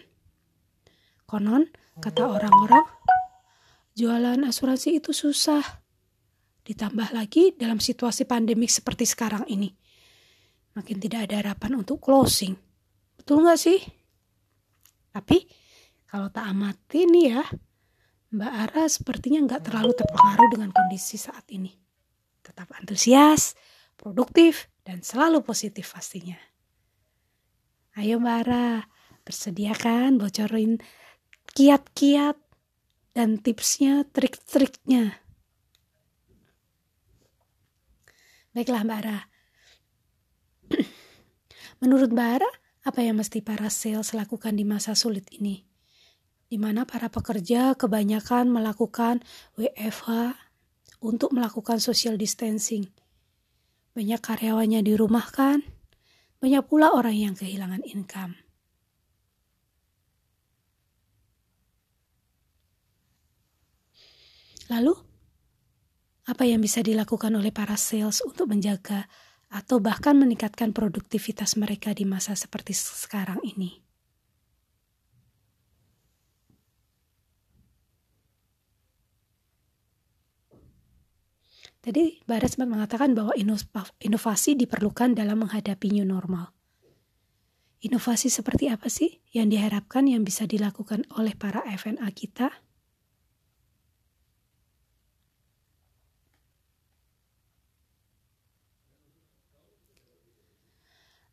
Konon, 1.25 1.65
kata 1.97 2.29
orang-orang, 2.29 2.85
jualan 3.97 4.45
asuransi 4.45 5.01
itu 5.01 5.09
susah. 5.09 5.81
Ditambah 6.61 7.17
lagi 7.17 7.57
dalam 7.57 7.81
situasi 7.81 8.29
pandemik 8.29 8.69
seperti 8.69 9.09
sekarang 9.09 9.49
ini 9.49 9.73
makin 10.75 10.99
tidak 10.99 11.31
ada 11.31 11.35
harapan 11.41 11.81
untuk 11.81 12.03
closing. 12.03 12.53
Betul 13.15 13.47
nggak 13.47 13.59
sih? 13.59 13.79
Tapi 15.15 15.47
kalau 16.11 16.27
tak 16.27 16.51
amati 16.51 17.07
nih 17.07 17.25
ya, 17.31 17.43
Mbak 18.35 18.53
Ara 18.67 18.83
sepertinya 18.91 19.39
nggak 19.47 19.71
terlalu 19.71 19.95
terpengaruh 19.95 20.49
dengan 20.51 20.69
kondisi 20.75 21.15
saat 21.15 21.47
ini. 21.55 21.71
Tetap 22.43 22.67
antusias, 22.75 23.55
produktif, 23.95 24.67
dan 24.83 24.99
selalu 24.99 25.39
positif 25.39 25.87
pastinya. 25.95 26.35
Ayo 27.95 28.19
Mbak 28.19 28.37
Ara, 28.43 28.83
bersediakan 29.23 30.19
bocorin 30.19 30.83
kiat-kiat 31.55 32.35
dan 33.15 33.39
tipsnya, 33.39 34.03
trik-triknya. 34.11 35.15
Baiklah 38.51 38.83
Mbak 38.83 38.99
Ara, 38.99 39.19
Menurut 41.81 42.11
Bara, 42.11 42.51
apa 42.83 42.99
yang 42.99 43.15
mesti 43.15 43.39
para 43.39 43.71
sales 43.71 44.11
lakukan 44.11 44.59
di 44.59 44.67
masa 44.67 44.91
sulit 44.91 45.31
ini? 45.31 45.74
Di 46.55 46.63
mana 46.63 46.87
para 46.87 47.11
pekerja 47.11 47.75
kebanyakan 47.75 48.47
melakukan 48.47 49.19
WFH 49.59 50.39
untuk 51.03 51.35
melakukan 51.35 51.83
social 51.83 52.15
distancing. 52.15 52.87
Banyak 53.91 54.23
karyawannya 54.23 54.79
dirumahkan, 54.79 55.67
banyak 56.39 56.63
pula 56.63 56.95
orang 56.95 57.11
yang 57.11 57.35
kehilangan 57.35 57.83
income. 57.83 58.39
Lalu, 64.71 64.95
apa 66.23 66.43
yang 66.47 66.63
bisa 66.63 66.79
dilakukan 66.79 67.35
oleh 67.35 67.51
para 67.51 67.75
sales 67.75 68.23
untuk 68.23 68.47
menjaga 68.47 69.11
atau 69.51 69.83
bahkan 69.83 70.15
meningkatkan 70.15 70.71
produktivitas 70.71 71.59
mereka 71.59 71.91
di 71.91 72.07
masa 72.07 72.31
seperti 72.31 72.71
sekarang 72.71 73.43
ini. 73.43 73.84
Tadi 81.85 82.17
Barat 82.25 82.49
sempat 82.49 82.65
mengatakan 82.65 83.13
bahwa 83.13 83.29
inovasi 84.01 84.57
diperlukan 84.57 85.13
dalam 85.13 85.45
menghadapi 85.45 85.93
new 85.93 86.01
normal. 86.01 86.49
Inovasi 87.85 88.33
seperti 88.33 88.73
apa 88.73 88.89
sih 88.89 89.21
yang 89.37 89.53
diharapkan 89.53 90.09
yang 90.09 90.25
bisa 90.25 90.49
dilakukan 90.49 91.05
oleh 91.13 91.37
para 91.37 91.61
FNA 91.61 92.09
kita? 92.17 92.49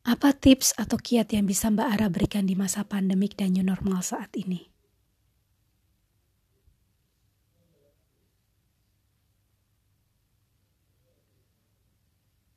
Apa 0.05 0.37
tips 0.37 0.77
atau 0.77 1.01
kiat 1.01 1.33
yang 1.33 1.49
bisa 1.49 1.73
Mbak 1.73 1.87
Ara 1.97 2.07
berikan 2.13 2.45
di 2.45 2.53
masa 2.53 2.85
pandemik 2.85 3.33
dan 3.33 3.57
new 3.57 3.65
normal 3.65 4.05
saat 4.05 4.29
ini? 4.37 4.72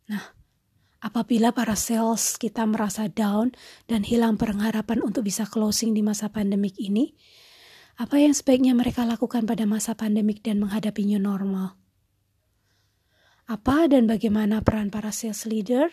Nah, 0.06 0.22
apabila 1.02 1.50
para 1.50 1.74
sales 1.74 2.38
kita 2.38 2.62
merasa 2.66 3.10
down 3.10 3.50
dan 3.90 4.06
hilang 4.06 4.38
pengharapan 4.38 5.02
untuk 5.02 5.26
bisa 5.26 5.46
closing 5.46 5.94
di 5.94 6.02
masa 6.02 6.30
pandemik 6.30 6.78
ini, 6.78 7.14
apa 7.96 8.20
yang 8.20 8.36
sebaiknya 8.36 8.76
mereka 8.76 9.08
lakukan 9.08 9.48
pada 9.48 9.64
masa 9.64 9.96
pandemik 9.96 10.44
dan 10.44 10.60
menghadapi 10.60 11.02
new 11.08 11.18
normal? 11.18 11.74
Apa 13.46 13.86
dan 13.86 14.10
bagaimana 14.10 14.60
peran 14.60 14.90
para 14.90 15.14
sales 15.14 15.46
leader 15.46 15.90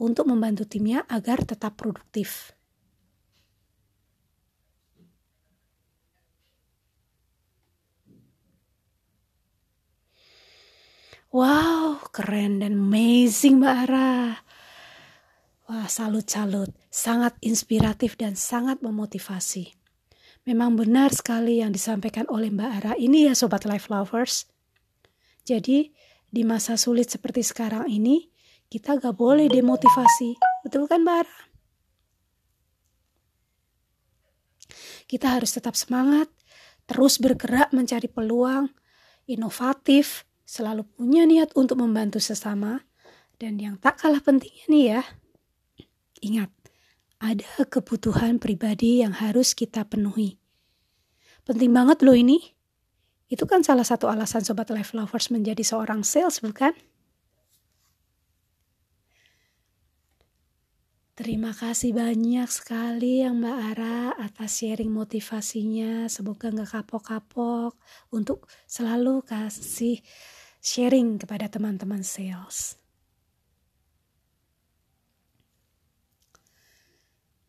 untuk 0.00 0.26
membantu 0.26 0.66
timnya 0.66 1.06
agar 1.06 1.44
tetap 1.46 1.78
produktif. 1.78 2.54
Wow, 11.30 12.10
keren 12.10 12.58
dan 12.58 12.74
amazing 12.74 13.62
Mbak 13.62 13.76
Ara. 13.86 14.42
Wah, 15.70 15.86
salut-salut. 15.86 16.74
Sangat 16.90 17.38
inspiratif 17.38 18.18
dan 18.18 18.34
sangat 18.34 18.82
memotivasi. 18.82 19.70
Memang 20.42 20.74
benar 20.74 21.14
sekali 21.14 21.62
yang 21.62 21.70
disampaikan 21.70 22.26
oleh 22.26 22.50
Mbak 22.50 22.70
Ara 22.82 22.92
ini 22.98 23.30
ya 23.30 23.38
Sobat 23.38 23.62
Life 23.62 23.86
Lovers. 23.94 24.50
Jadi, 25.46 25.94
di 26.26 26.42
masa 26.42 26.74
sulit 26.74 27.14
seperti 27.14 27.46
sekarang 27.46 27.86
ini, 27.86 28.26
kita 28.66 28.98
gak 28.98 29.14
boleh 29.14 29.46
demotivasi. 29.46 30.34
Betul 30.66 30.90
kan, 30.90 31.06
Mbak 31.06 31.30
Kita 35.06 35.38
harus 35.38 35.54
tetap 35.54 35.78
semangat, 35.78 36.26
terus 36.90 37.22
bergerak 37.22 37.70
mencari 37.70 38.10
peluang, 38.10 38.66
inovatif, 39.30 40.26
selalu 40.50 40.82
punya 40.98 41.22
niat 41.30 41.54
untuk 41.54 41.78
membantu 41.78 42.18
sesama, 42.18 42.82
dan 43.38 43.62
yang 43.62 43.78
tak 43.78 44.02
kalah 44.02 44.18
pentingnya 44.18 44.66
nih 44.66 44.84
ya, 44.98 45.02
ingat, 46.26 46.50
ada 47.22 47.62
kebutuhan 47.70 48.42
pribadi 48.42 48.98
yang 48.98 49.14
harus 49.14 49.54
kita 49.54 49.86
penuhi. 49.86 50.42
Penting 51.46 51.70
banget 51.70 52.02
loh 52.02 52.18
ini. 52.18 52.42
Itu 53.30 53.46
kan 53.46 53.62
salah 53.62 53.86
satu 53.86 54.10
alasan 54.10 54.42
Sobat 54.42 54.74
Life 54.74 54.90
Lovers 54.90 55.30
menjadi 55.30 55.62
seorang 55.62 56.02
sales, 56.02 56.42
bukan? 56.42 56.74
Terima 61.14 61.52
kasih 61.52 61.92
banyak 61.92 62.48
sekali 62.48 63.20
yang 63.20 63.44
Mbak 63.44 63.58
Ara 63.76 64.16
atas 64.18 64.64
sharing 64.64 64.88
motivasinya. 64.88 66.08
Semoga 66.08 66.48
nggak 66.48 66.80
kapok-kapok 66.80 67.76
untuk 68.08 68.48
selalu 68.64 69.20
kasih 69.28 70.00
sharing 70.60 71.16
kepada 71.16 71.48
teman-teman 71.48 72.04
sales. 72.04 72.80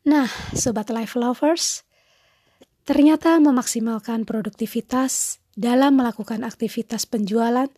Nah, 0.01 0.26
sobat 0.57 0.89
life 0.89 1.14
lovers, 1.14 1.86
ternyata 2.89 3.38
memaksimalkan 3.38 4.26
produktivitas 4.26 5.38
dalam 5.53 5.93
melakukan 5.99 6.41
aktivitas 6.41 7.05
penjualan 7.05 7.70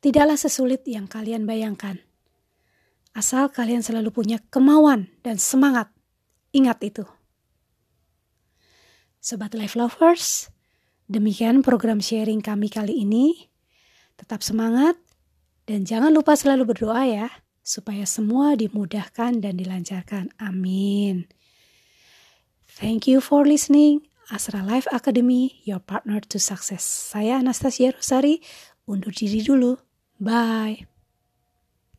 tidaklah 0.00 0.40
sesulit 0.40 0.88
yang 0.88 1.04
kalian 1.04 1.44
bayangkan. 1.44 2.00
Asal 3.12 3.52
kalian 3.52 3.84
selalu 3.84 4.08
punya 4.14 4.38
kemauan 4.48 5.12
dan 5.20 5.36
semangat. 5.36 5.92
Ingat 6.56 6.78
itu. 6.80 7.04
Sobat 9.20 9.52
life 9.52 9.76
lovers, 9.76 10.48
demikian 11.10 11.60
program 11.60 12.00
sharing 12.00 12.40
kami 12.40 12.72
kali 12.72 13.04
ini. 13.04 13.49
Tetap 14.20 14.44
semangat 14.44 15.00
dan 15.64 15.88
jangan 15.88 16.12
lupa 16.12 16.36
selalu 16.36 16.76
berdoa 16.76 17.08
ya, 17.08 17.28
supaya 17.64 18.04
semua 18.04 18.52
dimudahkan 18.52 19.40
dan 19.40 19.56
dilancarkan. 19.56 20.36
Amin. 20.36 21.24
Thank 22.76 23.08
you 23.08 23.24
for 23.24 23.48
listening. 23.48 24.04
Asra 24.30 24.62
Life 24.62 24.86
Academy, 24.92 25.58
your 25.66 25.82
partner 25.82 26.22
to 26.30 26.38
success. 26.38 26.84
Saya 26.84 27.40
Anastasia 27.40 27.96
Rosari, 27.96 28.38
undur 28.86 29.10
diri 29.10 29.42
dulu. 29.42 29.80
Bye. 30.20 30.86